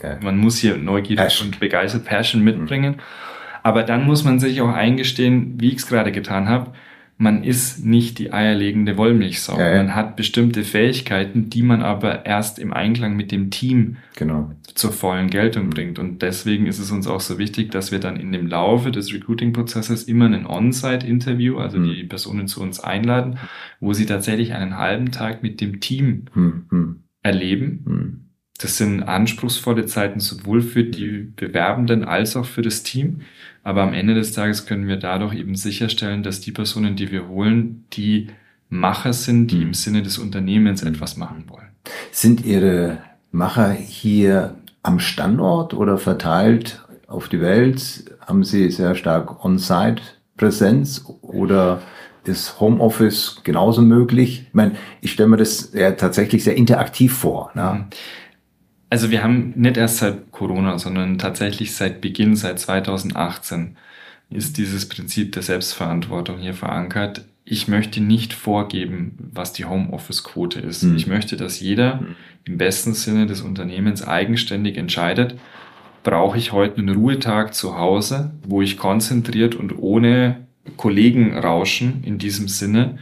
Ja. 0.00 0.16
Man 0.22 0.38
muss 0.38 0.58
hier 0.58 0.76
Neugierde 0.76 1.20
Passion. 1.24 1.48
und 1.48 1.58
begeistert 1.58 2.04
Passion 2.04 2.44
mitbringen. 2.44 3.00
Aber 3.64 3.82
dann 3.82 4.04
muss 4.06 4.22
man 4.22 4.38
sich 4.38 4.60
auch 4.60 4.68
eingestehen, 4.72 5.54
wie 5.60 5.70
ich 5.70 5.78
es 5.78 5.88
gerade 5.88 6.12
getan 6.12 6.48
habe, 6.48 6.72
man 7.20 7.42
ist 7.42 7.84
nicht 7.84 8.20
die 8.20 8.32
eierlegende 8.32 8.96
Wollmilchsau. 8.96 9.58
Ja, 9.58 9.70
ja. 9.70 9.76
Man 9.82 9.94
hat 9.96 10.14
bestimmte 10.14 10.62
Fähigkeiten, 10.62 11.50
die 11.50 11.62
man 11.62 11.82
aber 11.82 12.24
erst 12.24 12.60
im 12.60 12.72
Einklang 12.72 13.16
mit 13.16 13.32
dem 13.32 13.50
Team 13.50 13.96
Genau. 14.16 14.52
zur 14.74 14.92
vollen 14.92 15.28
Geltung 15.28 15.68
bringt. 15.70 15.98
Und 15.98 16.22
deswegen 16.22 16.66
ist 16.66 16.78
es 16.78 16.92
uns 16.92 17.08
auch 17.08 17.20
so 17.20 17.36
wichtig, 17.38 17.72
dass 17.72 17.90
wir 17.90 17.98
dann 17.98 18.16
in 18.16 18.30
dem 18.30 18.46
Laufe 18.46 18.92
des 18.92 19.12
Recruiting-Prozesses 19.12 20.04
immer 20.04 20.26
ein 20.26 20.46
On-Site-Interview, 20.46 21.58
also 21.58 21.78
Mhm. 21.80 21.84
die 21.94 22.04
Personen 22.04 22.46
zu 22.46 22.62
uns 22.62 22.78
einladen, 22.80 23.38
wo 23.80 23.92
sie 23.92 24.06
tatsächlich 24.06 24.54
einen 24.54 24.78
halben 24.78 25.10
Tag 25.10 25.42
mit 25.42 25.60
dem 25.60 25.80
Team 25.80 26.26
Hm, 26.34 26.66
hm, 26.70 27.02
erleben. 27.22 27.82
hm. 27.84 28.24
Das 28.58 28.76
sind 28.76 29.04
anspruchsvolle 29.04 29.86
Zeiten 29.86 30.18
sowohl 30.18 30.62
für 30.62 30.82
die 30.84 31.32
Bewerbenden 31.36 32.04
als 32.04 32.36
auch 32.36 32.44
für 32.44 32.62
das 32.62 32.82
Team. 32.82 33.20
Aber 33.62 33.82
am 33.82 33.92
Ende 33.94 34.14
des 34.14 34.32
Tages 34.32 34.66
können 34.66 34.88
wir 34.88 34.96
dadurch 34.96 35.34
eben 35.34 35.54
sicherstellen, 35.54 36.22
dass 36.22 36.40
die 36.40 36.52
Personen, 36.52 36.96
die 36.96 37.12
wir 37.12 37.28
holen, 37.28 37.84
die 37.92 38.28
Macher 38.68 39.12
sind, 39.12 39.50
die 39.50 39.56
Mhm. 39.56 39.62
im 39.62 39.74
Sinne 39.74 40.02
des 40.02 40.18
Unternehmens 40.18 40.82
etwas 40.82 41.16
machen 41.16 41.44
wollen. 41.48 41.68
Sind 42.10 42.44
Ihre 42.44 42.98
Macher 43.30 43.70
hier 43.70 44.56
am 44.82 44.98
Standort 45.00 45.72
oder 45.72 45.96
verteilt 45.96 46.84
auf 47.06 47.28
die 47.28 47.40
Welt? 47.40 48.04
Haben 48.20 48.42
Sie 48.44 48.70
sehr 48.70 48.94
stark 48.94 49.44
On-Site-Präsenz 49.44 51.04
oder 51.22 51.80
ist 52.24 52.60
Homeoffice 52.60 53.40
genauso 53.42 53.80
möglich? 53.80 54.44
Ich 54.48 54.54
meine, 54.54 54.72
ich 55.00 55.12
stelle 55.12 55.30
mir 55.30 55.38
das 55.38 55.72
ja 55.72 55.92
tatsächlich 55.92 56.44
sehr 56.44 56.56
interaktiv 56.56 57.14
vor. 57.14 57.50
Ne? 57.54 57.86
Also 58.90 59.10
wir 59.10 59.22
haben 59.22 59.52
nicht 59.56 59.76
erst 59.76 59.98
seit 59.98 60.32
Corona, 60.32 60.78
sondern 60.78 61.18
tatsächlich 61.18 61.74
seit 61.74 62.00
Beginn, 62.00 62.36
seit 62.36 62.58
2018 62.58 63.76
ist 64.30 64.58
dieses 64.58 64.88
Prinzip 64.88 65.32
der 65.32 65.42
Selbstverantwortung 65.42 66.38
hier 66.38 66.54
verankert. 66.54 67.24
Ich 67.44 67.68
möchte 67.68 68.00
nicht 68.00 68.34
vorgeben, 68.34 69.16
was 69.32 69.52
die 69.52 69.64
Homeoffice-Quote 69.64 70.60
ist. 70.60 70.82
Hm. 70.82 70.96
Ich 70.96 71.06
möchte, 71.06 71.36
dass 71.36 71.60
jeder 71.60 72.02
im 72.44 72.58
besten 72.58 72.94
Sinne 72.94 73.26
des 73.26 73.40
Unternehmens 73.40 74.06
eigenständig 74.06 74.76
entscheidet, 74.76 75.38
brauche 76.02 76.38
ich 76.38 76.52
heute 76.52 76.78
einen 76.78 76.94
Ruhetag 76.94 77.54
zu 77.54 77.78
Hause, 77.78 78.32
wo 78.46 78.62
ich 78.62 78.76
konzentriert 78.76 79.54
und 79.54 79.78
ohne 79.78 80.46
Kollegenrauschen 80.76 82.02
in 82.04 82.18
diesem 82.18 82.48
Sinne 82.48 82.98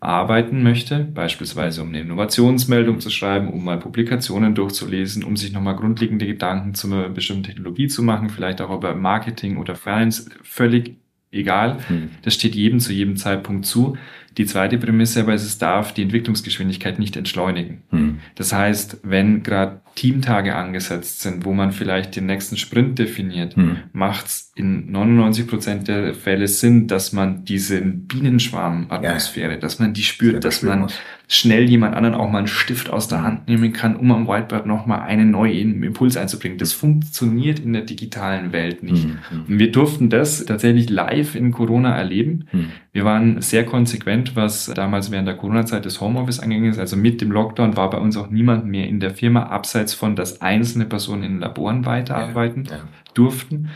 arbeiten 0.00 0.62
möchte, 0.62 1.00
beispielsweise 1.00 1.82
um 1.82 1.88
eine 1.88 2.00
Innovationsmeldung 2.00 3.00
zu 3.00 3.10
schreiben, 3.10 3.48
um 3.48 3.64
mal 3.64 3.78
Publikationen 3.78 4.54
durchzulesen, 4.54 5.24
um 5.24 5.36
sich 5.36 5.52
nochmal 5.52 5.76
grundlegende 5.76 6.26
Gedanken 6.26 6.74
zu 6.74 6.86
einer 6.86 7.08
bestimmten 7.08 7.44
Technologie 7.44 7.88
zu 7.88 8.02
machen, 8.02 8.28
vielleicht 8.28 8.60
auch 8.60 8.74
über 8.74 8.94
Marketing 8.94 9.56
oder 9.56 9.74
Finance, 9.74 10.30
völlig 10.42 10.96
egal. 11.32 11.78
Hm. 11.88 12.10
Das 12.22 12.34
steht 12.34 12.54
jedem 12.54 12.80
zu 12.80 12.92
jedem 12.92 13.16
Zeitpunkt 13.16 13.66
zu. 13.66 13.96
Die 14.38 14.46
zweite 14.46 14.76
Prämisse 14.76 15.20
aber 15.20 15.34
ist, 15.34 15.44
es 15.44 15.58
darf 15.58 15.94
die 15.94 16.02
Entwicklungsgeschwindigkeit 16.02 16.98
nicht 16.98 17.16
entschleunigen. 17.16 17.82
Hm. 17.90 18.18
Das 18.34 18.52
heißt, 18.52 18.98
wenn 19.02 19.42
gerade 19.42 19.80
Teamtage 19.94 20.54
angesetzt 20.54 21.22
sind, 21.22 21.46
wo 21.46 21.54
man 21.54 21.72
vielleicht 21.72 22.16
den 22.16 22.26
nächsten 22.26 22.58
Sprint 22.58 22.98
definiert, 22.98 23.56
Hm. 23.56 23.78
macht 23.94 24.26
es 24.26 24.52
in 24.54 24.92
99 24.92 25.46
Prozent 25.46 25.88
der 25.88 26.12
Fälle 26.14 26.48
Sinn, 26.48 26.86
dass 26.86 27.12
man 27.14 27.44
diese 27.46 27.80
Bienenschwarm-Atmosphäre, 27.80 29.58
dass 29.58 29.78
man 29.78 29.94
die 29.94 30.02
spürt, 30.02 30.44
dass 30.44 30.62
man 30.62 30.80
muss. 30.80 30.94
schnell 31.28 31.64
jemand 31.68 31.94
anderen 31.94 32.14
auch 32.14 32.30
mal 32.30 32.38
einen 32.38 32.46
Stift 32.46 32.90
aus 32.90 33.08
der 33.08 33.22
Hand 33.22 33.48
nehmen 33.48 33.72
kann, 33.72 33.96
um 33.96 34.12
am 34.12 34.28
Whiteboard 34.28 34.66
nochmal 34.66 35.00
einen 35.00 35.30
neuen 35.30 35.82
Impuls 35.82 36.16
einzubringen. 36.16 36.58
Das 36.58 36.72
funktioniert 36.72 37.58
in 37.58 37.72
der 37.72 37.82
digitalen 37.82 38.52
Welt 38.52 38.82
nicht. 38.82 39.04
Hm. 39.04 39.18
Hm. 39.30 39.44
Und 39.48 39.58
wir 39.58 39.72
durften 39.72 40.10
das 40.10 40.44
tatsächlich 40.44 40.90
live 40.90 41.34
in 41.34 41.52
Corona 41.52 41.96
erleben. 41.96 42.44
Hm. 42.50 42.66
Wir 42.92 43.04
waren 43.04 43.40
sehr 43.42 43.64
konsequent, 43.64 44.25
was 44.34 44.66
damals 44.74 45.10
während 45.10 45.28
der 45.28 45.36
Corona-Zeit 45.36 45.84
des 45.84 46.00
Homeoffice 46.00 46.40
angegangen 46.40 46.70
ist. 46.70 46.78
Also 46.78 46.96
mit 46.96 47.20
dem 47.20 47.30
Lockdown 47.30 47.76
war 47.76 47.90
bei 47.90 47.98
uns 47.98 48.16
auch 48.16 48.28
niemand 48.30 48.66
mehr 48.66 48.88
in 48.88 48.98
der 48.98 49.10
Firma, 49.12 49.44
abseits 49.44 49.94
von, 49.94 50.16
dass 50.16 50.40
einzelne 50.40 50.86
Personen 50.86 51.22
in 51.22 51.38
Laboren 51.38 51.84
weiterarbeiten 51.86 52.64
Ja. 52.64 52.80
durften. 53.14 53.68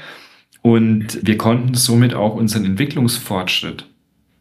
Und 0.62 1.20
wir 1.26 1.38
konnten 1.38 1.74
somit 1.74 2.14
auch 2.14 2.34
unseren 2.34 2.64
Entwicklungsfortschritt 2.64 3.86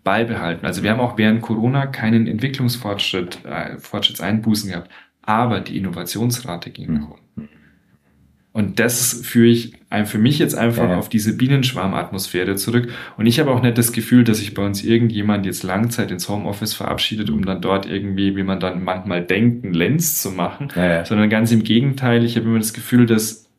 beibehalten. 0.04 0.66
Also 0.66 0.82
wir 0.84 0.92
haben 0.92 1.00
auch 1.00 1.18
während 1.18 1.42
Corona 1.42 1.86
keinen 1.86 2.26
Entwicklungsfortschritt, 2.28 3.46
äh, 3.46 3.78
Fortschrittseinbußen 3.78 4.70
gehabt. 4.72 4.90
Aber 5.22 5.60
die 5.60 5.78
Innovationsrate 5.78 6.72
ging 6.72 6.94
nach 6.94 7.10
unten. 7.10 7.24
Und 8.52 8.80
das 8.80 9.22
führe 9.24 9.48
ich 9.48 9.74
für 10.06 10.18
mich 10.18 10.40
jetzt 10.40 10.56
einfach 10.56 10.90
Ja, 10.90 10.98
auf 10.98 11.08
diese 11.08 11.38
Bienenschwarmatmosphäre 11.38 12.56
zurück. 12.56 12.92
Und 13.16 13.28
ich 13.28 13.40
habe 13.40 13.52
auch 13.52 13.62
nicht 13.62 13.78
das 13.78 13.92
Gefühl, 13.92 14.24
dass 14.24 14.40
sich 14.40 14.54
bei 14.54 14.66
uns 14.66 14.84
irgendjemand 14.84 15.46
jetzt 15.46 15.64
Langzeit 15.64 16.10
ins 16.10 16.28
Homeoffice 16.30 16.74
verabschiedet, 16.74 17.30
um 17.30 17.46
dann 17.46 17.62
dort 17.62 17.86
irgendwie, 17.86 18.36
wie 18.36 18.44
man 18.44 18.60
dann 18.60 18.84
manchmal 18.84 19.24
denkt, 19.24 19.66
einen 19.66 19.74
Lenz 19.74 20.22
zu 20.22 20.32
machen. 20.32 20.70
Ja, 20.76 20.86
ja. 20.86 21.06
Sondern 21.06 21.30
ganz 21.30 21.52
im 21.52 21.64
Gegenteil, 21.64 22.26
ich 22.26 22.36
habe 22.38 22.48
immer 22.48 22.58
das 22.58 22.74
Gefühl, 22.74 23.06
dass 23.06 23.50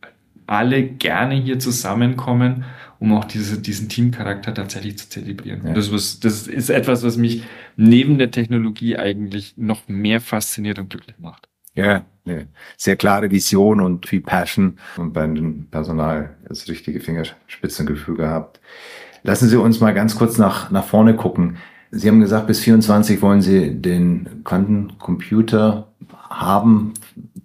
alle 0.47 0.83
gerne 0.83 1.37
hier 1.37 1.61
zusammenkommen, 1.61 2.65
um 2.99 3.13
auch 3.15 3.25
diese, 3.25 3.61
diesen 3.63 3.89
Teamcharakter 3.89 4.53
tatsächlich 4.53 4.99
zu 4.99 5.09
zelebrieren. 5.09 5.63
Ja. 5.65 5.73
Das, 5.73 5.93
was, 5.93 6.19
das 6.19 6.49
ist 6.49 6.69
etwas, 6.69 7.05
was 7.05 7.17
mich 7.17 7.45
neben 7.77 8.19
der 8.19 8.33
Technologie 8.33 8.97
eigentlich 8.97 9.55
noch 9.57 9.89
mehr 9.89 10.21
fasziniert 10.21 10.81
und 10.81 10.91
glücklich 10.91 11.17
macht. 11.19 11.49
Ja, 11.81 12.05
eine 12.27 12.49
sehr 12.77 12.97
klare 12.97 13.31
Vision 13.31 13.81
und 13.81 14.07
viel 14.07 14.21
Passion 14.21 14.77
und 14.99 15.15
bei 15.15 15.27
dem 15.27 15.67
Personal 15.71 16.37
das 16.47 16.69
richtige 16.69 17.01
Fingerspitzengefühl 17.01 18.17
gehabt. 18.17 18.61
Lassen 19.23 19.49
Sie 19.49 19.57
uns 19.57 19.81
mal 19.81 19.95
ganz 19.95 20.15
kurz 20.17 20.37
nach, 20.37 20.71
nach 20.71 20.85
vorne 20.85 21.17
gucken. 21.17 21.57
Sie 21.91 22.07
haben 22.07 22.21
gesagt, 22.21 22.47
bis 22.49 22.61
24 22.61 23.23
wollen 23.23 23.41
Sie 23.41 23.75
den 23.81 24.43
Quantencomputer 24.45 25.89
haben, 26.29 26.93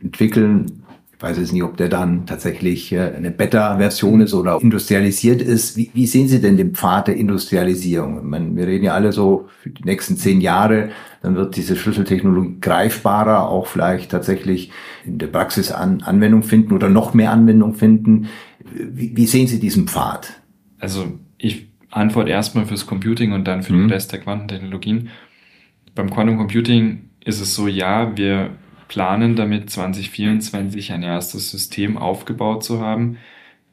entwickeln. 0.01 0.83
Ich 1.17 1.23
weiß 1.23 1.37
jetzt 1.37 1.53
nicht, 1.53 1.63
ob 1.63 1.77
der 1.77 1.87
dann 1.87 2.25
tatsächlich 2.25 2.91
äh, 2.91 3.13
eine 3.15 3.31
Beta-Version 3.31 4.19
ist 4.21 4.33
oder 4.33 4.59
industrialisiert 4.61 5.41
ist. 5.41 5.77
Wie, 5.77 5.89
wie 5.93 6.07
sehen 6.07 6.27
Sie 6.27 6.41
denn 6.41 6.57
den 6.57 6.75
Pfad 6.75 7.07
der 7.07 7.15
Industrialisierung? 7.15 8.17
Ich 8.17 8.23
meine, 8.23 8.55
wir 8.55 8.67
reden 8.67 8.83
ja 8.83 8.93
alle 8.93 9.13
so 9.13 9.47
für 9.61 9.69
die 9.69 9.83
nächsten 9.83 10.17
zehn 10.17 10.41
Jahre, 10.41 10.89
dann 11.21 11.35
wird 11.35 11.55
diese 11.55 11.75
Schlüsseltechnologie 11.77 12.57
greifbarer, 12.59 13.47
auch 13.47 13.67
vielleicht 13.67 14.11
tatsächlich 14.11 14.71
in 15.05 15.17
der 15.17 15.27
Praxis 15.27 15.71
an, 15.71 16.01
Anwendung 16.01 16.43
finden 16.43 16.73
oder 16.73 16.89
noch 16.89 17.13
mehr 17.13 17.31
Anwendung 17.31 17.75
finden. 17.75 18.27
Wie, 18.73 19.15
wie 19.15 19.25
sehen 19.25 19.47
Sie 19.47 19.59
diesen 19.59 19.87
Pfad? 19.87 20.33
Also 20.79 21.05
ich 21.37 21.69
antworte 21.91 22.29
erstmal 22.31 22.65
fürs 22.65 22.85
Computing 22.85 23.31
und 23.31 23.45
dann 23.45 23.63
für 23.63 23.71
Mhm. 23.73 23.83
den 23.83 23.91
Rest 23.91 24.11
der 24.11 24.19
Quantentechnologien. 24.19 25.09
Beim 25.95 26.09
Quantum 26.09 26.37
Computing 26.37 27.09
ist 27.23 27.39
es 27.39 27.55
so, 27.55 27.67
ja, 27.69 28.15
wir 28.17 28.49
planen 28.87 29.35
damit 29.35 29.69
2024 29.69 30.91
ein 30.93 31.03
erstes 31.03 31.51
System 31.51 31.97
aufgebaut 31.97 32.63
zu 32.63 32.79
haben. 32.81 33.17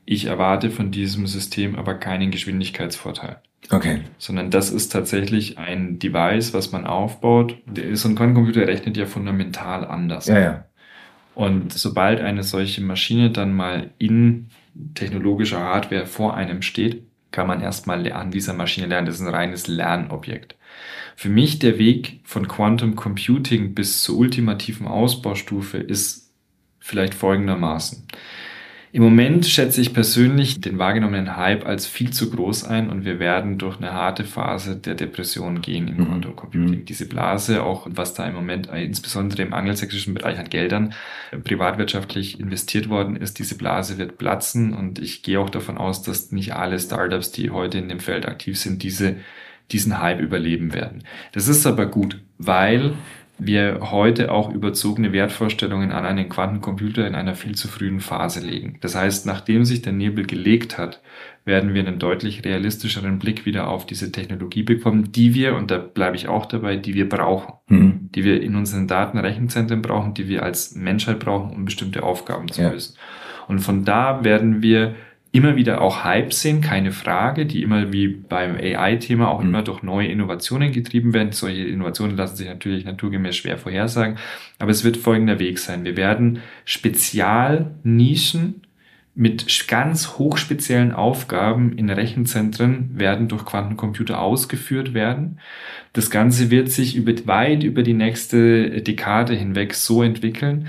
Ich 0.04 0.24
erwarte 0.26 0.70
von 0.70 0.90
diesem 0.90 1.26
System 1.26 1.76
aber 1.76 1.94
keinen 1.94 2.30
Geschwindigkeitsvorteil, 2.30 3.36
Okay. 3.70 4.00
sondern 4.18 4.50
das 4.50 4.70
ist 4.70 4.88
tatsächlich 4.90 5.58
ein 5.58 5.98
Device, 5.98 6.52
was 6.54 6.72
man 6.72 6.86
aufbaut. 6.86 7.56
Der- 7.66 7.94
So 7.96 8.08
ein 8.08 8.16
Quantencomputer 8.16 8.66
rechnet 8.66 8.96
ja 8.96 9.06
fundamental 9.06 9.84
anders. 9.86 10.26
Ja, 10.26 10.38
ja. 10.40 10.64
Und 11.34 11.72
sobald 11.72 12.20
eine 12.20 12.42
solche 12.42 12.82
Maschine 12.82 13.30
dann 13.30 13.54
mal 13.54 13.90
in 13.98 14.48
technologischer 14.94 15.60
Hardware 15.60 16.06
vor 16.06 16.34
einem 16.34 16.62
steht, 16.62 17.04
kann 17.30 17.46
man 17.46 17.62
erstmal 17.62 18.10
an 18.12 18.30
dieser 18.30 18.52
Maschine 18.52 18.86
lernen. 18.88 19.06
Das 19.06 19.16
ist 19.16 19.22
ein 19.22 19.32
reines 19.34 19.66
Lernobjekt. 19.66 20.56
Für 21.16 21.28
mich 21.28 21.58
der 21.58 21.78
Weg 21.78 22.20
von 22.24 22.48
Quantum 22.48 22.96
Computing 22.96 23.74
bis 23.74 24.02
zur 24.02 24.16
ultimativen 24.16 24.86
Ausbaustufe 24.86 25.78
ist 25.78 26.32
vielleicht 26.80 27.14
folgendermaßen. 27.14 28.06
Im 28.94 29.02
Moment 29.02 29.46
schätze 29.46 29.80
ich 29.80 29.94
persönlich 29.94 30.60
den 30.60 30.78
wahrgenommenen 30.78 31.38
Hype 31.38 31.64
als 31.64 31.86
viel 31.86 32.10
zu 32.10 32.28
groß 32.30 32.64
ein 32.64 32.90
und 32.90 33.06
wir 33.06 33.18
werden 33.18 33.56
durch 33.56 33.78
eine 33.78 33.94
harte 33.94 34.24
Phase 34.24 34.76
der 34.76 34.94
Depression 34.94 35.62
gehen 35.62 35.88
im 35.88 35.96
Mhm. 35.96 36.06
Quantum 36.08 36.36
Computing. 36.36 36.80
Mhm. 36.80 36.84
Diese 36.84 37.08
Blase, 37.08 37.62
auch 37.62 37.86
was 37.88 38.12
da 38.12 38.26
im 38.28 38.34
Moment 38.34 38.68
äh, 38.68 38.84
insbesondere 38.84 39.40
im 39.40 39.54
angelsächsischen 39.54 40.12
Bereich 40.12 40.38
an 40.38 40.50
Geldern 40.50 40.92
äh, 41.30 41.38
privatwirtschaftlich 41.38 42.38
investiert 42.38 42.90
worden 42.90 43.16
ist, 43.16 43.38
diese 43.38 43.56
Blase 43.56 43.96
wird 43.96 44.18
platzen 44.18 44.74
und 44.74 44.98
ich 44.98 45.22
gehe 45.22 45.40
auch 45.40 45.48
davon 45.48 45.78
aus, 45.78 46.02
dass 46.02 46.30
nicht 46.30 46.54
alle 46.54 46.78
Startups, 46.78 47.32
die 47.32 47.48
heute 47.48 47.78
in 47.78 47.88
dem 47.88 48.00
Feld 48.00 48.28
aktiv 48.28 48.58
sind, 48.58 48.82
diese, 48.82 49.16
diesen 49.72 50.00
Hype 50.00 50.20
überleben 50.20 50.74
werden. 50.74 51.04
Das 51.32 51.48
ist 51.48 51.66
aber 51.66 51.86
gut, 51.86 52.20
weil 52.38 52.92
wir 53.38 53.90
heute 53.90 54.30
auch 54.30 54.52
überzogene 54.52 55.12
Wertvorstellungen 55.12 55.90
an 55.90 56.04
einen 56.04 56.28
Quantencomputer 56.28 57.06
in 57.06 57.14
einer 57.14 57.34
viel 57.34 57.54
zu 57.54 57.66
frühen 57.66 58.00
Phase 58.00 58.40
legen. 58.40 58.78
Das 58.80 58.94
heißt, 58.94 59.26
nachdem 59.26 59.64
sich 59.64 59.82
der 59.82 59.92
Nebel 59.92 60.26
gelegt 60.26 60.78
hat, 60.78 61.00
werden 61.44 61.74
wir 61.74 61.80
einen 61.80 61.98
deutlich 61.98 62.44
realistischeren 62.44 63.18
Blick 63.18 63.44
wieder 63.44 63.68
auf 63.68 63.84
diese 63.84 64.12
Technologie 64.12 64.62
bekommen, 64.62 65.10
die 65.10 65.34
wir, 65.34 65.56
und 65.56 65.70
da 65.70 65.78
bleibe 65.78 66.16
ich 66.16 66.28
auch 66.28 66.46
dabei, 66.46 66.76
die 66.76 66.94
wir 66.94 67.08
brauchen, 67.08 67.54
mhm. 67.68 68.10
die 68.14 68.24
wir 68.24 68.40
in 68.40 68.54
unseren 68.54 68.86
Datenrechenzentren 68.86 69.82
brauchen, 69.82 70.14
die 70.14 70.28
wir 70.28 70.44
als 70.44 70.76
Menschheit 70.76 71.18
brauchen, 71.18 71.54
um 71.54 71.64
bestimmte 71.64 72.04
Aufgaben 72.04 72.48
zu 72.48 72.62
lösen. 72.62 72.96
Und 73.48 73.58
von 73.58 73.84
da 73.84 74.22
werden 74.22 74.62
wir 74.62 74.94
immer 75.32 75.56
wieder 75.56 75.80
auch 75.80 76.04
Hype 76.04 76.34
sehen, 76.34 76.60
keine 76.60 76.92
Frage, 76.92 77.46
die 77.46 77.62
immer 77.62 77.90
wie 77.90 78.06
beim 78.08 78.56
AI-Thema 78.56 79.28
auch 79.28 79.40
mhm. 79.40 79.48
immer 79.48 79.62
durch 79.62 79.82
neue 79.82 80.08
Innovationen 80.08 80.72
getrieben 80.72 81.14
werden. 81.14 81.32
Solche 81.32 81.64
Innovationen 81.64 82.16
lassen 82.16 82.36
sich 82.36 82.46
natürlich 82.46 82.84
naturgemäß 82.84 83.36
schwer 83.36 83.56
vorhersagen, 83.56 84.18
aber 84.58 84.70
es 84.70 84.84
wird 84.84 84.98
folgender 84.98 85.38
Weg 85.38 85.58
sein. 85.58 85.84
Wir 85.84 85.96
werden 85.96 86.40
Spezialnischen 86.66 88.62
mit 89.14 89.68
ganz 89.68 90.18
hochspeziellen 90.18 90.92
Aufgaben 90.92 91.76
in 91.76 91.90
Rechenzentren 91.90 92.98
werden 92.98 93.28
durch 93.28 93.44
Quantencomputer 93.44 94.18
ausgeführt 94.20 94.94
werden. 94.94 95.38
Das 95.92 96.10
Ganze 96.10 96.50
wird 96.50 96.70
sich 96.70 96.96
über, 96.96 97.12
weit 97.26 97.62
über 97.62 97.82
die 97.82 97.92
nächste 97.92 98.80
Dekade 98.80 99.34
hinweg 99.34 99.74
so 99.74 100.02
entwickeln, 100.02 100.66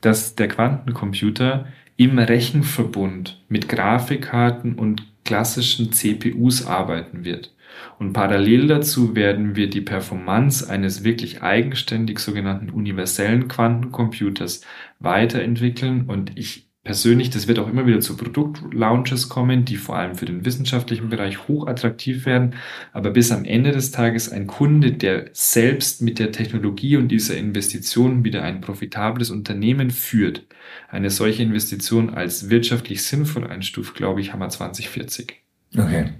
dass 0.00 0.36
der 0.36 0.46
Quantencomputer 0.48 1.66
im 2.00 2.18
Rechenverbund 2.18 3.44
mit 3.50 3.68
Grafikkarten 3.68 4.76
und 4.76 5.06
klassischen 5.26 5.92
CPUs 5.92 6.64
arbeiten 6.66 7.26
wird. 7.26 7.54
Und 7.98 8.14
parallel 8.14 8.68
dazu 8.68 9.14
werden 9.14 9.54
wir 9.54 9.68
die 9.68 9.82
Performance 9.82 10.66
eines 10.70 11.04
wirklich 11.04 11.42
eigenständig 11.42 12.18
sogenannten 12.20 12.70
universellen 12.70 13.48
Quantencomputers 13.48 14.62
weiterentwickeln. 14.98 16.06
Und 16.06 16.38
ich 16.38 16.69
persönlich, 16.82 17.28
das 17.30 17.46
wird 17.46 17.58
auch 17.58 17.68
immer 17.68 17.86
wieder 17.86 18.00
zu 18.00 18.16
Produktlaunches 18.16 19.28
kommen, 19.28 19.64
die 19.64 19.76
vor 19.76 19.96
allem 19.96 20.14
für 20.14 20.24
den 20.24 20.44
wissenschaftlichen 20.44 21.10
Bereich 21.10 21.46
hochattraktiv 21.46 22.24
werden. 22.24 22.54
Aber 22.92 23.10
bis 23.10 23.30
am 23.32 23.44
Ende 23.44 23.72
des 23.72 23.90
Tages 23.90 24.30
ein 24.30 24.46
Kunde, 24.46 24.92
der 24.92 25.28
selbst 25.32 26.00
mit 26.00 26.18
der 26.18 26.32
Technologie 26.32 26.96
und 26.96 27.08
dieser 27.08 27.36
Investition 27.36 28.24
wieder 28.24 28.42
ein 28.42 28.60
profitables 28.60 29.30
Unternehmen 29.30 29.90
führt, 29.90 30.46
eine 30.88 31.10
solche 31.10 31.42
Investition 31.42 32.10
als 32.10 32.48
wirtschaftlich 32.48 33.02
sinnvoll 33.02 33.46
einstuft, 33.46 33.94
glaube 33.94 34.20
ich, 34.20 34.32
haben 34.32 34.40
wir 34.40 34.48
2040. 34.48 35.34
Okay. 35.76 36.12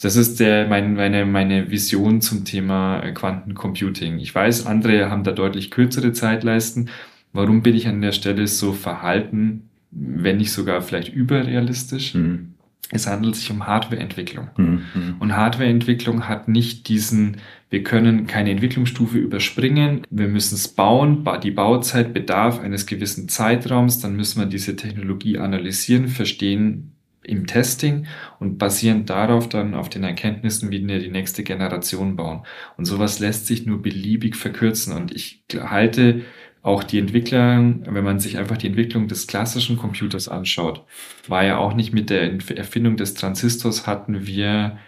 Das 0.00 0.14
ist 0.14 0.38
der, 0.38 0.68
mein, 0.68 0.94
meine, 0.94 1.24
meine 1.26 1.70
Vision 1.70 2.20
zum 2.20 2.44
Thema 2.44 3.00
Quantencomputing. 3.12 4.18
Ich 4.18 4.32
weiß, 4.32 4.66
andere 4.66 5.10
haben 5.10 5.24
da 5.24 5.32
deutlich 5.32 5.70
kürzere 5.72 6.12
Zeitleisten. 6.12 6.90
Warum 7.32 7.62
bin 7.62 7.74
ich 7.74 7.88
an 7.88 8.00
der 8.00 8.12
Stelle 8.12 8.46
so 8.46 8.72
verhalten? 8.72 9.67
Wenn 10.00 10.36
nicht 10.38 10.52
sogar 10.52 10.80
vielleicht 10.82 11.12
überrealistisch. 11.12 12.14
Mhm. 12.14 12.54
Es 12.90 13.06
handelt 13.06 13.36
sich 13.36 13.50
um 13.50 13.66
Hardwareentwicklung. 13.66 14.48
Mhm. 14.56 14.82
mhm. 14.94 15.16
Und 15.18 15.36
Hardwareentwicklung 15.36 16.28
hat 16.28 16.48
nicht 16.48 16.88
diesen, 16.88 17.36
wir 17.68 17.82
können 17.82 18.26
keine 18.26 18.50
Entwicklungsstufe 18.50 19.18
überspringen, 19.18 20.02
wir 20.10 20.28
müssen 20.28 20.54
es 20.54 20.68
bauen, 20.68 21.26
die 21.42 21.50
Bauzeit 21.50 22.14
bedarf 22.14 22.60
eines 22.60 22.86
gewissen 22.86 23.28
Zeitraums, 23.28 24.00
dann 24.00 24.16
müssen 24.16 24.40
wir 24.40 24.46
diese 24.46 24.76
Technologie 24.76 25.38
analysieren, 25.38 26.08
verstehen 26.08 26.92
im 27.28 27.46
Testing 27.46 28.06
und 28.40 28.56
basierend 28.56 29.10
darauf 29.10 29.48
dann 29.48 29.74
auf 29.74 29.90
den 29.90 30.02
Erkenntnissen 30.02 30.70
wieder 30.70 30.98
die 30.98 31.10
nächste 31.10 31.42
Generation 31.42 32.16
bauen. 32.16 32.42
Und 32.78 32.86
sowas 32.86 33.18
lässt 33.18 33.46
sich 33.46 33.66
nur 33.66 33.82
beliebig 33.82 34.34
verkürzen. 34.34 34.94
Und 34.94 35.14
ich 35.14 35.44
halte 35.52 36.22
auch 36.62 36.82
die 36.82 36.98
Entwicklung, 36.98 37.82
wenn 37.86 38.04
man 38.04 38.20
sich 38.20 38.38
einfach 38.38 38.56
die 38.56 38.66
Entwicklung 38.66 39.08
des 39.08 39.26
klassischen 39.26 39.76
Computers 39.76 40.28
anschaut, 40.28 40.84
war 41.26 41.44
ja 41.44 41.58
auch 41.58 41.74
nicht 41.74 41.92
mit 41.92 42.10
der 42.10 42.32
Erfindung 42.56 42.96
des 42.96 43.14
Transistors 43.14 43.86
hatten 43.86 44.26
wir 44.26 44.78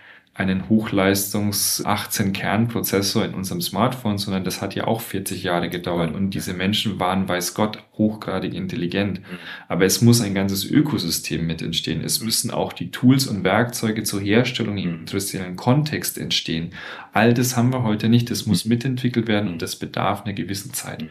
einen 0.40 0.68
Hochleistungs 0.68 1.84
18 1.84 2.32
Kernprozessor 2.32 3.24
in 3.24 3.34
unserem 3.34 3.60
Smartphone, 3.60 4.16
sondern 4.16 4.44
das 4.44 4.62
hat 4.62 4.74
ja 4.74 4.86
auch 4.86 5.00
40 5.00 5.42
Jahre 5.42 5.68
gedauert 5.68 6.14
und 6.14 6.30
diese 6.30 6.54
Menschen 6.54 6.98
waren, 6.98 7.28
weiß 7.28 7.54
Gott, 7.54 7.82
hochgradig 7.98 8.54
intelligent. 8.54 9.20
Aber 9.68 9.84
es 9.84 10.00
muss 10.00 10.20
ein 10.22 10.34
ganzes 10.34 10.64
Ökosystem 10.64 11.46
mit 11.46 11.60
entstehen. 11.60 12.02
Es 12.02 12.22
müssen 12.22 12.50
auch 12.50 12.72
die 12.72 12.90
Tools 12.90 13.26
und 13.26 13.44
Werkzeuge 13.44 14.02
zur 14.04 14.20
Herstellung 14.20 14.78
im 14.78 15.00
industriellen 15.00 15.56
Kontext 15.56 16.16
entstehen. 16.16 16.70
All 17.12 17.34
das 17.34 17.56
haben 17.56 17.72
wir 17.72 17.82
heute 17.82 18.08
nicht. 18.08 18.30
Das 18.30 18.46
muss 18.46 18.64
mitentwickelt 18.64 19.28
werden 19.28 19.50
und 19.50 19.60
das 19.60 19.76
bedarf 19.76 20.24
einer 20.24 20.32
gewissen 20.32 20.72
Zeit. 20.72 21.04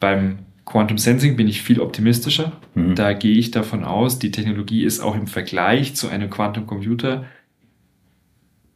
Beim 0.00 0.40
Quantum 0.64 0.98
Sensing 0.98 1.36
bin 1.36 1.48
ich 1.48 1.62
viel 1.62 1.80
optimistischer. 1.80 2.52
Mhm. 2.74 2.94
Da 2.94 3.14
gehe 3.14 3.36
ich 3.36 3.50
davon 3.50 3.84
aus, 3.84 4.18
die 4.18 4.30
Technologie 4.30 4.84
ist 4.84 5.00
auch 5.00 5.16
im 5.16 5.26
Vergleich 5.26 5.94
zu 5.94 6.08
einem 6.08 6.28
Quantum 6.30 6.66
Computer 6.66 7.24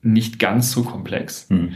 nicht 0.02 0.38
ganz 0.38 0.72
so 0.72 0.82
komplex. 0.82 1.48
Mhm. 1.50 1.74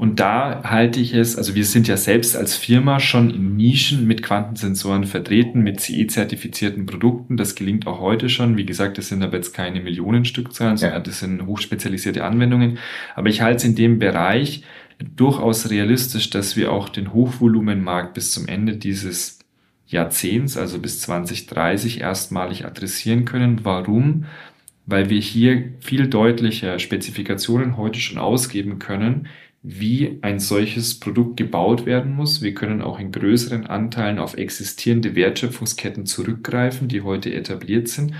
Und 0.00 0.18
da 0.18 0.62
halte 0.64 0.98
ich 0.98 1.12
es, 1.12 1.36
also 1.36 1.54
wir 1.54 1.66
sind 1.66 1.86
ja 1.86 1.98
selbst 1.98 2.34
als 2.34 2.56
Firma 2.56 3.00
schon 3.00 3.28
in 3.28 3.56
Nischen 3.56 4.06
mit 4.06 4.22
Quantensensoren 4.22 5.04
vertreten, 5.04 5.60
mit 5.60 5.80
CE-zertifizierten 5.80 6.86
Produkten. 6.86 7.36
Das 7.36 7.54
gelingt 7.54 7.86
auch 7.86 8.00
heute 8.00 8.30
schon. 8.30 8.56
Wie 8.56 8.64
gesagt, 8.64 8.96
das 8.96 9.08
sind 9.08 9.22
aber 9.22 9.36
jetzt 9.36 9.52
keine 9.52 9.80
Millionenstückzahlen, 9.80 10.78
sondern 10.78 11.00
ja. 11.00 11.04
das 11.04 11.20
sind 11.20 11.44
hochspezialisierte 11.44 12.24
Anwendungen. 12.24 12.78
Aber 13.14 13.28
ich 13.28 13.42
halte 13.42 13.58
es 13.58 13.64
in 13.64 13.74
dem 13.74 13.98
Bereich 13.98 14.62
durchaus 15.16 15.70
realistisch, 15.70 16.30
dass 16.30 16.56
wir 16.56 16.72
auch 16.72 16.88
den 16.88 17.12
Hochvolumenmarkt 17.12 18.14
bis 18.14 18.32
zum 18.32 18.48
Ende 18.48 18.76
dieses 18.76 19.38
Jahrzehnts, 19.86 20.56
also 20.56 20.78
bis 20.78 21.00
2030, 21.00 22.00
erstmalig 22.00 22.64
adressieren 22.64 23.24
können. 23.24 23.64
Warum? 23.64 24.26
Weil 24.86 25.10
wir 25.10 25.20
hier 25.20 25.72
viel 25.80 26.08
deutlicher 26.08 26.78
Spezifikationen 26.78 27.76
heute 27.76 28.00
schon 28.00 28.18
ausgeben 28.18 28.78
können, 28.78 29.28
wie 29.62 30.18
ein 30.22 30.40
solches 30.40 30.98
Produkt 31.00 31.36
gebaut 31.36 31.84
werden 31.84 32.14
muss. 32.14 32.40
Wir 32.40 32.54
können 32.54 32.80
auch 32.80 32.98
in 32.98 33.12
größeren 33.12 33.66
Anteilen 33.66 34.18
auf 34.18 34.36
existierende 34.36 35.14
Wertschöpfungsketten 35.14 36.06
zurückgreifen, 36.06 36.88
die 36.88 37.02
heute 37.02 37.34
etabliert 37.34 37.88
sind. 37.88 38.14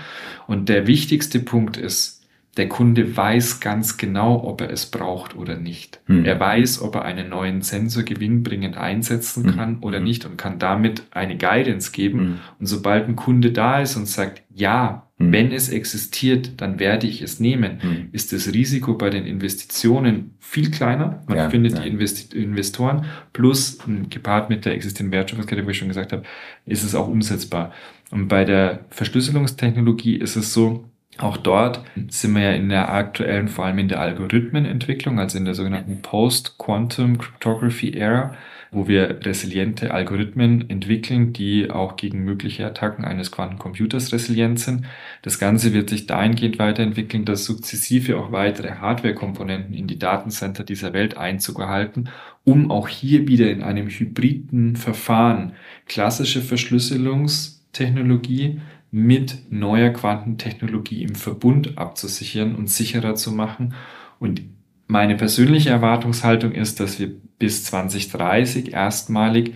Und 0.47 0.69
der 0.69 0.87
wichtigste 0.87 1.41
Punkt 1.41 1.77
ist, 1.77 2.20
der 2.57 2.69
Kunde 2.69 3.17
weiß 3.17 3.61
ganz 3.61 3.97
genau, 3.97 4.43
ob 4.45 4.61
er 4.61 4.71
es 4.71 4.87
braucht 4.87 5.37
oder 5.37 5.57
nicht. 5.57 6.01
Hm. 6.07 6.25
Er 6.25 6.41
weiß, 6.41 6.83
ob 6.83 6.97
er 6.97 7.05
einen 7.05 7.29
neuen 7.29 7.63
Sensor 7.63 8.03
gewinnbringend 8.03 8.77
einsetzen 8.77 9.45
hm. 9.45 9.57
kann 9.57 9.79
oder 9.81 9.99
hm. 9.99 10.05
nicht 10.05 10.25
und 10.25 10.37
kann 10.37 10.59
damit 10.59 11.05
eine 11.13 11.37
Guidance 11.39 11.93
geben. 11.93 12.19
Hm. 12.19 12.39
Und 12.59 12.67
sobald 12.67 13.07
ein 13.09 13.15
Kunde 13.15 13.53
da 13.53 13.81
ist 13.81 13.95
und 13.97 14.09
sagt, 14.09 14.43
ja, 14.53 15.07
hm. 15.19 15.31
wenn 15.31 15.53
es 15.53 15.69
existiert, 15.69 16.61
dann 16.61 16.81
werde 16.81 17.07
ich 17.07 17.23
es 17.23 17.39
nehmen, 17.39 17.81
hm. 17.81 18.09
ist 18.11 18.33
das 18.33 18.53
Risiko 18.53 18.95
bei 18.95 19.11
den 19.11 19.27
Investitionen 19.27 20.35
viel 20.41 20.73
kleiner. 20.73 21.23
Man 21.29 21.39
ja, 21.39 21.51
findet 21.51 21.75
ja. 21.75 21.83
die 21.83 21.89
Invest 21.89 22.35
Investoren 22.35 23.05
plus 23.33 23.79
gepaart 24.11 24.51
mit 24.51 24.65
der 24.65 24.75
existierenden 24.75 25.17
Wertschöpfungskette, 25.17 25.65
wo 25.65 25.71
ich 25.71 25.79
schon 25.79 25.89
gesagt 25.89 26.13
habe, 26.13 26.25
ist 26.67 26.83
es 26.83 26.97
auch 26.97 27.07
umsetzbar. 27.07 27.73
Und 28.11 28.27
bei 28.27 28.45
der 28.45 28.87
Verschlüsselungstechnologie 28.91 30.17
ist 30.17 30.35
es 30.35 30.53
so, 30.53 30.90
auch 31.23 31.37
dort 31.37 31.81
sind 32.09 32.35
wir 32.35 32.43
ja 32.43 32.53
in 32.53 32.69
der 32.69 32.93
aktuellen, 32.93 33.49
vor 33.49 33.67
allem 33.67 33.79
in 33.79 33.89
der 33.89 34.01
Algorithmenentwicklung, 34.01 35.19
also 35.19 35.39
in 35.39 35.45
der 35.45 35.55
sogenannten 35.55 36.03
Post-Quantum 36.03 37.19
Cryptography 37.19 37.93
Era, 37.93 38.35
wo 38.73 38.87
wir 38.87 39.19
resiliente 39.25 39.93
Algorithmen 39.93 40.71
entwickeln, 40.71 41.33
die 41.33 41.69
auch 41.71 41.97
gegen 41.97 42.25
mögliche 42.25 42.65
Attacken 42.67 43.05
eines 43.05 43.33
Quantencomputers 43.33 44.13
resilient 44.13 44.61
sind. 44.61 44.87
Das 45.23 45.41
Ganze 45.41 45.75
wird 45.75 45.91
sich 45.91 46.07
dahingehend 46.07 46.61
weiterentwickeln, 46.61 47.25
dass 47.25 47.45
sukzessive 47.45 48.17
auch 48.17 48.31
weitere 48.33 48.77
Hardware-Komponenten 48.77 49.75
in 49.75 49.89
die 49.89 49.99
Datencenter 49.99 50.65
dieser 50.65 50.93
Welt 50.93 51.17
Einzug 51.17 51.59
erhalten, 51.59 52.11
um 52.45 52.71
auch 52.71 52.87
hier 52.89 53.27
wieder 53.27 53.51
in 53.51 53.63
einem 53.63 53.89
hybriden 53.89 54.77
Verfahren 54.77 55.55
klassische 55.87 56.41
Verschlüsselungstechnologie 56.41 58.61
mit 58.91 59.51
neuer 59.51 59.91
Quantentechnologie 59.91 61.03
im 61.03 61.15
Verbund 61.15 61.79
abzusichern 61.79 62.55
und 62.55 62.69
sicherer 62.69 63.15
zu 63.15 63.33
machen. 63.33 63.75
Und 64.19 64.43
meine 64.87 65.17
persönliche 65.17 65.71
Erwartungshaltung 65.71 66.53
ist, 66.53 66.81
dass 66.81 66.99
wir 66.99 67.11
bis 67.39 67.65
2030 67.65 68.73
erstmalig 68.73 69.55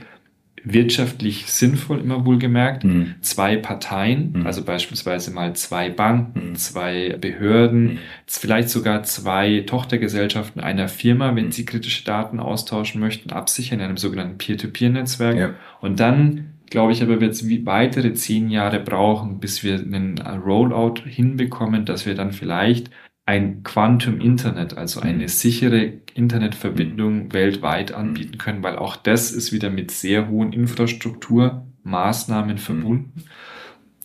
wirtschaftlich 0.65 1.47
sinnvoll, 1.47 2.01
immer 2.01 2.25
wohlgemerkt, 2.25 2.85
mhm. 2.85 3.17
zwei 3.21 3.57
Parteien, 3.57 4.33
mhm. 4.33 4.47
also 4.47 4.65
beispielsweise 4.65 5.31
mal 5.31 5.55
zwei 5.55 5.91
Banken, 5.91 6.51
mhm. 6.51 6.55
zwei 6.55 7.17
Behörden, 7.21 7.85
mhm. 7.85 7.99
vielleicht 8.27 8.71
sogar 8.71 9.03
zwei 9.03 9.61
Tochtergesellschaften 9.67 10.63
einer 10.63 10.89
Firma, 10.89 11.37
wenn 11.37 11.47
mhm. 11.47 11.53
sie 11.53 11.67
kritische 11.67 12.05
Daten 12.05 12.41
austauschen 12.41 12.99
möchten, 12.99 13.31
absichern 13.31 13.81
in 13.81 13.85
einem 13.85 13.97
sogenannten 13.99 14.39
Peer-to-Peer-Netzwerk. 14.39 15.37
Ja. 15.37 15.51
Und 15.83 16.01
dann 16.01 16.54
glaube 16.75 16.91
ich 16.91 17.03
aber, 17.05 17.21
wird 17.21 17.35
es 17.35 17.49
weitere 17.65 18.15
zehn 18.15 18.51
Jahre 18.51 18.81
brauchen, 18.81 19.39
bis 19.39 19.63
wir 19.63 19.75
einen 19.75 20.19
Rollout 20.19 21.03
hinbekommen, 21.07 21.85
dass 21.85 22.05
wir 22.05 22.17
dann 22.17 22.33
vielleicht 22.33 22.91
ein 23.27 23.63
Quantum 23.63 24.21
Internet, 24.21 24.77
also 24.77 24.99
eine 24.99 25.29
sichere 25.29 25.93
Internetverbindung 26.15 27.33
weltweit 27.33 27.93
anbieten 27.93 28.39
können, 28.39 28.65
weil 28.65 28.75
auch 28.75 28.97
das 28.97 29.31
ist 29.31 29.53
wieder 29.53 29.71
mit 29.71 29.93
sehr 29.93 30.29
hohen 30.29 30.53
Infrastrukturmaßnahmen 30.53 32.59
verbunden. 32.59 33.23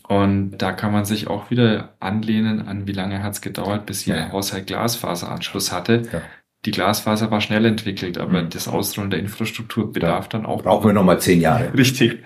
Und 0.07 0.59
da 0.59 0.71
kann 0.71 0.91
man 0.91 1.05
sich 1.05 1.27
auch 1.27 1.49
wieder 1.49 1.95
anlehnen 1.99 2.67
an, 2.67 2.85
wie 2.85 2.91
lange 2.91 3.23
hat 3.23 3.33
es 3.33 3.41
gedauert, 3.41 3.87
bis 3.87 4.01
hier 4.01 4.15
ein 4.15 4.31
Haushalt 4.31 4.67
Glasfaseranschluss 4.67 5.71
hatte. 5.71 6.03
Ja. 6.13 6.21
Die 6.65 6.71
Glasfaser 6.71 7.31
war 7.31 7.39
schnell 7.39 7.65
entwickelt, 7.65 8.17
aber 8.17 8.43
mhm. 8.43 8.49
das 8.49 8.67
Ausrollen 8.67 9.11
der 9.11 9.19
Infrastruktur 9.19 9.91
bedarf 9.91 10.27
dann 10.27 10.45
auch. 10.45 10.63
Brauchen 10.63 10.89
wir 10.89 10.93
nochmal 10.93 11.19
zehn 11.19 11.39
Jahre. 11.39 11.73
Richtig. 11.77 12.19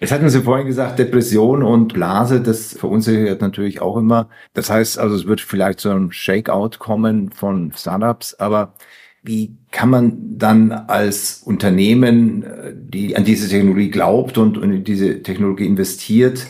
Jetzt 0.00 0.10
hatten 0.10 0.28
Sie 0.28 0.40
vorhin 0.40 0.66
gesagt, 0.66 0.98
Depression 0.98 1.62
und 1.62 1.92
Blase, 1.92 2.40
das 2.40 2.72
verunsichert 2.72 3.40
natürlich 3.40 3.80
auch 3.80 3.96
immer. 3.96 4.28
Das 4.54 4.68
heißt 4.70 4.98
also, 4.98 5.14
es 5.14 5.26
wird 5.26 5.40
vielleicht 5.40 5.78
so 5.80 5.90
ein 5.90 6.10
Shakeout 6.10 6.78
kommen 6.78 7.30
von 7.30 7.72
Startups, 7.76 8.34
aber 8.34 8.74
wie 9.22 9.56
kann 9.70 9.90
man 9.90 10.38
dann 10.38 10.72
als 10.72 11.42
Unternehmen, 11.44 12.44
die 12.74 13.16
an 13.16 13.24
diese 13.24 13.48
Technologie 13.48 13.90
glaubt 13.90 14.38
und, 14.38 14.56
in 14.56 14.82
diese 14.82 15.22
Technologie 15.22 15.66
investiert, 15.66 16.48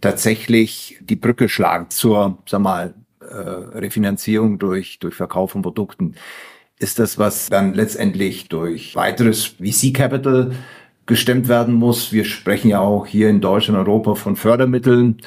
tatsächlich 0.00 0.98
die 1.02 1.16
Brücke 1.16 1.50
schlagen 1.50 1.90
zur, 1.90 2.38
sag 2.46 2.60
mal, 2.60 2.94
äh, 3.30 3.78
Refinanzierung 3.78 4.58
durch, 4.58 4.98
durch 4.98 5.14
Verkauf 5.14 5.52
von 5.52 5.62
Produkten? 5.62 6.14
Ist 6.78 6.98
das, 6.98 7.18
was 7.18 7.48
dann 7.48 7.74
letztendlich 7.74 8.48
durch 8.48 8.94
weiteres 8.96 9.44
VC-Capital 9.44 10.52
gestemmt 11.06 11.48
werden 11.48 11.74
muss. 11.74 12.12
Wir 12.12 12.24
sprechen 12.24 12.68
ja 12.68 12.80
auch 12.80 13.06
hier 13.06 13.28
in 13.28 13.40
Deutschland, 13.40 13.78
Europa 13.78 14.14
von 14.14 14.36
Fördermitteln, 14.36 15.18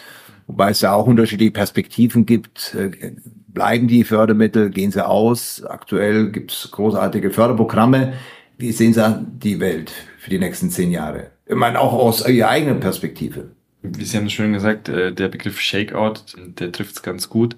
wobei 0.47 0.71
es 0.71 0.81
ja 0.81 0.93
auch 0.93 1.07
unterschiedliche 1.07 1.51
Perspektiven 1.51 2.25
gibt. 2.25 2.75
Äh, 2.75 3.11
bleiben 3.47 3.87
die 3.87 4.03
Fördermittel, 4.03 4.69
gehen 4.69 4.91
sie 4.91 5.05
aus? 5.05 5.63
Aktuell 5.63 6.31
gibt 6.31 6.51
es 6.51 6.71
großartige 6.71 7.31
Förderprogramme. 7.31 8.13
Wie 8.57 8.71
sehen 8.71 8.93
Sie 8.93 9.25
die 9.43 9.59
Welt 9.59 9.91
für 10.17 10.31
die 10.31 10.39
nächsten 10.39 10.71
zehn 10.71 10.91
Jahre? 10.91 11.31
Ich 11.45 11.55
meine, 11.55 11.79
auch 11.79 11.93
aus 11.93 12.27
Ihrer 12.27 12.49
eigenen 12.49 12.79
Perspektive. 12.79 13.51
Wie 13.83 14.03
Sie 14.03 14.17
haben 14.17 14.29
schön 14.29 14.53
gesagt, 14.53 14.89
äh, 14.89 15.13
der 15.13 15.27
Begriff 15.27 15.59
Shakeout, 15.59 16.15
der 16.37 16.71
trifft 16.71 16.95
es 16.95 17.03
ganz 17.03 17.29
gut. 17.29 17.55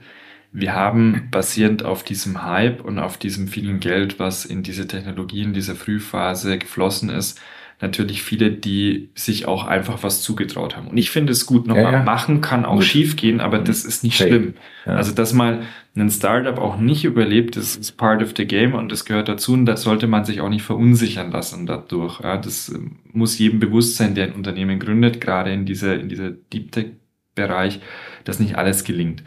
Wir 0.52 0.74
haben 0.74 1.28
basierend 1.32 1.84
auf 1.84 2.04
diesem 2.04 2.44
Hype 2.44 2.84
und 2.84 2.98
auf 3.00 3.18
diesem 3.18 3.48
vielen 3.48 3.80
Geld, 3.80 4.20
was 4.20 4.46
in 4.46 4.64
diese 4.64 4.88
Technologie 4.88 5.44
in 5.44 5.54
dieser 5.54 5.76
Frühphase 5.76 6.58
geflossen 6.58 7.10
ist, 7.10 7.40
natürlich 7.82 8.24
viele, 8.24 8.52
die 8.52 9.10
sich 9.16 9.48
auch 9.48 9.66
einfach 9.66 10.04
was 10.04 10.22
zugetraut 10.22 10.76
haben. 10.76 10.88
Und 10.88 10.98
ich 10.98 11.12
finde 11.12 11.32
es 11.32 11.46
gut, 11.46 11.68
nochmal 11.68 11.84
ja, 11.84 11.92
ja. 11.92 12.04
machen 12.04 12.42
kann 12.42 12.66
auch 12.66 12.82
schief 12.82 13.16
gehen, 13.16 13.40
aber 13.40 13.60
das 13.60 13.86
ist 13.86 14.04
nicht 14.04 14.18
schlimm. 14.18 14.56
Ja. 14.86 14.96
Also, 14.96 15.14
dass 15.14 15.34
mal 15.34 15.62
ein 15.96 16.10
Startup 16.10 16.58
auch 16.58 16.78
nicht 16.78 17.06
überlebt, 17.06 17.56
das 17.56 17.76
ist 17.76 17.98
part 17.98 18.22
of 18.22 18.34
the 18.36 18.46
game 18.46 18.74
und 18.74 18.92
das 18.92 19.06
gehört 19.06 19.30
dazu 19.30 19.54
und 19.54 19.66
da 19.66 19.78
sollte 19.78 20.08
man 20.08 20.26
sich 20.26 20.42
auch 20.42 20.50
nicht 20.50 20.64
verunsichern 20.64 21.32
lassen 21.32 21.66
dadurch. 21.66 22.20
Das 22.20 22.70
ähm, 22.70 22.98
muss 23.12 23.38
jedem 23.38 23.60
bewusst 23.60 23.96
sein, 23.98 24.16
der 24.16 24.26
ein 24.26 24.34
Unternehmen 24.34 24.80
gründet, 24.80 25.22
gerade 25.22 25.54
in 25.54 25.66
dieser, 25.66 26.00
in 26.00 26.10
dieser 26.10 26.32
Deep 26.32 26.72
Tech 26.72 26.88
Bereich, 27.36 27.80
dass 28.26 28.40
nicht 28.40 28.58
alles 28.58 28.84
gelingt. 28.84 29.24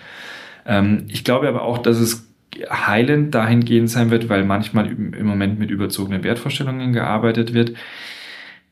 Ähm, 0.66 1.04
ich 1.08 1.24
glaube 1.24 1.48
aber 1.48 1.62
auch, 1.62 1.78
dass 1.78 1.98
es 1.98 2.26
heilend 2.70 3.34
dahingehend 3.34 3.90
sein 3.90 4.10
wird, 4.10 4.28
weil 4.28 4.44
manchmal 4.44 4.88
im 4.88 5.26
Moment 5.26 5.58
mit 5.58 5.70
überzogenen 5.70 6.22
Wertvorstellungen 6.22 6.92
gearbeitet 6.92 7.54
wird. 7.54 7.72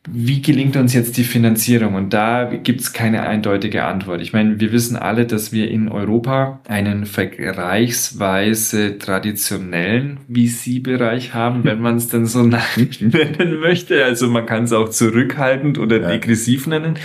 Wie 0.09 0.41
gelingt 0.41 0.77
uns 0.77 0.95
jetzt 0.95 1.19
die 1.19 1.25
Finanzierung? 1.25 1.95
Und 1.95 2.15
da 2.15 2.45
gibt 2.45 2.81
es 2.81 2.95
keine 2.95 3.23
eindeutige 3.23 3.85
Antwort. 3.85 4.23
Ich 4.23 4.33
meine, 4.33 4.59
wir 4.59 4.73
wissen 4.73 4.97
alle, 4.97 5.27
dass 5.27 5.53
wir 5.53 5.71
in 5.71 5.91
Europa 5.91 6.61
einen 6.67 7.05
vergleichsweise 7.05 8.97
traditionellen 8.97 10.21
VC-Bereich 10.27 11.35
haben, 11.35 11.65
wenn 11.65 11.83
man 11.83 11.97
es 11.97 12.09
denn 12.09 12.25
so 12.25 12.43
nennen 12.43 13.61
möchte. 13.61 14.03
Also 14.03 14.29
man 14.29 14.47
kann 14.47 14.65
es 14.65 14.73
auch 14.73 14.89
zurückhaltend 14.89 15.77
oder 15.79 16.01
ja. 16.01 16.09
degressiv 16.09 16.67
nennen 16.67 16.99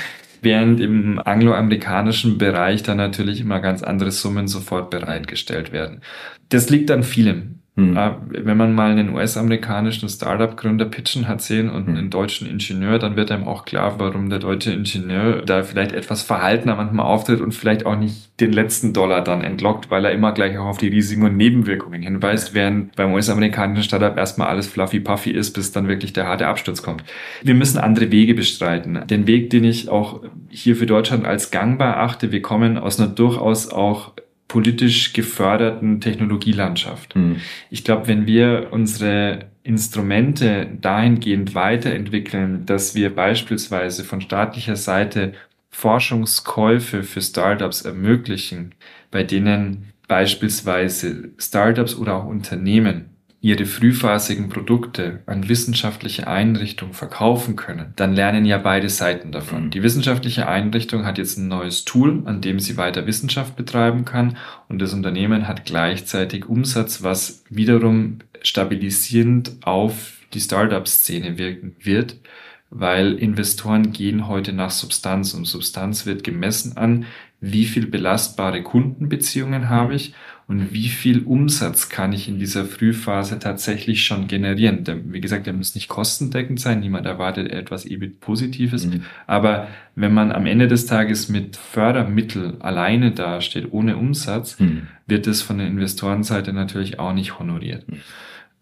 während 0.46 0.80
im 0.80 1.20
angloamerikanischen 1.20 2.38
Bereich 2.38 2.84
dann 2.84 2.98
natürlich 2.98 3.41
immer 3.41 3.60
ganz 3.60 3.84
andere 3.84 4.12
Summen 4.12 4.48
sofort 4.48 4.89
bereitgestellt 4.89 5.74
werden. 5.74 6.02
Das 6.48 6.70
liegt 6.70 6.89
an 6.91 7.04
vielem. 7.04 7.60
Hm. 7.78 7.97
Wenn 8.30 8.55
man 8.55 8.73
mal 8.73 8.91
einen 8.91 9.13
US-amerikanischen 9.13 10.07
Startup-Gründer 10.07 10.86
pitchen 10.86 11.28
hat 11.28 11.41
sehen 11.41 11.69
und 11.69 11.88
hm. 11.88 11.95
einen 11.95 12.09
deutschen 12.09 12.47
Ingenieur, 12.47 12.99
dann 12.99 13.17
wird 13.17 13.32
einem 13.32 13.47
auch 13.49 13.65
klar, 13.65 13.99
warum 13.99 14.30
der 14.30 14.39
deutsche 14.39 14.71
Ingenieur 14.71 15.41
da 15.41 15.61
vielleicht 15.63 15.91
etwas 15.91 16.21
verhaltener 16.21 16.76
manchmal 16.76 17.05
auftritt 17.05 17.41
und 17.41 17.53
vielleicht 17.53 17.86
auch 17.86 17.97
nicht 17.97 18.39
den 18.39 18.53
letzten 18.53 18.93
Dollar 18.93 19.21
dann 19.21 19.41
entlockt, 19.41 19.91
weil 19.91 20.05
er 20.05 20.11
immer 20.11 20.32
gleich 20.32 20.57
auch 20.57 20.67
auf 20.67 20.78
die 20.78 20.88
Risiken 20.88 21.23
und 21.23 21.36
Nebenwirkungen 21.36 22.01
hinweist, 22.01 22.53
während 22.53 22.95
beim 22.95 23.13
US-amerikanischen 23.13 23.84
Startup 23.84 24.15
erstmal 24.17 24.47
alles 24.47 24.67
fluffy-puffy 24.67 25.32
ist, 25.32 25.51
bis 25.51 25.73
dann 25.73 25.89
wirklich 25.89 26.13
der 26.13 26.28
harte 26.28 26.47
Absturz 26.47 26.82
kommt. 26.82 27.03
Wir 27.43 27.55
müssen 27.55 27.78
andere 27.78 28.09
Wege 28.09 28.36
bestreiten. 28.36 29.01
Den 29.09 29.28
Weg, 29.28 29.49
den 29.49 29.65
ich 29.65 29.89
auch 29.89 30.21
hier 30.49 30.78
für 30.78 30.86
Deutschland 30.86 31.26
als 31.26 31.51
gangbar 31.51 31.97
achte, 31.97 32.32
wir 32.32 32.41
kommen 32.41 32.78
aus 32.78 33.01
einer 33.01 33.09
durchaus 33.09 33.69
auch 33.69 34.13
politisch 34.56 35.12
geförderten 35.12 35.99
Technologielandschaft. 35.99 37.14
Mhm. 37.18 37.41
Ich 37.70 37.84
glaube, 37.84 38.08
wenn 38.08 38.26
wir 38.26 38.70
unsere 38.72 39.47
Instrumente 39.64 40.70
dahingehend 40.80 41.56
weiterentwickeln, 41.56 42.66
dass 42.66 42.95
wir 42.95 43.14
beispielsweise 43.14 44.06
von 44.06 44.22
staatlicher 44.22 44.78
Seite 44.78 45.34
Forschungskäufe 45.72 47.03
für 47.03 47.20
Startups 47.22 47.82
ermöglichen, 47.82 48.76
bei 49.12 49.24
denen 49.24 49.91
beispielsweise 50.08 51.32
Startups 51.38 51.93
oder 51.93 52.16
auch 52.16 52.26
Unternehmen 52.26 53.10
ihre 53.41 53.65
frühphasigen 53.65 54.49
Produkte 54.49 55.21
an 55.27 55.47
wissenschaftliche 55.47 56.27
Einrichtungen 56.27 56.93
verkaufen 56.93 57.55
können, 57.55 57.93
dann 57.95 58.13
lernen 58.13 58.45
ja 58.45 58.57
beide 58.57 58.89
Seiten 58.89 59.31
davon. 59.31 59.65
Mhm. 59.65 59.69
Die 59.69 59.83
wissenschaftliche 59.83 60.47
Einrichtung 60.47 61.05
hat 61.05 61.17
jetzt 61.17 61.38
ein 61.38 61.47
neues 61.47 61.86
Tool, 61.86 62.23
an 62.25 62.41
dem 62.41 62.59
sie 62.59 62.77
weiter 62.77 63.05
Wissenschaft 63.05 63.55
betreiben 63.55 64.03
kann 64.03 64.38
und 64.67 64.81
das 64.81 64.93
Unternehmen 64.93 65.47
hat 65.47 65.65
gleichzeitig 65.65 66.49
Umsatz, 66.49 67.03
was 67.03 67.43
wiederum 67.49 68.19
stabilisierend 68.41 69.57
auf 69.63 70.13
die 70.33 70.41
Startup-Szene 70.41 71.38
wirken 71.38 71.75
wird, 71.79 72.17
weil 72.69 73.13
Investoren 73.13 73.91
gehen 73.91 74.27
heute 74.27 74.53
nach 74.53 74.71
Substanz 74.71 75.33
und 75.33 75.45
Substanz 75.45 76.05
wird 76.05 76.23
gemessen 76.23 76.77
an, 76.77 77.05
wie 77.39 77.65
viel 77.65 77.88
belastbare 77.88 78.63
Kundenbeziehungen 78.63 79.69
habe 79.69 79.95
ich 79.95 80.13
und 80.48 80.74
wie 80.74 80.89
viel 80.89 81.24
Umsatz 81.24 81.89
kann 81.89 82.14
ich 82.14 82.28
in 82.28 82.38
dieser 82.38 82.66
Frühphase 82.66 83.39
tatsächlich 83.39 84.06
schon 84.06 84.28
generieren. 84.28 84.84
Wie 85.12 85.22
gesagt, 85.22 85.48
der 85.48 85.54
muss 85.54 85.74
nicht 85.74 85.88
kostendeckend 85.88 86.60
sein, 86.60 86.82
niemand 86.82 87.08
erwartet 87.08 87.52
etwas 87.52 87.86
EBIT 87.86 88.20
Positives, 88.20 88.86
mhm. 88.86 89.04
aber 89.26 89.68
wenn 89.96 90.14
man 90.14 90.32
am 90.32 90.46
Ende 90.46 90.68
des 90.68 90.86
Tages 90.86 91.30
mit 91.30 91.58
Fördermittel 91.58 92.58
alleine 92.60 93.12
dasteht, 93.12 93.72
ohne 93.72 93.98
Umsatz, 93.98 94.60
mhm. 94.60 94.88
wird 95.08 95.26
es 95.26 95.41
von 95.41 95.58
der 95.58 95.68
Investorenseite 95.68 96.54
natürlich 96.54 97.00
auch 97.00 97.14
nicht 97.14 97.39
honoriert. 97.39 97.89
Mhm. 97.89 98.02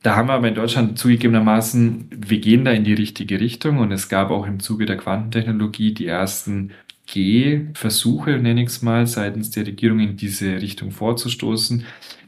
Da 0.03 0.17
haben 0.17 0.27
wir 0.27 0.33
aber 0.33 0.49
in 0.49 0.55
Deutschland 0.55 0.99
zugegebenermaßen, 0.99 2.09
wir 2.13 2.39
gehen 2.39 2.65
da 2.65 2.71
in 2.71 2.83
die 2.83 2.93
richtige 2.93 3.39
Richtung 3.39 3.77
und 3.77 3.89
es 3.93 4.09
gab 4.09 4.31
auch 4.31 4.45
im 4.45 4.59
Zuge 4.59 4.85
der 4.85 4.97
Quantentechnologie 4.97 5.93
die 5.93 6.07
ersten 6.07 6.71
Gehversuche, 7.05 8.31
nenne 8.37 8.63
ich 8.63 8.69
es 8.69 8.81
mal, 8.81 9.05
seitens 9.07 9.51
der 9.51 9.67
Regierung 9.67 9.99
in 9.99 10.17
diese 10.17 10.61
Richtung 10.61 10.91
vorzustoßen. 10.91 11.85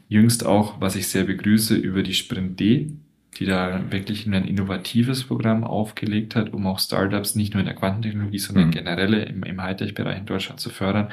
Jüngst 0.08 0.46
auch, 0.46 0.80
was 0.80 0.96
ich 0.96 1.08
sehr 1.08 1.24
begrüße, 1.24 1.74
über 1.74 2.02
die 2.02 2.14
Sprint 2.14 2.60
D, 2.60 2.92
die 3.38 3.46
da 3.46 3.90
wirklich 3.90 4.26
ein 4.26 4.32
innovatives 4.32 5.24
Programm 5.24 5.64
aufgelegt 5.64 6.36
hat, 6.36 6.52
um 6.52 6.66
auch 6.66 6.78
Startups 6.78 7.34
nicht 7.34 7.54
nur 7.54 7.60
in 7.60 7.66
der 7.66 7.74
Quantentechnologie, 7.74 8.38
sondern 8.38 8.68
mhm. 8.68 8.72
generell 8.72 9.14
im, 9.14 9.42
im 9.42 9.62
Hightech-Bereich 9.62 10.18
in 10.18 10.26
Deutschland 10.26 10.60
zu 10.60 10.70
fördern. 10.70 11.10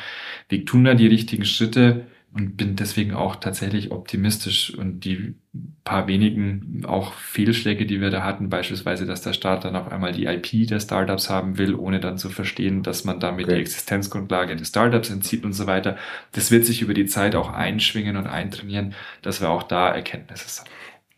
Wir 0.50 0.66
tun 0.66 0.84
da 0.84 0.94
die 0.94 1.08
richtigen 1.08 1.46
Schritte 1.46 2.06
und 2.34 2.58
bin 2.58 2.76
deswegen 2.76 3.14
auch 3.14 3.36
tatsächlich 3.36 3.92
optimistisch 3.92 4.76
und 4.76 5.02
die 5.02 5.36
paar 5.84 6.08
wenigen 6.08 6.84
auch 6.86 7.14
Fehlschläge, 7.14 7.86
die 7.86 8.02
wir 8.02 8.10
da 8.10 8.24
hatten, 8.24 8.50
beispielsweise, 8.50 9.06
dass 9.06 9.22
der 9.22 9.34
Staat 9.34 9.66
dann 9.66 9.76
auf 9.76 9.92
einmal 9.92 10.14
die 10.14 10.26
IP 10.26 10.68
der 10.68 10.80
Startups 10.80 11.30
haben 11.30 11.60
will, 11.60 11.76
ohne 11.76 12.00
dann 12.00 12.18
zu 12.18 12.30
verstehen, 12.30 12.82
dass 12.82 13.04
man 13.04 13.20
damit 13.20 13.46
okay. 13.46 13.56
die 13.56 13.62
Existenzgrundlage 13.62 14.56
des 14.56 14.70
Startups 14.70 15.12
entzieht 15.12 15.46
und 15.46 15.54
so 15.54 15.68
weiter. 15.68 15.96
Das 16.32 16.50
wird 16.50 16.66
sich 16.66 16.82
über 16.82 16.96
die 16.96 17.06
Zeit 17.06 17.36
auch 17.36 17.54
einschwingen 17.54 18.18
und 18.18 18.26
eintrainieren, 18.26 18.96
dass 19.22 19.40
wir 19.40 19.50
auch 19.50 19.64
da 19.64 19.90
Erkenntnisse 19.90 20.62
haben. 20.62 20.70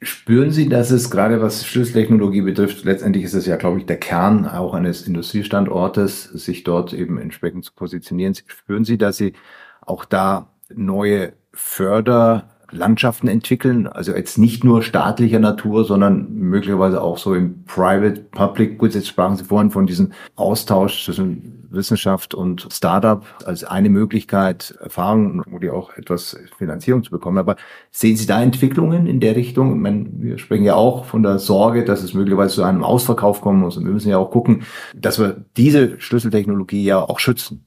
Spüren 0.01 0.51
Sie, 0.51 0.68
dass 0.68 0.91
es 0.91 1.09
gerade 1.09 1.41
was 1.41 1.66
Schlüsseltechnologie 1.66 2.41
betrifft, 2.41 2.84
letztendlich 2.84 3.24
ist 3.24 3.34
es 3.34 3.45
ja, 3.45 3.55
glaube 3.55 3.80
ich, 3.80 3.86
der 3.86 3.97
Kern 3.97 4.45
auch 4.45 4.74
eines 4.74 5.07
Industriestandortes, 5.07 6.26
sich 6.26 6.66
dort 6.66 6.91
eben 6.93 7.18
entsprechend 7.18 7.63
zu 7.63 7.74
positionieren. 7.74 8.36
Spüren 8.36 8.84
Sie, 8.84 8.97
dass 8.97 9.16
Sie 9.16 9.34
auch 9.82 10.03
da 10.03 10.51
neue 10.74 11.34
Förder 11.53 12.49
Landschaften 12.72 13.28
entwickeln, 13.28 13.88
also 13.88 14.13
jetzt 14.13 14.38
nicht 14.38 14.63
nur 14.63 14.82
staatlicher 14.82 15.39
Natur, 15.39 15.86
sondern 15.86 16.34
möglicherweise 16.34 17.01
auch 17.01 17.18
so 17.18 17.34
im 17.34 17.63
Private, 17.66 18.22
Public, 18.32 18.78
gut, 18.78 18.93
jetzt 18.93 19.07
sprachen 19.07 19.38
Sie 19.38 19.43
vorhin 19.43 19.72
von 19.72 19.86
diesem 19.86 20.11
Austausch 20.36 21.05
zwischen 21.05 21.68
Wissenschaft 21.70 22.34
und 22.34 22.68
Startup 22.72 23.24
als 23.45 23.63
eine 23.63 23.89
Möglichkeit, 23.89 24.76
Erfahrung 24.80 25.43
oder 25.51 25.74
auch 25.74 25.95
etwas 25.97 26.38
Finanzierung 26.57 27.03
zu 27.03 27.11
bekommen. 27.11 27.38
Aber 27.38 27.55
sehen 27.91 28.16
Sie 28.16 28.26
da 28.26 28.41
Entwicklungen 28.41 29.07
in 29.07 29.20
der 29.20 29.36
Richtung? 29.36 29.76
Ich 29.76 29.82
meine, 29.82 30.07
wir 30.13 30.38
sprechen 30.38 30.63
ja 30.63 30.76
auch 30.76 31.05
von 31.05 31.22
der 31.22 31.39
Sorge, 31.39 31.84
dass 31.84 32.01
es 32.01 32.13
möglicherweise 32.13 32.55
zu 32.55 32.63
einem 32.63 32.84
Ausverkauf 32.84 33.41
kommen 33.41 33.59
muss. 33.59 33.78
Und 33.78 33.86
wir 33.86 33.91
müssen 33.91 34.09
ja 34.09 34.18
auch 34.18 34.32
gucken, 34.32 34.63
dass 34.95 35.20
wir 35.20 35.45
diese 35.57 35.99
Schlüsseltechnologie 35.99 36.84
ja 36.84 36.99
auch 36.99 37.20
schützen. 37.20 37.66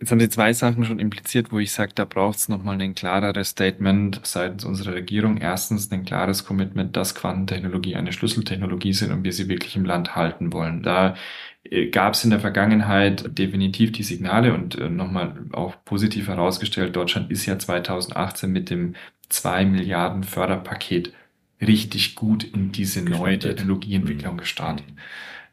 Jetzt 0.00 0.12
haben 0.12 0.20
Sie 0.20 0.30
zwei 0.30 0.54
Sachen 0.54 0.86
schon 0.86 0.98
impliziert, 0.98 1.52
wo 1.52 1.58
ich 1.58 1.72
sage, 1.72 1.92
da 1.94 2.06
braucht 2.06 2.38
es 2.38 2.48
nochmal 2.48 2.80
ein 2.80 2.94
klareres 2.94 3.50
Statement 3.50 4.18
seitens 4.24 4.64
unserer 4.64 4.94
Regierung. 4.94 5.36
Erstens 5.36 5.92
ein 5.92 6.06
klares 6.06 6.46
Commitment, 6.46 6.96
dass 6.96 7.14
Quantentechnologie 7.14 7.96
eine 7.96 8.12
Schlüsseltechnologie 8.12 8.94
sind 8.94 9.12
und 9.12 9.24
wir 9.24 9.32
sie 9.34 9.50
wirklich 9.50 9.76
im 9.76 9.84
Land 9.84 10.16
halten 10.16 10.54
wollen. 10.54 10.82
Da 10.82 11.16
äh, 11.64 11.90
gab 11.90 12.14
es 12.14 12.24
in 12.24 12.30
der 12.30 12.40
Vergangenheit 12.40 13.38
definitiv 13.38 13.92
die 13.92 14.02
Signale 14.02 14.54
und 14.54 14.74
äh, 14.78 14.88
nochmal 14.88 15.34
auch 15.52 15.74
positiv 15.84 16.28
herausgestellt, 16.28 16.96
Deutschland 16.96 17.30
ist 17.30 17.44
ja 17.44 17.58
2018 17.58 18.50
mit 18.50 18.70
dem 18.70 18.94
2 19.28 19.66
Milliarden 19.66 20.24
Förderpaket 20.24 21.12
richtig 21.60 22.14
gut 22.14 22.42
in 22.42 22.72
diese 22.72 23.02
neue 23.02 23.38
Technologieentwicklung 23.38 24.38
gestartet. 24.38 24.86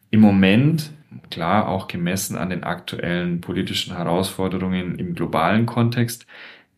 Im 0.10 0.22
Moment 0.22 0.92
klar 1.30 1.68
auch 1.68 1.88
gemessen 1.88 2.38
an 2.38 2.50
den 2.50 2.64
aktuellen 2.64 3.42
politischen 3.42 3.96
Herausforderungen 3.96 4.98
im 4.98 5.16
globalen 5.16 5.66
Kontext, 5.66 6.26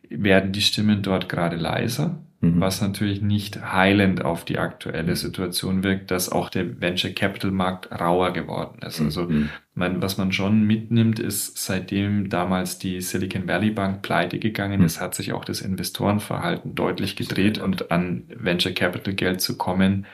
werden 0.10 0.52
die 0.52 0.62
Stimmen 0.62 1.02
dort 1.02 1.30
gerade 1.30 1.56
leiser, 1.56 2.20
mhm. 2.42 2.60
was 2.60 2.82
natürlich 2.82 3.22
nicht 3.22 3.62
heilend 3.72 4.26
auf 4.26 4.44
die 4.44 4.58
aktuelle 4.58 5.16
Situation 5.16 5.84
wirkt, 5.84 6.12
dass 6.12 6.32
auch 6.32 6.50
der 6.50 6.82
Venture 6.82 7.12
Capital 7.12 7.52
Markt 7.52 7.92
rauer 7.92 8.34
geworden 8.34 8.80
ist. 8.82 9.00
Also 9.00 9.26
mhm. 9.26 9.50
man, 9.76 10.02
was 10.02 10.18
man 10.18 10.32
schon 10.32 10.66
mitnimmt, 10.66 11.20
ist, 11.20 11.58
seitdem 11.58 12.30
damals 12.30 12.80
die 12.80 13.02
Silicon 13.02 13.48
Valley 13.48 13.70
Bank 13.70 14.02
pleite 14.02 14.40
gegangen 14.40 14.82
ist, 14.82 14.98
mhm. 15.00 15.04
hat 15.04 15.16
sich 15.16 15.34
auch 15.34 15.46
das 15.46 15.62
Investorenverhalten 15.62 16.76
deutlich 16.76 17.16
gedreht 17.16 17.60
und 17.60 17.92
an 17.92 18.24
Venture 18.36 18.74
Capital 18.74 19.14
Geld 19.14 19.42
zu 19.42 19.58
kommen, 19.58 20.06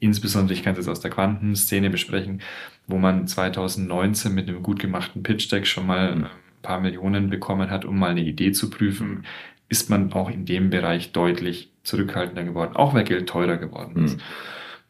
insbesondere, 0.00 0.54
ich 0.54 0.62
kann 0.62 0.72
es 0.72 0.78
jetzt 0.78 0.88
aus 0.88 1.00
der 1.00 1.10
Quantenszene 1.10 1.90
besprechen, 1.90 2.40
wo 2.90 2.98
man 2.98 3.26
2019 3.26 4.34
mit 4.34 4.48
einem 4.48 4.62
gut 4.62 4.78
gemachten 4.78 5.22
Pitch-Deck 5.22 5.66
schon 5.66 5.86
mal 5.86 6.14
mhm. 6.14 6.24
ein 6.24 6.30
paar 6.62 6.80
Millionen 6.80 7.30
bekommen 7.30 7.70
hat, 7.70 7.84
um 7.84 7.98
mal 7.98 8.10
eine 8.10 8.22
Idee 8.22 8.52
zu 8.52 8.70
prüfen, 8.70 9.24
ist 9.68 9.88
man 9.88 10.12
auch 10.12 10.30
in 10.30 10.44
dem 10.44 10.70
Bereich 10.70 11.12
deutlich 11.12 11.70
zurückhaltender 11.82 12.44
geworden, 12.44 12.76
auch 12.76 12.92
weil 12.94 13.04
Geld 13.04 13.28
teurer 13.28 13.56
geworden 13.56 14.04
ist. 14.04 14.16
Mhm. 14.16 14.22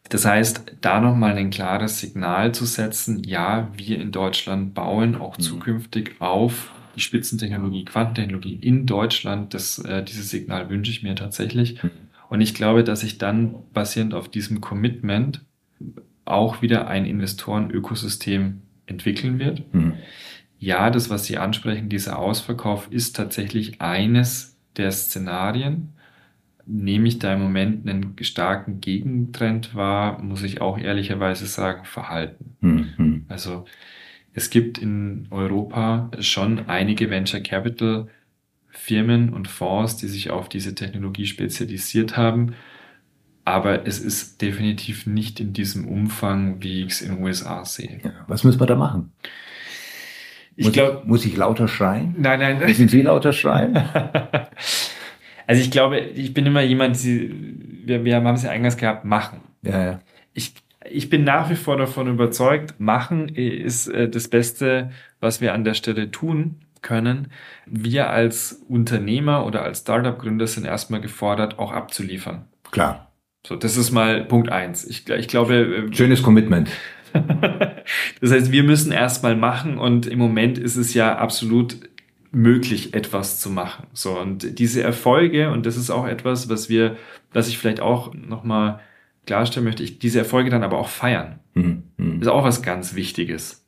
Das 0.09 0.25
heißt, 0.25 0.73
da 0.81 0.99
nochmal 0.99 1.37
ein 1.37 1.51
klares 1.51 1.99
Signal 2.01 2.53
zu 2.53 2.65
setzen, 2.65 3.23
ja, 3.23 3.69
wir 3.77 4.01
in 4.01 4.11
Deutschland 4.11 4.73
bauen 4.73 5.15
auch 5.15 5.37
mhm. 5.37 5.41
zukünftig 5.41 6.15
auf 6.19 6.71
die 6.95 6.99
Spitzentechnologie, 6.99 7.85
Quantentechnologie 7.85 8.55
in 8.55 8.85
Deutschland. 8.85 9.53
Das, 9.53 9.79
äh, 9.79 10.03
dieses 10.03 10.29
Signal 10.29 10.69
wünsche 10.69 10.91
ich 10.91 11.01
mir 11.03 11.15
tatsächlich. 11.15 11.81
Mhm. 11.81 11.91
Und 12.29 12.41
ich 12.41 12.53
glaube, 12.53 12.83
dass 12.83 13.01
sich 13.01 13.19
dann 13.19 13.55
basierend 13.73 14.13
auf 14.13 14.27
diesem 14.27 14.59
Commitment 14.59 15.41
auch 16.31 16.61
wieder 16.61 16.87
ein 16.87 17.05
Investorenökosystem 17.05 18.61
entwickeln 18.85 19.39
wird. 19.39 19.73
Mhm. 19.73 19.93
Ja, 20.59 20.89
das, 20.89 21.09
was 21.09 21.25
Sie 21.25 21.37
ansprechen, 21.37 21.89
dieser 21.89 22.19
Ausverkauf 22.19 22.87
ist 22.91 23.15
tatsächlich 23.15 23.81
eines 23.81 24.57
der 24.77 24.91
Szenarien. 24.91 25.93
Nehme 26.65 27.07
ich 27.07 27.19
da 27.19 27.33
im 27.33 27.41
Moment 27.41 27.89
einen 27.89 28.15
starken 28.21 28.79
Gegentrend 28.79 29.73
wahr, 29.75 30.21
muss 30.21 30.43
ich 30.43 30.61
auch 30.61 30.77
ehrlicherweise 30.77 31.47
sagen, 31.47 31.85
verhalten. 31.85 32.55
Mhm. 32.61 33.25
Also 33.27 33.65
es 34.33 34.49
gibt 34.49 34.77
in 34.77 35.27
Europa 35.31 36.11
schon 36.19 36.69
einige 36.69 37.09
Venture 37.09 37.41
Capital 37.41 38.07
Firmen 38.69 39.33
und 39.33 39.47
Fonds, 39.47 39.97
die 39.97 40.07
sich 40.07 40.29
auf 40.29 40.47
diese 40.47 40.75
Technologie 40.75 41.25
spezialisiert 41.25 42.17
haben. 42.17 42.53
Aber 43.43 43.87
es 43.87 43.99
ist 43.99 44.41
definitiv 44.41 45.07
nicht 45.07 45.39
in 45.39 45.53
diesem 45.53 45.87
Umfang, 45.87 46.61
wie 46.61 46.83
ich 46.83 46.93
es 46.93 47.01
in 47.01 47.15
den 47.15 47.23
USA 47.23 47.65
sehe. 47.65 47.99
Ja, 48.03 48.11
was 48.27 48.43
müssen 48.43 48.59
wir 48.59 48.67
da 48.67 48.75
machen? 48.75 49.11
Ich 50.55 50.65
muss, 50.65 50.73
glaub, 50.73 51.01
ich, 51.01 51.07
muss 51.07 51.25
ich 51.25 51.37
lauter 51.37 51.67
schreien? 51.67 52.15
Nein, 52.17 52.39
nein. 52.39 52.59
Müssen 52.65 52.87
Sie 52.87 53.01
lauter 53.01 53.33
schreien? 53.33 53.75
also 55.47 55.61
ich 55.61 55.71
glaube, 55.71 55.99
ich 55.99 56.33
bin 56.33 56.45
immer 56.45 56.61
jemand, 56.61 57.01
die, 57.01 57.33
wir, 57.85 58.03
wir 58.03 58.15
haben 58.17 58.27
es 58.27 58.43
ja 58.43 58.51
eingangs 58.51 58.77
gehabt, 58.77 59.05
machen. 59.05 59.41
Ja, 59.63 59.83
ja. 59.83 59.99
Ich, 60.33 60.53
ich 60.89 61.09
bin 61.09 61.23
nach 61.23 61.49
wie 61.49 61.55
vor 61.55 61.77
davon 61.77 62.07
überzeugt, 62.07 62.79
machen 62.79 63.29
ist 63.29 63.87
äh, 63.87 64.09
das 64.09 64.27
Beste, 64.27 64.91
was 65.19 65.41
wir 65.41 65.53
an 65.53 65.63
der 65.63 65.73
Stelle 65.73 66.11
tun 66.11 66.57
können. 66.81 67.31
Wir 67.65 68.09
als 68.09 68.63
Unternehmer 68.67 69.45
oder 69.45 69.63
als 69.63 69.79
Startup-Gründer 69.79 70.47
sind 70.47 70.65
erstmal 70.65 71.01
gefordert, 71.01 71.59
auch 71.59 71.71
abzuliefern. 71.71 72.45
Klar. 72.71 73.10
So, 73.45 73.55
das 73.55 73.77
ist 73.77 73.91
mal 73.91 74.23
Punkt 74.23 74.51
eins. 74.51 74.85
Ich, 74.85 75.09
ich 75.09 75.27
glaube. 75.27 75.87
Äh, 75.89 75.93
Schönes 75.95 76.23
Commitment. 76.23 76.69
das 78.21 78.31
heißt, 78.31 78.51
wir 78.51 78.63
müssen 78.63 78.91
erstmal 78.91 79.35
machen 79.35 79.77
und 79.77 80.05
im 80.05 80.19
Moment 80.19 80.57
ist 80.57 80.77
es 80.77 80.93
ja 80.93 81.17
absolut 81.17 81.77
möglich, 82.31 82.93
etwas 82.93 83.41
zu 83.41 83.49
machen. 83.49 83.87
So, 83.91 84.17
und 84.17 84.59
diese 84.59 84.81
Erfolge, 84.81 85.51
und 85.51 85.65
das 85.65 85.75
ist 85.75 85.89
auch 85.89 86.07
etwas, 86.07 86.49
was 86.49 86.69
wir, 86.69 86.95
was 87.33 87.49
ich 87.49 87.57
vielleicht 87.57 87.81
auch 87.81 88.13
nochmal 88.13 88.79
klarstellen 89.25 89.65
möchte, 89.65 89.83
ich 89.83 89.99
diese 89.99 90.19
Erfolge 90.19 90.49
dann 90.49 90.63
aber 90.63 90.77
auch 90.77 90.87
feiern. 90.87 91.39
Mhm. 91.53 91.83
mhm. 91.97 92.21
Ist 92.21 92.27
auch 92.27 92.45
was 92.45 92.61
ganz 92.61 92.95
Wichtiges 92.95 93.61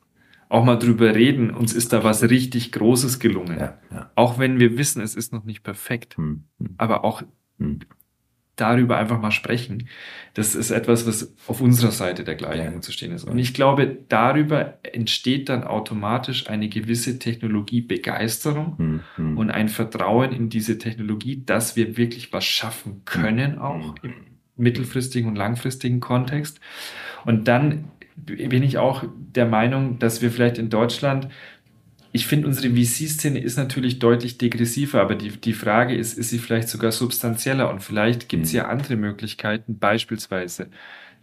auch 0.54 0.64
mal 0.64 0.76
drüber 0.76 1.14
reden, 1.14 1.50
uns 1.50 1.72
ist 1.72 1.92
da 1.92 2.04
was 2.04 2.22
richtig 2.22 2.70
Großes 2.72 3.18
gelungen. 3.18 3.58
Ja, 3.58 3.78
ja. 3.90 4.10
Auch 4.14 4.38
wenn 4.38 4.60
wir 4.60 4.78
wissen, 4.78 5.02
es 5.02 5.16
ist 5.16 5.32
noch 5.32 5.44
nicht 5.44 5.62
perfekt. 5.64 6.16
Hm, 6.16 6.44
hm. 6.58 6.74
Aber 6.78 7.04
auch 7.04 7.22
hm. 7.58 7.80
Darüber 8.56 8.96
einfach 8.98 9.20
mal 9.20 9.30
sprechen. 9.30 9.88
Das 10.34 10.54
ist 10.54 10.70
etwas, 10.70 11.06
was 11.06 11.34
auf 11.46 11.60
unserer 11.60 11.90
Seite 11.90 12.24
der 12.24 12.34
Gleichung 12.34 12.74
ja. 12.74 12.80
zu 12.80 12.92
stehen 12.92 13.12
ist. 13.12 13.24
Und 13.24 13.38
ich 13.38 13.54
glaube, 13.54 13.98
darüber 14.08 14.78
entsteht 14.82 15.48
dann 15.48 15.64
automatisch 15.64 16.48
eine 16.48 16.68
gewisse 16.68 17.18
Technologiebegeisterung 17.18 18.78
hm, 18.78 19.00
hm. 19.16 19.38
und 19.38 19.50
ein 19.50 19.68
Vertrauen 19.68 20.32
in 20.32 20.48
diese 20.48 20.78
Technologie, 20.78 21.42
dass 21.44 21.76
wir 21.76 21.96
wirklich 21.96 22.32
was 22.32 22.44
schaffen 22.44 23.02
können, 23.04 23.58
auch 23.58 23.94
im 24.02 24.14
mittelfristigen 24.56 25.28
und 25.28 25.36
langfristigen 25.36 26.00
Kontext. 26.00 26.60
Und 27.24 27.48
dann 27.48 27.90
bin 28.16 28.62
ich 28.62 28.78
auch 28.78 29.04
der 29.16 29.46
Meinung, 29.46 29.98
dass 29.98 30.22
wir 30.22 30.30
vielleicht 30.30 30.58
in 30.58 30.70
Deutschland, 30.70 31.28
ich 32.16 32.28
finde, 32.28 32.46
unsere 32.46 32.72
VC-Szene 32.72 33.40
ist 33.40 33.56
natürlich 33.56 33.98
deutlich 33.98 34.38
degressiver, 34.38 35.00
aber 35.00 35.16
die, 35.16 35.30
die 35.30 35.52
Frage 35.52 35.96
ist, 35.96 36.16
ist 36.16 36.30
sie 36.30 36.38
vielleicht 36.38 36.68
sogar 36.68 36.92
substanzieller 36.92 37.68
und 37.68 37.80
vielleicht 37.82 38.28
gibt 38.28 38.44
es 38.44 38.52
mhm. 38.52 38.58
ja 38.58 38.68
andere 38.68 38.94
Möglichkeiten, 38.94 39.80
beispielsweise 39.80 40.68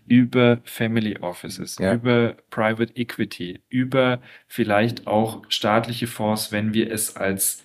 über 0.05 0.59
Family 0.65 1.17
Offices, 1.19 1.77
ja. 1.79 1.93
über 1.93 2.35
Private 2.49 2.93
Equity, 2.97 3.61
über 3.69 4.21
vielleicht 4.47 5.07
auch 5.07 5.43
staatliche 5.47 6.07
Fonds, 6.07 6.51
wenn 6.51 6.73
wir 6.73 6.91
es 6.91 7.15
als 7.15 7.63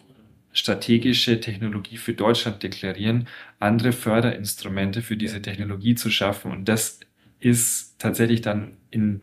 strategische 0.52 1.40
Technologie 1.40 1.96
für 1.96 2.14
Deutschland 2.14 2.62
deklarieren, 2.62 3.26
andere 3.58 3.90
Förderinstrumente 3.90 5.02
für 5.02 5.16
diese 5.16 5.42
Technologie 5.42 5.96
zu 5.96 6.12
schaffen. 6.12 6.52
Und 6.52 6.68
das 6.68 7.00
ist 7.40 7.98
tatsächlich 7.98 8.40
dann 8.40 8.76
in 8.92 9.20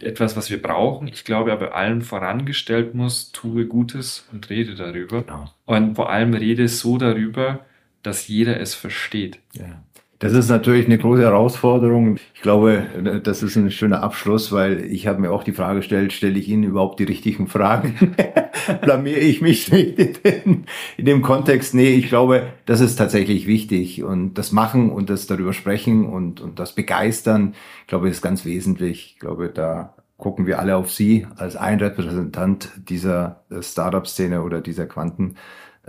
etwas, 0.00 0.36
was 0.36 0.50
wir 0.50 0.60
brauchen. 0.60 1.08
Ich 1.08 1.24
glaube 1.24 1.52
aber 1.52 1.74
allen 1.74 2.02
vorangestellt 2.02 2.94
muss, 2.94 3.32
tue 3.32 3.66
Gutes 3.66 4.26
und 4.32 4.50
rede 4.50 4.74
darüber. 4.74 5.22
Genau. 5.22 5.50
Und 5.64 5.94
vor 5.94 6.10
allem 6.10 6.34
rede 6.34 6.68
so 6.68 6.98
darüber, 6.98 7.64
dass 8.02 8.28
jeder 8.28 8.60
es 8.60 8.74
versteht. 8.74 9.38
Ja. 9.52 9.82
Das 10.22 10.34
ist 10.34 10.50
natürlich 10.50 10.86
eine 10.86 10.98
große 10.98 11.22
Herausforderung. 11.22 12.16
Ich 12.32 12.42
glaube, 12.42 12.86
das 13.24 13.42
ist 13.42 13.56
ein 13.56 13.72
schöner 13.72 14.04
Abschluss, 14.04 14.52
weil 14.52 14.84
ich 14.84 15.08
habe 15.08 15.20
mir 15.20 15.32
auch 15.32 15.42
die 15.42 15.50
Frage 15.50 15.80
gestellt, 15.80 16.12
stelle 16.12 16.38
ich 16.38 16.48
Ihnen 16.48 16.62
überhaupt 16.62 17.00
die 17.00 17.04
richtigen 17.04 17.48
Fragen? 17.48 18.14
Blamiere 18.82 19.18
ich 19.18 19.42
mich 19.42 19.72
nicht 19.72 19.98
in, 19.98 20.64
in, 20.96 21.06
dem 21.06 21.22
Kontext? 21.22 21.74
Nee, 21.74 21.94
ich 21.94 22.08
glaube, 22.08 22.46
das 22.66 22.80
ist 22.80 22.94
tatsächlich 22.94 23.48
wichtig. 23.48 24.04
Und 24.04 24.34
das 24.34 24.52
Machen 24.52 24.90
und 24.90 25.10
das 25.10 25.26
darüber 25.26 25.52
sprechen 25.52 26.06
und, 26.06 26.40
und 26.40 26.60
das 26.60 26.76
Begeistern, 26.76 27.54
ich 27.80 27.88
glaube, 27.88 28.08
ist 28.08 28.22
ganz 28.22 28.44
wesentlich. 28.44 29.14
Ich 29.14 29.18
glaube, 29.18 29.48
da 29.48 29.96
gucken 30.18 30.46
wir 30.46 30.60
alle 30.60 30.76
auf 30.76 30.92
Sie 30.92 31.26
als 31.34 31.56
ein 31.56 31.80
Repräsentant 31.80 32.70
dieser 32.88 33.42
Startup-Szene 33.60 34.44
oder 34.44 34.60
dieser 34.60 34.86
Quanten. 34.86 35.34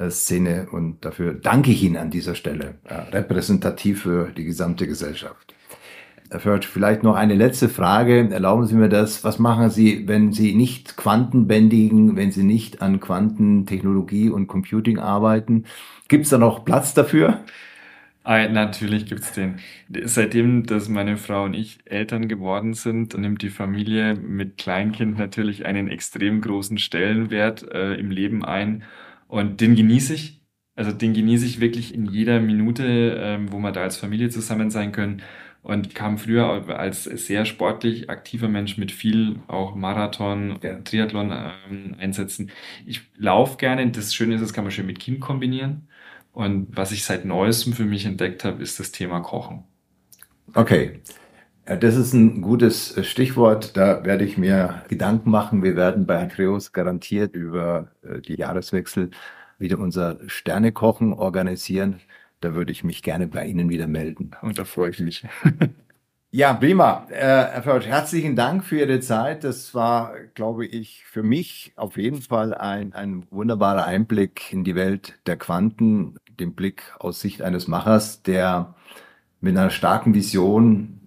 Szene 0.09 0.67
und 0.71 1.05
dafür 1.05 1.33
danke 1.33 1.71
ich 1.71 1.83
Ihnen 1.83 1.97
an 1.97 2.09
dieser 2.09 2.35
Stelle, 2.35 2.75
repräsentativ 3.11 4.03
für 4.03 4.31
die 4.31 4.43
gesamte 4.43 4.87
Gesellschaft. 4.87 5.53
Herr 6.33 6.39
Förtsch, 6.39 6.65
vielleicht 6.65 7.03
noch 7.03 7.15
eine 7.15 7.35
letzte 7.35 7.69
Frage. 7.69 8.27
Erlauben 8.31 8.65
Sie 8.65 8.73
mir 8.73 8.89
das. 8.89 9.23
Was 9.23 9.37
machen 9.37 9.69
Sie, 9.69 10.07
wenn 10.07 10.31
Sie 10.31 10.55
nicht 10.55 10.97
quantenbändigen, 10.97 12.15
wenn 12.15 12.31
Sie 12.31 12.43
nicht 12.43 12.81
an 12.81 12.99
Quantentechnologie 12.99 14.29
und 14.29 14.47
Computing 14.47 14.97
arbeiten? 14.97 15.65
Gibt 16.07 16.23
es 16.23 16.31
da 16.31 16.39
noch 16.39 16.65
Platz 16.65 16.95
dafür? 16.95 17.43
Ah, 18.23 18.47
natürlich 18.47 19.05
gibt's 19.05 19.33
den. 19.33 19.59
Seitdem, 20.05 20.65
dass 20.65 20.89
meine 20.89 21.17
Frau 21.17 21.43
und 21.43 21.53
ich 21.53 21.79
Eltern 21.85 22.27
geworden 22.27 22.73
sind, 22.73 23.15
nimmt 23.17 23.43
die 23.43 23.49
Familie 23.49 24.15
mit 24.15 24.57
Kleinkind 24.57 25.19
natürlich 25.19 25.65
einen 25.65 25.87
extrem 25.87 26.41
großen 26.41 26.79
Stellenwert 26.79 27.69
äh, 27.71 27.93
im 27.95 28.09
Leben 28.09 28.43
ein. 28.43 28.83
Und 29.33 29.61
den 29.61 29.73
genieße 29.73 30.13
ich. 30.13 30.43
Also 30.75 30.91
den 30.91 31.15
genieße 31.15 31.47
ich 31.47 31.59
wirklich 31.59 31.91
in 31.91 32.05
jeder 32.05 32.39
Minute, 32.39 33.17
ähm, 33.19 33.51
wo 33.51 33.57
wir 33.57 33.71
da 33.71 33.81
als 33.81 33.97
Familie 33.97 34.29
zusammen 34.29 34.69
sein 34.69 34.91
können. 34.91 35.23
Und 35.63 35.95
kam 35.95 36.19
früher 36.19 36.69
als 36.77 37.05
sehr 37.05 37.45
sportlich 37.45 38.11
aktiver 38.11 38.47
Mensch 38.47 38.77
mit 38.77 38.91
viel 38.91 39.39
auch 39.47 39.73
Marathon. 39.73 40.59
Triathlon 40.83 41.31
ähm, 41.31 41.95
einsetzen. 41.97 42.51
Ich 42.85 43.01
laufe 43.17 43.57
gerne. 43.57 43.89
Das 43.89 44.13
Schöne 44.13 44.35
ist, 44.35 44.41
das 44.41 44.53
kann 44.53 44.65
man 44.65 44.71
schön 44.71 44.85
mit 44.85 44.99
Kind 44.99 45.19
kombinieren. 45.19 45.87
Und 46.31 46.67
was 46.77 46.91
ich 46.91 47.03
seit 47.03 47.25
neuestem 47.25 47.73
für 47.73 47.85
mich 47.85 48.05
entdeckt 48.05 48.43
habe, 48.43 48.61
ist 48.61 48.79
das 48.79 48.91
Thema 48.91 49.19
Kochen. 49.21 49.63
Okay. 50.53 50.99
Das 51.65 51.95
ist 51.95 52.13
ein 52.13 52.41
gutes 52.41 52.93
Stichwort. 53.07 53.77
Da 53.77 54.03
werde 54.03 54.25
ich 54.25 54.37
mir 54.37 54.83
Gedanken 54.89 55.31
machen. 55.31 55.63
Wir 55.63 55.77
werden 55.77 56.05
bei 56.05 56.21
Acreus 56.21 56.73
garantiert 56.73 57.35
über 57.35 57.87
äh, 58.01 58.19
die 58.19 58.35
Jahreswechsel 58.35 59.11
wieder 59.59 59.79
unser 59.79 60.19
Sternekochen 60.27 61.13
organisieren. 61.13 62.01
Da 62.41 62.53
würde 62.53 62.73
ich 62.73 62.83
mich 62.83 63.01
gerne 63.01 63.27
bei 63.27 63.45
Ihnen 63.45 63.69
wieder 63.69 63.87
melden. 63.87 64.31
Und 64.41 64.59
da 64.59 64.65
freue 64.65 64.89
ich 64.89 64.99
mich. 64.99 65.25
Ja, 66.35 66.55
prima. 66.55 67.05
Äh, 67.11 67.19
Herr 67.19 67.61
Försch, 67.61 67.85
herzlichen 67.85 68.35
Dank 68.35 68.65
für 68.65 68.79
Ihre 68.79 68.99
Zeit. 69.01 69.43
Das 69.43 69.75
war, 69.75 70.15
glaube 70.33 70.65
ich, 70.65 71.05
für 71.05 71.21
mich 71.21 71.73
auf 71.75 71.95
jeden 71.95 72.23
Fall 72.23 72.55
ein, 72.55 72.91
ein 72.93 73.27
wunderbarer 73.29 73.85
Einblick 73.85 74.51
in 74.51 74.63
die 74.63 74.73
Welt 74.73 75.19
der 75.27 75.37
Quanten, 75.37 76.15
den 76.39 76.55
Blick 76.55 76.91
aus 76.97 77.21
Sicht 77.21 77.43
eines 77.43 77.67
Machers, 77.67 78.23
der 78.23 78.73
mit 79.41 79.55
einer 79.55 79.69
starken 79.69 80.15
Vision 80.15 81.02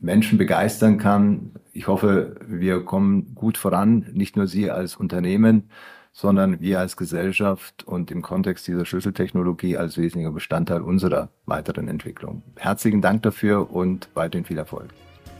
Menschen 0.00 0.38
begeistern 0.38 0.98
kann. 0.98 1.52
Ich 1.72 1.86
hoffe, 1.86 2.36
wir 2.46 2.84
kommen 2.84 3.34
gut 3.34 3.58
voran, 3.58 4.06
nicht 4.12 4.36
nur 4.36 4.46
Sie 4.46 4.70
als 4.70 4.96
Unternehmen, 4.96 5.70
sondern 6.12 6.60
wir 6.60 6.80
als 6.80 6.96
Gesellschaft 6.96 7.84
und 7.86 8.10
im 8.10 8.22
Kontext 8.22 8.66
dieser 8.66 8.84
Schlüsseltechnologie 8.84 9.76
als 9.76 9.96
wesentlicher 9.96 10.32
Bestandteil 10.32 10.82
unserer 10.82 11.30
weiteren 11.46 11.88
Entwicklung. 11.88 12.42
Herzlichen 12.56 13.02
Dank 13.02 13.22
dafür 13.22 13.70
und 13.70 14.08
weiterhin 14.14 14.44
viel 14.44 14.58
Erfolg. 14.58 14.88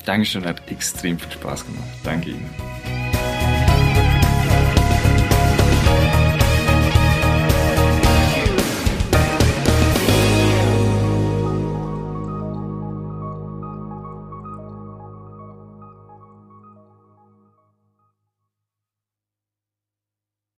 Dankeschön, 0.04 0.44
hat 0.44 0.70
extrem 0.70 1.18
viel 1.18 1.32
Spaß 1.32 1.66
gemacht. 1.66 1.88
Danke 2.04 2.30
Ihnen. 2.30 2.97